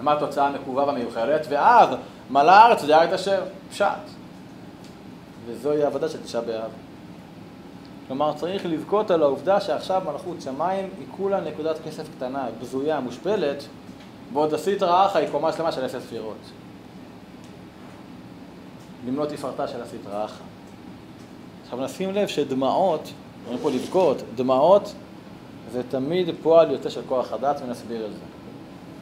ומה 0.01 0.13
התוצאה 0.13 0.47
המקווה 0.47 0.85
והמיוחדת? 0.85 1.47
ואז 1.49 1.89
מלא 2.31 2.51
הארץ 2.51 2.85
דעת 2.85 3.13
השם. 3.13 3.41
פשט. 3.71 3.87
וזוהי 5.47 5.83
העבודה 5.83 6.09
של 6.09 6.23
תשעה 6.23 6.43
באב. 6.43 6.86
כלומר, 8.07 8.33
צריך 8.37 8.67
לבכות 8.67 9.11
על 9.11 9.23
העובדה 9.23 9.61
שעכשיו 9.61 10.03
מלכות 10.13 10.43
שמיים 10.43 10.89
היא 10.99 11.07
כולה 11.17 11.41
נקודת 11.41 11.77
כסף 11.87 12.05
קטנה, 12.17 12.47
בזויה, 12.63 13.01
מושפלת, 13.01 13.65
בעוד 14.33 14.55
הסטרא 14.55 15.07
אחא 15.07 15.19
היא 15.19 15.29
קומה 15.29 15.53
שלמה 15.53 15.73
של 15.73 15.85
עשר 15.85 16.01
ספירות. 16.01 16.37
במלוא 19.07 19.27
תפארתה 19.27 19.69
של 19.69 19.83
הסטרא 19.83 20.25
אחא. 20.25 20.43
עכשיו 21.65 21.81
נשים 21.81 22.15
לב 22.15 22.29
שדמעות, 22.29 23.11
אומרים 23.45 23.63
פה 23.63 23.71
לבכות, 23.71 24.23
דמעות 24.35 24.95
זה 25.73 25.83
תמיד 25.89 26.29
פועל 26.43 26.71
יוצא 26.71 26.89
של 26.89 27.01
כוח 27.09 27.33
הדעת, 27.33 27.61
ונסביר 27.67 28.07
את 28.07 28.11
זה. 28.11 28.19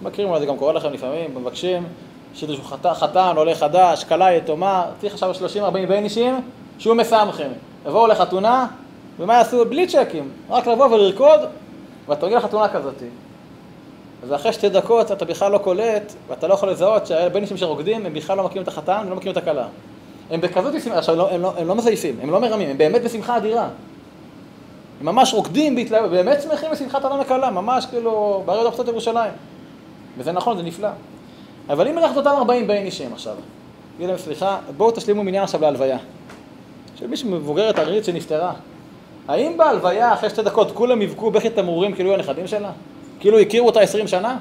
מכירים 0.03 0.31
אולי 0.31 0.41
זה 0.41 0.47
גם 0.47 0.57
קורה 0.57 0.73
לכם 0.73 0.93
לפעמים, 0.93 1.35
מבקשים 1.35 1.87
שאיזשהו 2.35 2.65
חתן, 2.95 3.33
עולה 3.37 3.55
חדש, 3.55 4.05
כלה 4.05 4.33
יתומה, 4.33 4.87
צריך 5.01 5.15
עכשיו 5.15 5.31
30-40 5.33 5.71
ביינישים, 5.89 6.41
שהוא 6.79 6.97
מסמכם. 6.97 7.49
יבואו 7.87 8.07
לחתונה, 8.07 8.67
ומה 9.19 9.35
יעשו? 9.35 9.65
בלי 9.65 9.87
צ'קים, 9.87 10.29
רק 10.51 10.67
לבוא 10.67 10.87
ולרקוד, 10.87 11.41
ואתה 12.09 12.27
מגיע 12.27 12.39
לחתונה 12.39 12.69
כזאת. 12.69 13.03
אז 14.25 14.33
אחרי 14.33 14.53
שתי 14.53 14.69
דקות 14.69 15.13
אתה 15.13 15.25
בכלל 15.25 15.53
לא 15.53 15.59
קולט, 15.59 16.13
ואתה 16.29 16.49
לא 16.49 16.55
יכול 16.55 16.71
לזהות 16.71 17.07
שהביינישים 17.07 17.57
שרוקדים, 17.57 18.07
הם 18.07 18.15
בכלל 18.15 18.37
לא 18.37 18.45
מכירים 18.45 18.63
את 18.63 18.69
החתן 18.69 19.03
ולא 19.07 19.17
מכירים 19.17 19.33
את 19.33 19.43
הכלה. 19.43 19.67
הם 20.31 20.41
בכזאת 20.41 20.83
שמחה, 20.83 20.99
עכשיו 20.99 21.17
לא, 21.17 21.31
הם, 21.31 21.43
לא, 21.43 21.53
הם 21.59 21.69
לא 21.69 21.75
מזייפים, 21.75 22.17
הם 22.23 22.31
לא 22.31 22.41
מרמים, 22.41 22.71
הם 22.71 22.79
באמת 22.79 23.03
בשמחה 23.03 23.37
אדירה. 23.37 23.69
הם 25.01 25.07
ממש 25.07 25.35
רוקדים 25.35 25.77
בהתלהבות, 25.77 26.11
באמת 26.11 26.43
שמחים 26.43 26.71
בשמחת 26.71 27.05
אדם 27.05 27.21
וקלה, 27.21 27.51
ממש 27.51 27.87
כאילו 27.87 28.43
בערי 28.47 28.61
ארצות 28.61 28.89
ירושלים. 28.89 29.33
וזה 30.19 30.33
נכון, 30.33 30.57
זה 30.57 30.63
נפלא. 30.63 30.89
אבל 31.69 31.89
אם 31.89 31.97
לקחת 31.97 32.17
אותם 32.17 32.31
40 32.31 32.67
בין 32.67 32.87
אישים 32.87 33.13
עכשיו, 33.13 33.35
תגיד 33.97 34.09
להם 34.09 34.19
סליחה, 34.19 34.59
בואו 34.77 34.91
תשלימו 34.91 35.25
מניין 35.25 35.43
עכשיו 35.43 35.61
להלוויה. 35.61 35.99
של 36.97 37.07
מישהו 37.07 37.31
מבוגרת 37.31 37.79
ערירית 37.79 38.05
שנפטרה. 38.05 38.53
האם 39.29 39.57
בהלוויה, 39.57 40.15
אחרי 40.15 40.31
שתי 40.31 40.43
דקות, 40.43 40.71
כולם 40.73 41.03
יבכו 41.03 41.31
בכי 41.31 41.51
תמרורים 41.51 41.95
כאילו 41.95 42.11
היו 42.11 42.19
הנכדים 42.19 42.47
שלה? 42.47 42.71
כאילו 43.21 43.39
הכירו 43.39 43.67
אותה 43.67 43.81
20 43.81 44.09
שנה? 44.09 44.39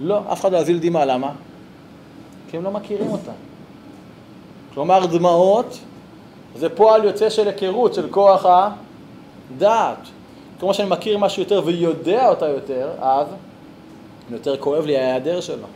לא, 0.00 0.20
אף 0.32 0.40
אחד 0.40 0.52
לא 0.52 0.58
יזיל 0.58 0.78
דמעה, 0.78 1.04
למה? 1.04 1.32
כי 2.50 2.56
הם 2.56 2.64
לא 2.64 2.70
מכירים 2.70 3.10
אותה. 3.10 3.32
כלומר, 4.74 5.06
דמעות 5.06 5.78
זה 6.56 6.68
פועל 6.68 7.04
יוצא 7.04 7.30
של 7.30 7.48
היכרות, 7.48 7.94
של 7.94 8.10
כוח 8.10 8.46
הדעת. 9.56 9.98
כמו 10.60 10.74
שאני 10.74 10.88
מכיר 10.88 11.18
משהו 11.18 11.42
יותר 11.42 11.62
ויודע 11.64 12.28
אותה 12.28 12.46
יותר, 12.46 12.90
אז 13.00 13.26
יותר 14.30 14.56
כואב 14.56 14.86
לי 14.86 14.96
ההיעדר 14.96 15.40
שלו. 15.40 15.66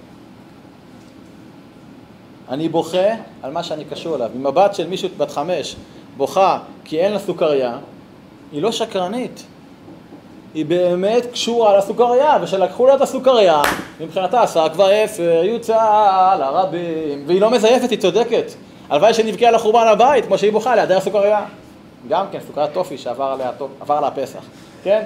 אני 2.49 2.69
בוכה 2.69 3.09
על 3.43 3.53
מה 3.53 3.63
שאני 3.63 3.85
קשור 3.85 4.17
אליו. 4.17 4.31
אם 4.37 4.47
הבת 4.47 4.75
של 4.75 4.87
מישהו 4.87 5.09
בת 5.19 5.31
חמש 5.31 5.77
בוכה 6.17 6.59
כי 6.85 7.01
אין 7.01 7.13
לה 7.13 7.19
סוכריה, 7.19 7.79
היא 8.53 8.63
לא 8.63 8.73
שקרנית. 8.73 9.47
היא 10.55 10.67
באמת 10.67 11.27
קשורה 11.33 11.79
לסוכריה, 11.79 12.39
ושלקחו 12.43 12.87
לה 12.87 12.95
את 12.95 13.01
הסוכריה, 13.01 13.63
מבחינתה 14.01 14.47
שק 14.47 14.73
ואפר 14.77 15.43
יוצא 15.45 15.85
לרבים, 16.39 17.25
והיא 17.27 17.41
לא 17.41 17.51
מזייפת, 17.51 17.91
היא 17.91 17.99
צודקת. 17.99 18.53
הלוואי 18.91 19.15
שנבכה 19.15 19.47
על 19.47 19.55
החורבן 19.55 19.87
הבית, 19.87 20.27
כמו 20.27 20.39
שהיא 20.39 20.53
בוכה 20.53 20.75
להיעדר 20.75 21.01
סוכריה. 21.01 21.45
גם 22.09 22.27
כן, 22.33 22.39
סוכריית 22.47 22.73
טופי 22.73 22.99
שעבר 22.99 23.25
עליה, 23.25 23.51
עליה 23.89 24.11
פסח, 24.11 24.41
כן? 24.85 25.03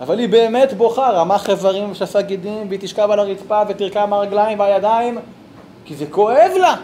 אבל 0.00 0.18
היא 0.18 0.28
באמת 0.28 0.72
בוכה, 0.72 1.10
רמח 1.10 1.50
איברים 1.50 1.90
ושסה 1.90 2.22
גידים, 2.22 2.68
והיא 2.68 2.80
תשכב 2.80 3.10
על 3.10 3.18
הרצפה 3.18 3.62
ותרקע 3.68 4.02
עם 4.02 4.12
הרגליים 4.12 4.60
והידיים, 4.60 5.18
כי 5.84 5.94
זה 5.94 6.06
כואב 6.10 6.50
לה. 6.60 6.74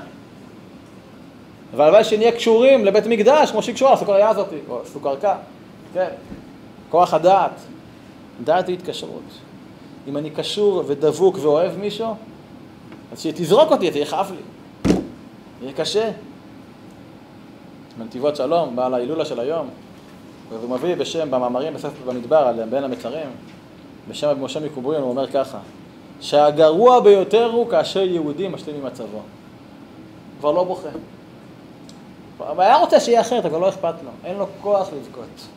והלוואי 1.76 2.04
שנהיה 2.04 2.32
קשורים 2.32 2.84
לבית 2.84 3.06
מקדש, 3.06 3.50
כמו 3.50 3.62
שהיא 3.62 3.74
קשורה 3.74 3.94
לסוכריה 3.94 4.28
הזאת, 4.28 4.48
או 4.68 4.80
סוכרקה, 4.84 5.36
כן. 5.94 6.08
כוח 6.90 7.14
הדעת, 7.14 7.60
דעת 8.44 8.68
היא 8.68 8.76
התקשרות. 8.76 9.22
אם 10.08 10.16
אני 10.16 10.30
קשור 10.30 10.82
ודבוק 10.86 11.36
ואוהב 11.40 11.78
מישהו, 11.78 12.14
אז 13.12 13.20
שתזרוק 13.20 13.70
אותי, 13.70 13.92
זה 13.92 13.98
יכאב 13.98 14.32
לי. 14.32 14.42
יהיה 15.62 15.72
קשה. 15.72 16.10
בנתיבות 17.98 18.36
שלום, 18.36 18.76
בעל 18.76 18.94
ההילולה 18.94 19.24
של 19.24 19.40
היום, 19.40 19.68
והוא 20.50 20.70
מביא 20.70 20.94
בשם, 20.94 21.30
במאמרים 21.30 21.74
בספר 21.74 22.04
במדבר, 22.06 22.36
על 22.36 22.64
בין 22.70 22.84
המצרים, 22.84 23.26
בשם 24.08 24.26
רבי 24.26 24.40
משה 24.40 24.60
מקובריון, 24.60 25.02
הוא 25.02 25.10
אומר 25.10 25.26
ככה, 25.26 25.58
שהגרוע 26.20 27.00
ביותר 27.00 27.50
הוא 27.52 27.70
כאשר 27.70 28.00
יהודי 28.00 28.48
משלים 28.48 28.76
עם 28.76 28.86
מצבו. 28.86 29.20
כבר 30.40 30.52
לא 30.52 30.64
בוכה. 30.64 30.88
הוא 32.48 32.62
היה 32.62 32.76
רוצה 32.76 33.00
שיהיה 33.00 33.20
אחרת, 33.20 33.44
אבל 33.44 33.60
לא 33.60 33.68
אכפת 33.68 33.94
לו. 34.04 34.10
אין 34.24 34.36
לו 34.36 34.46
כוח 34.60 34.88
לבכות. 34.92 35.48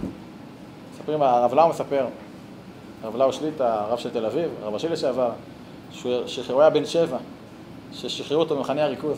מספרים, 0.93 1.21
הרב 1.21 1.53
לאו 1.53 1.69
מספר, 1.69 2.05
הרב 3.03 3.15
לאו 3.15 3.33
שליטה, 3.33 3.73
הרב 3.73 3.97
של 3.97 4.09
תל 4.09 4.25
אביב, 4.25 4.49
הרב 4.63 4.73
ראשי 4.73 4.88
לשעבר, 4.89 5.31
שחררו 6.27 6.61
היה 6.61 6.69
בן 6.69 6.86
שבע, 6.86 7.17
ששחררו 7.93 8.39
אותו 8.39 8.57
ממחנה 8.57 8.83
הריכוז. 8.83 9.17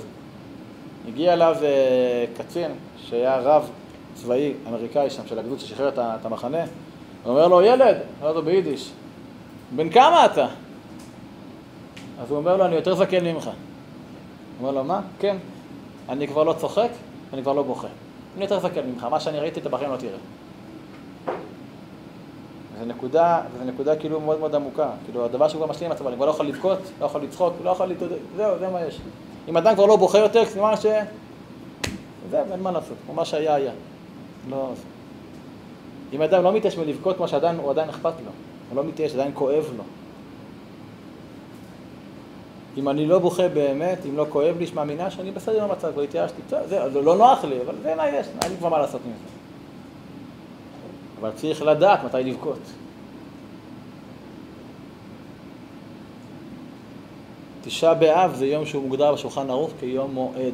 הגיע 1.07 1.33
אליו 1.33 1.55
אה, 1.61 2.25
קצין 2.37 2.71
שהיה 2.97 3.39
רב 3.39 3.69
צבאי 4.13 4.53
אמריקאי 4.67 5.09
שם 5.09 5.27
של 5.27 5.39
הגדוד 5.39 5.59
ששחרר 5.59 5.89
את 5.97 6.25
המחנה, 6.25 6.61
הוא 7.23 7.31
אומר 7.31 7.47
לו, 7.47 7.61
ילד, 7.61 7.97
אומר 8.21 8.33
לו 8.33 8.41
ביידיש, 8.41 8.91
בן 9.75 9.89
כמה 9.89 10.25
אתה? 10.25 10.47
אז 12.21 12.29
הוא 12.29 12.37
אומר 12.37 12.57
לו, 12.57 12.65
אני 12.65 12.75
יותר 12.75 12.95
זקן 12.95 13.25
ממך. 13.25 13.45
הוא 13.45 13.53
אומר 14.59 14.71
לו, 14.71 14.83
מה? 14.83 15.01
כן. 15.19 15.37
אני 16.09 16.27
כבר 16.27 16.43
לא 16.43 16.53
צוחק, 16.53 16.89
אני 17.33 17.41
כבר 17.41 17.53
לא 17.53 17.63
בוכה. 17.63 17.87
אני 18.35 18.43
יותר 18.43 18.59
זקן 18.59 18.85
ממך, 18.85 19.03
מה 19.03 19.19
שאני 19.19 19.39
ראיתי, 19.39 19.59
אתה 19.59 19.69
בחיים 19.69 19.91
לא 19.91 19.97
תראה. 19.97 20.17
זו 22.79 22.85
נקודה, 22.85 23.41
זו 23.59 23.65
נקודה 23.65 23.95
כאילו 23.95 24.19
מאוד 24.19 24.39
מאוד 24.39 24.55
עמוקה. 24.55 24.89
כאילו, 25.05 25.25
הדבר 25.25 25.47
שהוא 25.47 25.59
כבר 25.61 25.71
משלים 25.71 25.85
עם 25.85 25.95
עצמו, 25.95 26.07
אני 26.07 26.15
כבר 26.15 26.25
לא 26.25 26.31
יכול 26.31 26.45
לבכות, 26.45 26.79
לא 26.99 27.05
יכול 27.05 27.21
לצחוק, 27.21 27.53
לא 27.63 27.69
יכול 27.69 27.85
להתעודד, 27.85 28.15
זהו, 28.35 28.59
זה 28.59 28.69
מה 28.69 28.81
יש. 28.81 28.99
אם 29.47 29.57
אדם 29.57 29.75
כבר 29.75 29.85
לא 29.85 29.95
בוכה 29.95 30.17
יותר, 30.17 30.45
סימן 30.45 30.75
ש... 30.75 30.85
זהו, 32.31 32.45
אין 32.51 32.59
מה 32.59 32.71
לעשות, 32.71 32.97
מה 33.15 33.25
שהיה 33.25 33.55
היה. 33.55 33.71
לא... 34.49 34.69
אם 36.13 36.21
אדם 36.21 36.43
לא 36.43 36.53
מתייש 36.53 36.77
מלבכות 36.77 37.17
כמו 37.17 37.27
שעדיין, 37.27 37.55
הוא 37.57 37.71
עדיין 37.71 37.89
אכפת 37.89 38.13
לו. 38.25 38.31
הוא 38.69 38.75
לא 38.77 38.83
מתייש, 38.83 39.13
עדיין 39.13 39.31
כואב 39.33 39.65
לו. 39.77 39.83
אם 42.77 42.89
אני 42.89 43.05
לא 43.05 43.19
בוכה 43.19 43.49
באמת, 43.49 43.97
אם 44.05 44.17
לא 44.17 44.25
כואב 44.29 44.57
לי, 44.59 44.67
שמאמינה 44.67 45.11
שאני 45.11 45.31
בסדר 45.31 45.63
עם 45.63 45.69
המצב, 45.69 45.91
כבר 45.91 46.01
התייאשתי, 46.01 46.41
זה, 46.49 47.01
לא 47.01 47.17
נוח 47.17 47.43
לי, 47.43 47.55
אבל 47.65 47.75
זה 47.83 47.95
מה 47.95 48.09
יש, 48.09 48.27
אין 48.43 48.51
לי 48.51 48.57
כבר 48.57 48.69
מה 48.69 48.77
לעשות 48.77 49.01
עם 49.05 49.11
זה. 49.11 49.37
אבל 51.21 51.31
צריך 51.35 51.61
לדעת 51.61 52.03
מתי 52.03 52.23
לבכות. 52.23 52.59
תשעה 57.61 57.93
באב 57.93 58.35
זה 58.35 58.45
יום 58.47 58.65
שהוא 58.65 58.83
מוגדר 58.83 59.13
בשולחן 59.13 59.49
ערוך 59.49 59.71
כיום 59.79 60.13
מועד. 60.13 60.53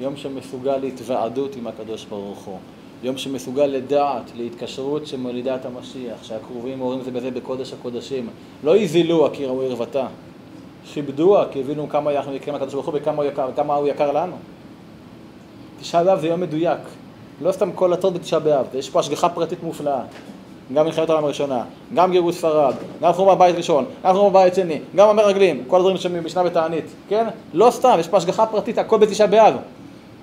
יום 0.00 0.16
שמסוגל 0.16 0.76
להתוועדות 0.76 1.56
עם 1.56 1.66
הקדוש 1.66 2.04
ברוך 2.04 2.38
הוא. 2.38 2.58
יום 3.02 3.18
שמסוגל 3.18 3.66
לדעת, 3.66 4.30
להתקשרות 4.36 5.06
שמולידה 5.06 5.56
את 5.56 5.64
המשיח, 5.66 6.22
שהקרובים 6.22 6.80
אומרים 6.80 7.02
זה 7.02 7.10
בזה 7.10 7.30
בקודש 7.30 7.72
הקודשים. 7.72 8.28
לא 8.64 8.76
יזילוה 8.76 9.30
כי 9.30 9.46
ראו 9.46 9.62
ערוותה, 9.62 10.06
כיבדוה 10.84 11.44
כי 11.50 11.60
הבינו 11.60 11.88
כמה 11.88 12.16
אנחנו 12.16 12.34
יקרים 12.34 12.54
לקדוש 12.54 12.74
ברוך 12.74 12.86
הוא 12.86 12.94
וכמה 12.96 13.22
הוא 13.22 13.30
יקר, 13.30 13.48
וכמה 13.52 13.74
הוא 13.74 13.88
יקר 13.88 14.12
לנו. 14.12 14.36
תשעה 15.80 16.04
באב 16.04 16.20
זה 16.20 16.26
יום 16.26 16.40
מדויק, 16.40 16.78
לא 17.40 17.52
סתם 17.52 17.72
כל 17.72 17.92
הטוב 17.92 18.14
בתשעה 18.14 18.40
באב, 18.40 18.66
יש 18.74 18.90
פה 18.90 19.00
השגחה 19.00 19.28
פרטית 19.28 19.62
מופלאה. 19.62 20.00
גם 20.74 20.86
מלחמת 20.86 21.10
העולם 21.10 21.24
הראשונה, 21.24 21.64
גם 21.94 22.10
גירוש 22.10 22.34
ספרד, 22.34 22.74
גם 23.02 23.12
חורבן 23.12 23.38
בית 23.38 23.56
ראשון, 23.56 23.84
גם 24.04 24.14
חורבן 24.14 24.42
בית 24.42 24.54
שני, 24.54 24.80
גם 24.96 25.08
המרגלים, 25.08 25.64
כל 25.66 25.76
הדברים 25.76 25.96
שמשנה 25.96 26.42
בתענית, 26.42 26.84
כן? 27.08 27.26
לא 27.52 27.70
סתם, 27.70 27.96
יש 28.00 28.08
פה 28.08 28.16
השגחה 28.16 28.46
פרטית, 28.46 28.78
הכל 28.78 28.98
בתשעה 28.98 29.26
באב. 29.26 29.54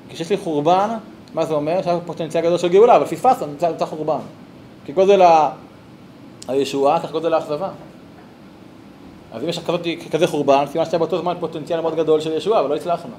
כשיש 0.09 0.29
לי 0.29 0.37
חורבן, 0.37 0.89
מה 1.33 1.45
זה 1.45 1.53
אומר? 1.53 1.81
שהיה 1.81 1.99
פוטנציאל 2.05 2.43
גדול 2.43 2.57
של 2.57 2.67
גאולה, 2.67 2.95
אבל 2.95 3.05
פספסנו, 3.05 3.47
נמצא, 3.47 3.85
חורבן. 3.85 4.19
כי 4.85 4.91
גודל 4.91 5.21
הישועה, 6.47 6.99
כך 6.99 7.11
גודל 7.11 7.33
האכזבה. 7.33 7.69
אז 9.33 9.43
אם 9.43 9.49
יש 9.49 9.59
כזאת, 9.59 9.81
כזה 10.11 10.27
חורבן, 10.27 10.65
סימן 10.71 10.85
שהיה 10.85 10.99
באותו 10.99 11.17
זמן 11.17 11.35
פוטנציאל 11.39 11.81
מאוד 11.81 11.95
גדול 11.95 12.19
של 12.21 12.33
ישועה, 12.33 12.59
אבל 12.59 12.69
לא 12.69 12.75
הצלחנו. 12.75 13.11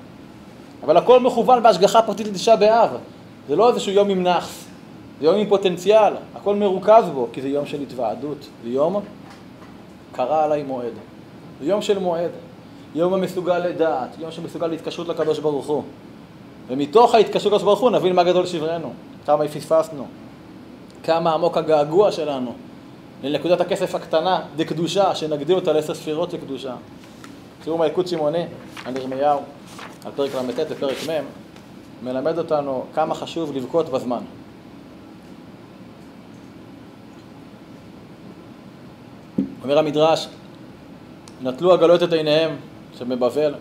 אבל 0.84 0.96
הכל 0.96 1.20
מכוון 1.20 1.62
בהשגחה 1.62 2.02
פרטית 2.02 2.26
לתשעה 2.26 2.56
באב. 2.56 2.90
זה 3.48 3.56
לא 3.56 3.70
איזשהו 3.70 3.92
יום 3.92 4.10
עם 4.10 4.22
נאחס, 4.22 4.64
זה 5.20 5.26
יום 5.26 5.36
עם 5.36 5.48
פוטנציאל, 5.48 6.12
הכל 6.34 6.56
מרוכז 6.56 7.04
בו, 7.14 7.28
כי 7.32 7.42
זה 7.42 7.48
יום 7.48 7.66
של 7.66 7.80
התוועדות, 7.80 8.46
זה 8.64 8.70
יום 8.70 9.00
קרה 10.12 10.44
עליי 10.44 10.62
מועד. 10.62 10.92
זה 11.60 11.68
יום 11.68 11.82
של 11.82 11.98
מועד, 11.98 12.30
יום 12.94 13.14
המסוגל 13.14 13.58
לדעת, 13.58 14.08
יום 14.18 14.30
שמסוגל 14.30 14.66
להתקשרות 14.66 15.08
לקדוש 15.08 15.38
ברוך 15.38 15.66
הוא. 15.66 15.82
ומתוך 16.68 17.14
ההתקשרות 17.14 17.52
לקדוש 17.52 17.62
ברוך 17.62 17.80
הוא 17.80 17.90
נבין 17.90 18.14
מה 18.14 18.24
גדול 18.24 18.46
שברנו, 18.46 18.92
כמה 19.26 19.48
פספסנו, 19.48 20.06
כמה 21.04 21.34
עמוק 21.34 21.56
הגעגוע 21.56 22.12
שלנו 22.12 22.52
לנקודת 23.22 23.60
הכסף 23.60 23.94
הקטנה, 23.94 24.40
דקדושה, 24.56 25.14
שנגדיל 25.14 25.56
אותה 25.56 25.72
לעשר 25.72 25.94
ספירות 25.94 26.32
לקדושה. 26.32 26.74
תראו 27.64 27.78
מהילקוט 27.78 28.08
שמעוני 28.08 28.44
על 28.84 28.96
ירמיהו, 28.96 29.40
על 30.04 30.12
פרק 30.16 30.30
ל"ט 30.34 30.66
ופרק 30.70 30.96
מ', 31.10 31.24
מלמד 32.06 32.38
אותנו 32.38 32.84
כמה 32.94 33.14
חשוב 33.14 33.56
לבכות 33.56 33.88
בזמן. 33.88 34.22
אומר 39.62 39.78
המדרש, 39.78 40.28
נטלו 41.42 41.74
הגלות 41.74 42.02
את 42.02 42.12
עיניהם 42.12 42.56
שבבבל, 42.98 43.54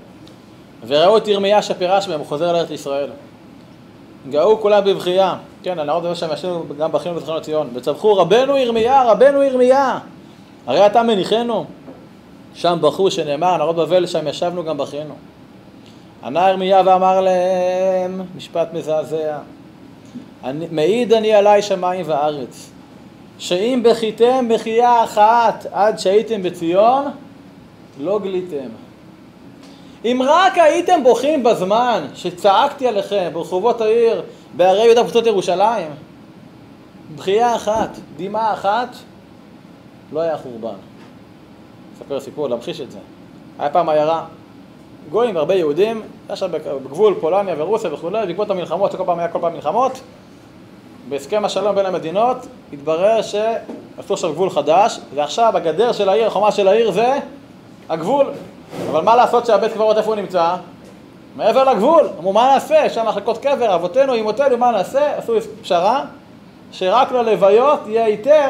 וראו 0.88 1.18
את 1.18 1.28
ירמיה 1.28 1.62
שפירש 1.62 2.08
מהם, 2.08 2.20
הוא 2.20 2.28
חוזר 2.28 2.54
לארץ 2.54 2.70
ישראל. 2.70 3.10
גאו 4.30 4.62
כולם 4.62 4.84
בבכייה, 4.86 5.38
כן, 5.64 5.80
הנערות 5.80 6.04
באמת 6.04 6.16
שם 6.16 6.28
ישנו 6.34 6.64
גם 6.78 6.92
בכינו 6.92 7.16
וזכרנו 7.16 7.38
לציון. 7.38 7.70
וצווחו 7.74 8.18
רבנו 8.18 8.58
ירמיה, 8.58 9.04
רבנו 9.04 9.44
ירמיה. 9.44 10.00
הרי 10.68 10.86
אתה 10.86 11.04
מניחנו. 11.04 11.66
שם 12.54 12.78
בכו 12.82 13.12
שנאמר, 13.12 13.58
נערות 13.58 13.76
בבל 13.76 14.08
שם 14.08 14.28
ישבנו 14.28 14.64
גם 14.64 14.78
בכינו. 14.78 15.14
ענה 16.24 16.50
ירמיה 16.50 16.82
ואמר 16.86 17.22
להם, 17.22 18.22
משפט 18.38 18.74
מזעזע, 18.74 19.38
אני, 20.44 20.68
מעיד 20.72 21.14
אני 21.14 21.34
עליי 21.34 21.62
שמיים 21.62 22.06
וארץ, 22.10 22.70
שאם 23.40 23.82
בכיתם 23.84 24.48
בכייה 24.50 25.04
אחת 25.04 25.66
עד 25.72 26.00
שהייתם 26.00 26.44
בציון, 26.44 27.06
לא 28.00 28.20
גליתם. 28.20 28.70
אם 30.06 30.22
רק 30.26 30.58
הייתם 30.58 31.04
בוכים 31.04 31.44
בזמן 31.44 32.08
שצעקתי 32.16 32.88
עליכם 32.88 33.30
ברחובות 33.34 33.82
העיר, 33.82 34.22
בערי 34.58 34.86
יהודה 34.86 35.02
וקבוצות 35.02 35.26
ירושלים, 35.26 35.92
בכייה 37.16 37.56
אחת, 37.56 37.90
דמעה 38.18 38.54
אחת, 38.54 38.88
לא 40.14 40.20
היה 40.20 40.38
חורבן. 40.38 40.78
אספר 41.98 42.20
סיפור 42.20 42.50
להמחיש 42.50 42.82
את 42.82 42.92
זה. 42.92 43.00
היה 43.60 43.70
פעם 43.70 43.90
עיירה, 43.90 44.26
גויים 45.10 45.36
והרבה 45.36 45.56
יהודים, 45.56 46.02
היה 46.28 46.36
שם 46.36 46.52
בגבול 46.52 47.16
פולניה 47.20 47.56
ורוסיה 47.58 47.94
וכולי, 47.94 48.28
בעקבות 48.28 48.50
המלחמות, 48.50 48.92
שכל 48.92 49.04
פעם 49.06 49.20
היה 49.20 49.28
כל 49.28 49.40
פעם 49.42 49.54
מלחמות, 49.54 50.02
בהסכם 51.10 51.46
השלום 51.46 51.76
בין 51.76 51.86
המדינות 51.86 52.38
התברר 52.74 53.22
שעשו 53.22 54.14
עכשיו 54.14 54.34
גבול 54.34 54.50
חדש, 54.50 55.00
ועכשיו 55.16 55.58
הגדר 55.58 55.92
של 55.92 56.10
העיר, 56.10 56.28
החומה 56.28 56.52
של 56.52 56.68
העיר 56.68 56.92
זה 56.92 57.20
הגבול. 57.90 58.26
אבל 58.92 59.02
מה 59.02 59.16
לעשות 59.16 59.46
שהבית 59.46 59.74
קברות 59.74 59.98
איפה 59.98 60.08
הוא 60.08 60.16
נמצא? 60.16 60.56
מעבר 61.36 61.64
לגבול. 61.64 62.10
אמרו, 62.20 62.34
מה 62.34 62.52
נעשה? 62.54 62.86
יש 62.86 62.96
שם 62.96 63.06
מחלקות 63.08 63.38
קבר, 63.38 63.76
אבותינו, 63.76 64.16
אמותינו, 64.16 64.58
מה 64.58 64.72
נעשה? 64.72 65.18
עשו 65.18 65.34
פשרה, 65.62 66.06
שרק 66.72 67.12
ללוויות 67.12 67.80
יהיה 67.88 68.06
היתר 68.06 68.50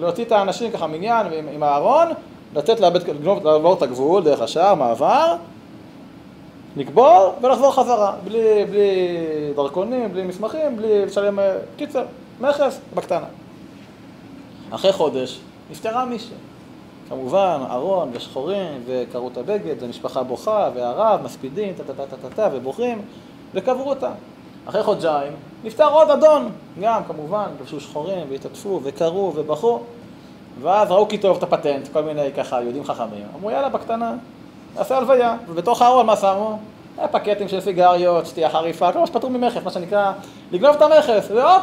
להוציא 0.00 0.24
את 0.24 0.32
האנשים 0.32 0.70
ככה 0.70 0.86
מניין 0.86 1.26
עם 1.54 1.62
הארון, 1.62 2.06
לצאת 2.54 2.80
לבית, 2.80 3.08
לגנוב, 3.08 3.46
לעבור 3.46 3.74
את 3.74 3.82
הגבול 3.82 4.22
דרך 4.22 4.40
השער, 4.40 4.74
מעבר, 4.74 5.34
לקבור 6.76 7.34
ולחזור 7.42 7.74
חזרה, 7.74 8.12
בלי, 8.24 8.64
בלי 8.70 8.96
דרכונים, 9.56 10.12
בלי 10.12 10.22
מסמכים, 10.22 10.76
בלי 10.76 11.06
לשלם, 11.06 11.38
אה, 11.38 11.56
קיצר, 11.76 12.04
מכס 12.40 12.80
בקטנה. 12.94 13.26
אחרי 14.70 14.92
חודש 14.92 15.40
נפטרה 15.70 16.04
מישהי. 16.04 16.34
כמובן, 17.10 17.60
ארון 17.70 18.10
ושחורים, 18.12 18.82
וקרעו 18.86 19.28
את 19.28 19.38
הבגד, 19.38 19.82
ומשפחה 19.82 20.22
בוכה, 20.22 20.68
והרב, 20.74 21.20
מספידים, 21.24 21.74
טה-טה-טה-טה, 21.74 22.48
ובוכים, 22.52 23.02
וקברו 23.54 23.90
אותה. 23.90 24.10
אחרי 24.66 24.82
חודשיים, 24.82 25.32
נפטר 25.64 25.88
עוד 25.88 26.10
אדון, 26.10 26.48
גם 26.80 27.04
כמובן, 27.04 27.44
לבשו 27.60 27.80
שחורים, 27.80 28.26
והתעטפו, 28.30 28.80
וקראו, 28.82 29.32
ובכו, 29.34 29.80
ואז 30.60 30.90
ראו 30.90 31.08
כי 31.08 31.18
טוב 31.18 31.36
את 31.36 31.42
הפטנט, 31.42 31.88
כל 31.92 32.02
מיני 32.02 32.32
ככה 32.36 32.62
יהודים 32.62 32.84
חכמים. 32.84 33.26
אמרו, 33.38 33.50
יאללה, 33.50 33.68
בקטנה, 33.68 34.14
נעשה 34.76 34.96
הלוויה, 34.96 35.36
ובתוך 35.48 35.82
הארון 35.82 36.06
מה 36.06 36.16
שמו? 36.16 36.58
פקטים 37.10 37.48
של 37.48 37.60
סיגריות, 37.60 38.26
שתייה 38.26 38.50
חריפה, 38.50 38.92
כל 38.92 38.98
מה 38.98 39.06
שפטרו 39.06 39.30
ממכס, 39.30 39.62
מה 39.64 39.70
שנקרא, 39.70 40.12
לגנוב 40.52 40.76
את 40.76 40.82
המכס, 40.82 41.30
והופ, 41.30 41.62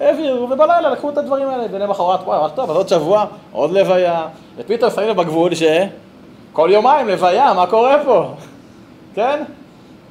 העבירו, 0.00 0.50
ובלילה 0.50 0.90
לקחו 0.90 1.10
את 1.10 1.18
הדברים 1.18 1.48
האלה, 1.48 1.64
ולמחרת, 1.70 2.20
וואי, 2.24 2.38
אבל 2.38 2.48
טוב, 2.48 2.70
אז 2.70 2.76
עוד 2.76 2.88
שבוע, 2.88 3.24
עוד 3.52 3.70
לוויה, 3.70 4.26
ופתאום 4.56 4.90
שמים 4.90 5.16
בגבול 5.16 5.50
שכל 5.54 6.68
יומיים 6.72 7.08
לוויה, 7.08 7.54
מה 7.54 7.66
קורה 7.66 7.96
פה? 8.04 8.24
כן? 9.14 9.44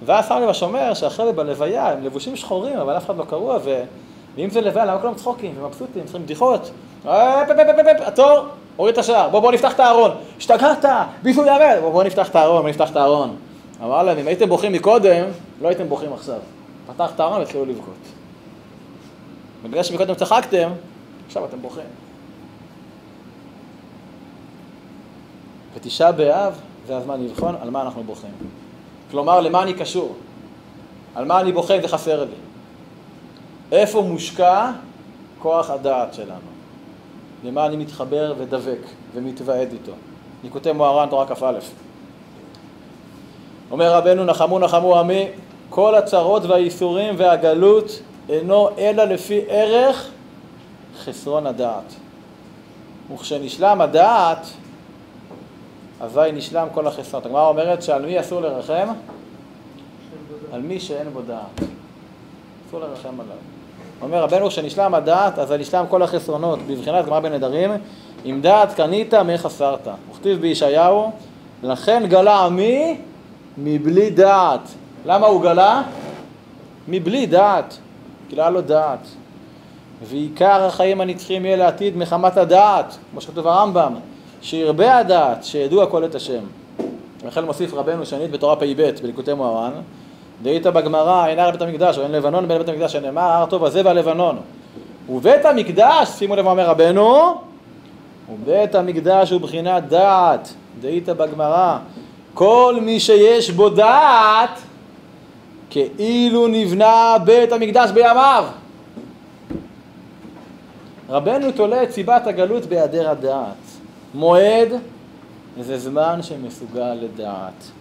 ואז 0.06 0.28
שם 0.28 0.40
לב 0.44 0.50
השומר 0.50 0.94
שאחרי 0.94 1.34
בלוויה 1.34 1.92
הם 1.92 2.04
לבושים 2.04 2.36
שחורים, 2.36 2.78
אבל 2.78 2.98
אף 2.98 3.06
אחד 3.06 3.18
לא 3.18 3.24
קרוע, 3.24 3.58
ו... 3.64 3.84
ואם 4.36 4.50
זה 4.50 4.62
לוויה, 4.62 4.86
למה 4.86 5.00
כולם 5.00 5.14
צחוקים 5.14 5.56
ומבסוטים, 5.60 6.04
צריכים 6.04 6.24
בדיחות? 6.24 6.72
התור, 8.06 8.40
הוריד 8.76 8.94
את 8.94 9.00
השער, 9.00 9.30
בוא 9.30 9.40
בוא 9.40 9.52
נפתח 9.52 9.74
את 9.74 9.80
הארון. 9.80 10.12
השתגעת, 10.38 10.86
בישהו 11.24 11.46
ירד, 11.46 11.78
בוא 11.82 11.92
בוא 11.92 12.04
נפתח 12.04 12.30
את 12.30 12.36
הארון, 12.36 12.62
בוא 12.62 12.70
נפתח 12.70 12.92
את 12.92 12.96
הארון. 12.96 13.36
אמר 13.84 14.04
להם, 14.04 14.18
אם 14.18 14.28
הייתם 14.28 14.50
בוכים 14.50 14.74
מקודם, 14.74 15.26
לא 15.62 15.68
הייתם 15.68 15.90
בוכים 15.90 16.14
עכשיו. 16.14 16.40
פתח 16.88 17.12
את 17.16 17.20
הארון 17.20 17.40
והתחילו 17.40 17.66
לבכות. 17.66 18.21
בגלל 19.70 19.84
שמקודם 19.84 20.16
צחקתם, 20.16 20.70
עכשיו 21.28 21.46
אתם 21.46 21.62
בוכים. 21.62 21.84
ותשעה 25.74 26.12
באב 26.12 26.60
זה 26.88 26.98
הזמן 26.98 27.24
לבחון 27.24 27.56
על 27.62 27.70
מה 27.70 27.82
אנחנו 27.82 28.04
בוכים. 28.04 28.32
כלומר, 29.12 29.42
למה 29.42 29.64
אני 29.64 29.74
קשור? 29.74 30.16
על 31.16 31.26
מה 31.26 31.40
אני 31.40 31.52
בוכה 31.52 31.76
אם 31.76 31.82
זה 31.82 31.88
חסר 31.88 32.24
לי? 32.24 32.36
איפה 33.72 34.02
מושקע 34.02 34.72
כוח 35.40 35.70
הדעת 35.70 36.14
שלנו? 36.14 36.52
למה 37.44 37.66
אני 37.66 37.78
מתחבר 37.78 38.34
ודבק 38.38 38.80
ומתוועד 39.14 39.72
איתו? 39.72 39.92
ניקוטי 40.44 40.72
מוהר"ן 40.72 41.10
תורה 41.10 41.28
כ"א. 41.28 41.60
אומר 43.72 43.94
רבנו 43.94 44.26
נחמו 44.26 44.60
נחמו 44.60 45.00
עמי 45.00 45.28
כל 45.70 45.96
הצרות 45.96 46.46
והייסורים 46.46 47.16
והגלות 47.18 48.02
אינו 48.30 48.70
אלא 48.78 49.04
לפי 49.04 49.42
ערך 49.48 50.10
חסרון 51.04 51.48
הדעת. 51.48 51.94
וכשנשלם 53.14 53.82
הדעת, 53.82 54.48
אזי 56.02 56.20
נשלם 56.34 56.68
כל 56.74 56.88
החסרון. 56.88 57.24
הגמרא 57.26 57.48
אומרת 57.48 57.84
שעל 57.84 58.06
מי 58.06 58.20
אסור 58.20 58.42
לרחם? 58.42 58.88
על 60.54 60.62
מי 60.62 60.80
שאין 60.80 61.10
בו 61.14 61.22
דעת. 61.22 61.70
אסור 62.68 62.80
לרחם 62.80 63.20
עליו. 63.20 63.38
אומר 64.02 64.24
רבנו, 64.24 64.50
כשנשלם 64.50 64.94
הדעת, 64.94 65.40
אז 65.40 65.52
נשלם 65.52 65.86
כל 65.90 66.04
החסרונות. 66.04 66.60
בבחינת 66.68 67.06
גמרא 67.06 67.20
בנדרים, 67.20 67.72
אם 68.26 68.40
דעת 68.42 68.74
קנית, 68.74 69.14
מי 69.14 69.38
חסרת. 69.38 69.88
וכתיב 70.12 70.42
בישעיהו, 70.42 71.12
לכן 71.64 72.04
גלה 72.08 72.46
עמי 72.46 72.98
מבלי 73.58 74.10
דעת. 74.10 74.62
למה 75.06 75.28
הוא 75.28 75.42
גלה? 75.42 75.82
מבלי 76.88 77.26
דעת. 77.26 77.78
כי 78.32 78.38
לא 78.38 78.62
דעת. 78.62 79.08
ועיקר 80.04 80.66
החיים 80.66 81.02
הנצחיים 81.02 81.46
יהיה 81.46 81.58
לעתיד 81.58 81.98
מחמת 81.98 82.38
הדעת, 82.38 82.98
כמו 83.12 83.22
שכתוב 83.22 83.48
הרמב"ם, 83.48 83.94
שירבה 84.42 84.98
הדעת, 84.98 85.44
שידעו 85.44 85.84
הכל 85.84 86.06
את 86.06 86.16
השם. 86.16 86.44
וכן 87.26 87.46
מוסיף 87.46 87.74
רבנו 87.74 88.06
שנית 88.06 88.32
בתורה 88.32 88.56
פ"ב 88.56 88.92
בליקוטי 89.02 89.34
מוהר"ן, 89.34 89.72
דהית 90.44 90.66
בגמרא, 90.66 91.28
אין 91.28 91.40
הר 91.40 91.52
בית 91.52 91.62
המקדש, 91.62 91.98
או 91.98 92.04
אין 92.04 92.12
לבנון 92.12 92.48
בין 92.48 92.58
בית 92.58 92.70
המקדש, 92.70 92.92
שנאמר, 92.92 93.22
הר 93.22 93.46
טוב 93.46 93.66
הזה 93.66 93.82
והלבנון. 93.86 94.38
ובית 95.10 95.46
המקדש, 95.46 96.08
שימו 96.08 96.36
לב 96.36 96.46
מה 96.46 96.52
אומר 96.52 96.70
רבנו, 96.70 97.36
ובית 98.34 98.76
המקדש 98.76 99.32
הוא 99.32 99.42
בחינת 99.42 99.88
דעת, 99.88 100.54
דהית 100.82 101.10
בגמרא, 101.10 101.78
כל 102.34 102.78
מי 102.82 103.00
שיש 103.00 103.52
בו 103.52 103.70
דעת, 103.70 104.62
כאילו 105.72 106.48
נבנה 106.48 107.16
בית 107.26 107.52
המקדש 107.52 107.92
בימיו. 107.92 108.46
רבנו 111.10 111.52
תולה 111.52 111.84
את 111.84 111.92
סיבת 111.92 112.28
הגלות 112.28 112.66
בהיעדר 112.66 113.10
הדעת. 113.10 113.56
מועד 114.14 114.68
זה 115.60 115.80
זמן 115.80 116.20
שמסוגל 116.22 116.94
לדעת. 116.94 117.72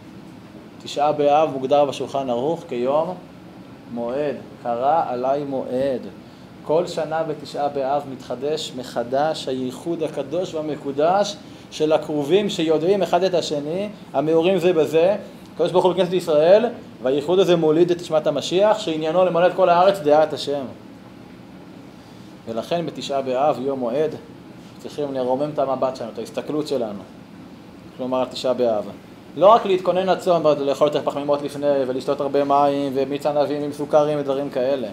תשעה 0.83 1.13
באב 1.13 1.51
מוגדר 1.53 1.85
בשולחן 1.85 2.31
ערוך 2.31 2.65
כיום 2.69 3.15
מועד, 3.95 4.37
קרא 4.63 5.03
עליי 5.09 5.45
מועד. 5.45 6.01
כל 6.65 6.87
שנה 6.87 7.23
בתשעה 7.23 7.69
באב 7.69 8.03
מתחדש 8.13 8.73
מחדש 8.77 9.49
הייחוד 9.49 10.03
הקדוש 10.03 10.55
והמקודש 10.55 11.37
של 11.71 11.93
הקרובים 11.93 12.51
שיודעים 12.51 13.03
אחד 13.03 13.23
את 13.23 13.35
השני, 13.35 13.89
המאורים 14.13 14.59
זה 14.59 14.73
בזה, 14.73 15.17
הקדוש 15.61 15.73
ברוך 15.73 15.85
הוא 15.85 15.93
בכנסת 15.93 16.13
ישראל, 16.13 16.67
והייחוד 17.03 17.39
הזה 17.39 17.57
מוליד 17.57 17.91
את 17.91 18.01
נשמת 18.01 18.27
המשיח, 18.27 18.79
שעניינו 18.79 19.25
למלא 19.25 19.47
את 19.47 19.53
כל 19.57 19.69
הארץ 19.69 19.99
דעת 19.99 20.33
השם. 20.33 20.65
ולכן 22.49 22.87
בתשעה 22.87 23.23
באב, 23.23 23.59
יום 23.61 23.79
מועד, 23.79 24.15
צריכים 24.79 25.15
לרומם 25.15 25.51
את 25.55 25.59
המבט 25.59 25.97
שלנו, 25.97 26.11
את 26.15 26.19
ההסתכלות 26.19 26.69
שלנו. 26.69 26.99
כלומר, 27.97 28.25
תשעה 28.25 28.55
באב. 28.55 28.85
לא 29.37 29.47
רק 29.47 29.67
להתכונן 29.67 30.07
לצום 30.07 30.45
ולאכול 30.45 30.87
יותר 30.89 31.03
פחמימות 31.05 31.43
לפני 31.43 31.85
ולשתות 31.87 32.21
הרבה 32.21 32.45
מים 32.45 32.93
ומיץ 32.95 33.27
ענבים 33.27 33.63
עם 33.63 33.73
סוכרים 33.73 34.19
ודברים 34.19 34.51
כאלה, 34.51 34.89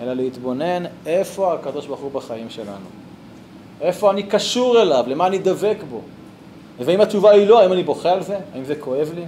אלא 0.00 0.12
להתבונן 0.14 0.84
איפה 1.06 1.54
הקדוש 1.54 1.86
ברוך 1.86 2.00
הוא 2.00 2.12
בחיים 2.12 2.50
שלנו. 2.50 2.86
איפה 3.80 4.10
אני 4.10 4.22
קשור 4.22 4.82
אליו, 4.82 5.04
למה 5.08 5.26
אני 5.26 5.38
דבק 5.38 5.76
בו. 5.90 6.00
ואם 6.78 7.00
התשובה 7.00 7.30
היא 7.30 7.46
לא, 7.48 7.60
האם 7.60 7.72
אני 7.72 7.82
בוכה 7.82 8.10
על 8.10 8.22
זה? 8.22 8.38
האם 8.54 8.64
זה 8.64 8.74
כואב 8.76 9.12
לי? 9.14 9.24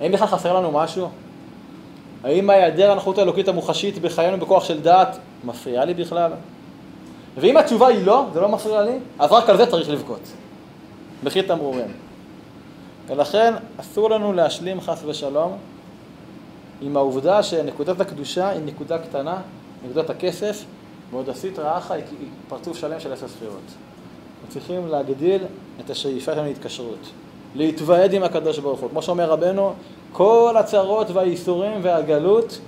האם 0.00 0.12
בכלל 0.12 0.26
חסר 0.26 0.56
לנו 0.60 0.72
משהו? 0.72 1.08
האם 2.24 2.50
היעדר 2.50 2.90
הנוחות 2.90 3.18
האלוקית 3.18 3.48
המוחשית 3.48 3.98
בחיינו 3.98 4.38
בכוח 4.38 4.64
של 4.64 4.80
דעת 4.80 5.18
מפריעה 5.44 5.84
לי 5.84 5.94
בכלל? 5.94 6.32
ואם 7.36 7.56
התשובה 7.56 7.86
היא 7.86 8.06
לא, 8.06 8.26
זה 8.32 8.40
לא 8.40 8.48
מפריע 8.48 8.82
לי, 8.82 8.98
אז 9.18 9.32
רק 9.32 9.50
על 9.50 9.56
זה 9.56 9.66
צריך 9.66 9.90
לבכות. 9.90 10.20
בכי 11.24 11.42
תמרורים. 11.42 11.92
ולכן 13.06 13.54
אסור 13.80 14.10
לנו 14.10 14.32
להשלים 14.32 14.80
חס 14.80 15.02
ושלום 15.06 15.56
עם 16.80 16.96
העובדה 16.96 17.42
שנקודת 17.42 18.00
הקדושה 18.00 18.48
היא 18.48 18.60
נקודה 18.64 18.98
קטנה, 18.98 19.36
נקודת 19.84 20.10
הכסף, 20.10 20.64
ועוד 21.10 21.28
הסטרא 21.28 21.78
אחא 21.78 21.92
היא 21.92 22.02
פרצוף 22.48 22.78
שלם 22.78 23.00
של 23.00 23.12
עשר 23.12 23.28
ספירות. 23.28 23.74
אנחנו 24.46 24.60
צריכים 24.60 24.88
להגדיל 24.88 25.42
את 25.80 25.90
השאיפה 25.90 26.32
שלנו 26.32 26.46
להתקשרות, 26.46 26.98
להתוועד 27.54 28.12
עם 28.12 28.22
הקדוש 28.22 28.58
ברוך 28.58 28.80
הוא. 28.80 28.90
כמו 28.90 29.02
שאומר 29.02 29.30
רבנו, 29.30 29.72
כל 30.12 30.54
הצרות 30.58 31.10
והייסורים 31.10 31.80
והגלות 31.82 32.58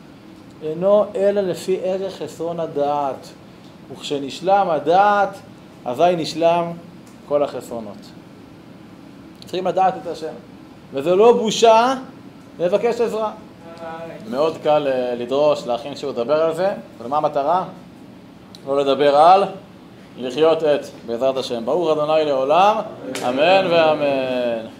אינו 0.62 1.04
אלא 1.14 1.40
לפי 1.40 1.78
ערך 1.82 2.22
חסרון 2.22 2.60
הדעת. 2.60 3.28
וכשנשלם 3.92 4.70
הדעת, 4.70 5.38
אזי 5.84 6.16
נשלם 6.16 6.72
כל 7.28 7.42
החסרונות. 7.42 7.98
צריכים 9.40 9.66
לדעת 9.66 9.94
את 10.02 10.06
השם. 10.06 10.34
וזה 10.92 11.14
לא 11.14 11.32
בושה 11.32 11.94
לבקש 12.58 13.00
עזרה. 13.00 13.32
מאוד 14.30 14.56
קל 14.62 14.86
אה, 14.86 15.14
לדרוש, 15.14 15.66
להכין 15.66 15.96
שיעור 15.96 16.14
לדבר 16.14 16.42
על 16.42 16.54
זה, 16.54 16.72
ומה 17.02 17.16
המטרה? 17.16 17.64
לא 18.66 18.80
לדבר 18.80 19.16
על 19.16 19.44
לחיות 20.20 20.64
את 20.64 20.80
בעזרת 21.06 21.36
השם. 21.36 21.64
ברוך 21.64 21.90
אדוני 21.90 22.24
לעולם, 22.24 22.76
אמן 23.28 23.66
ואמן. 23.70 24.77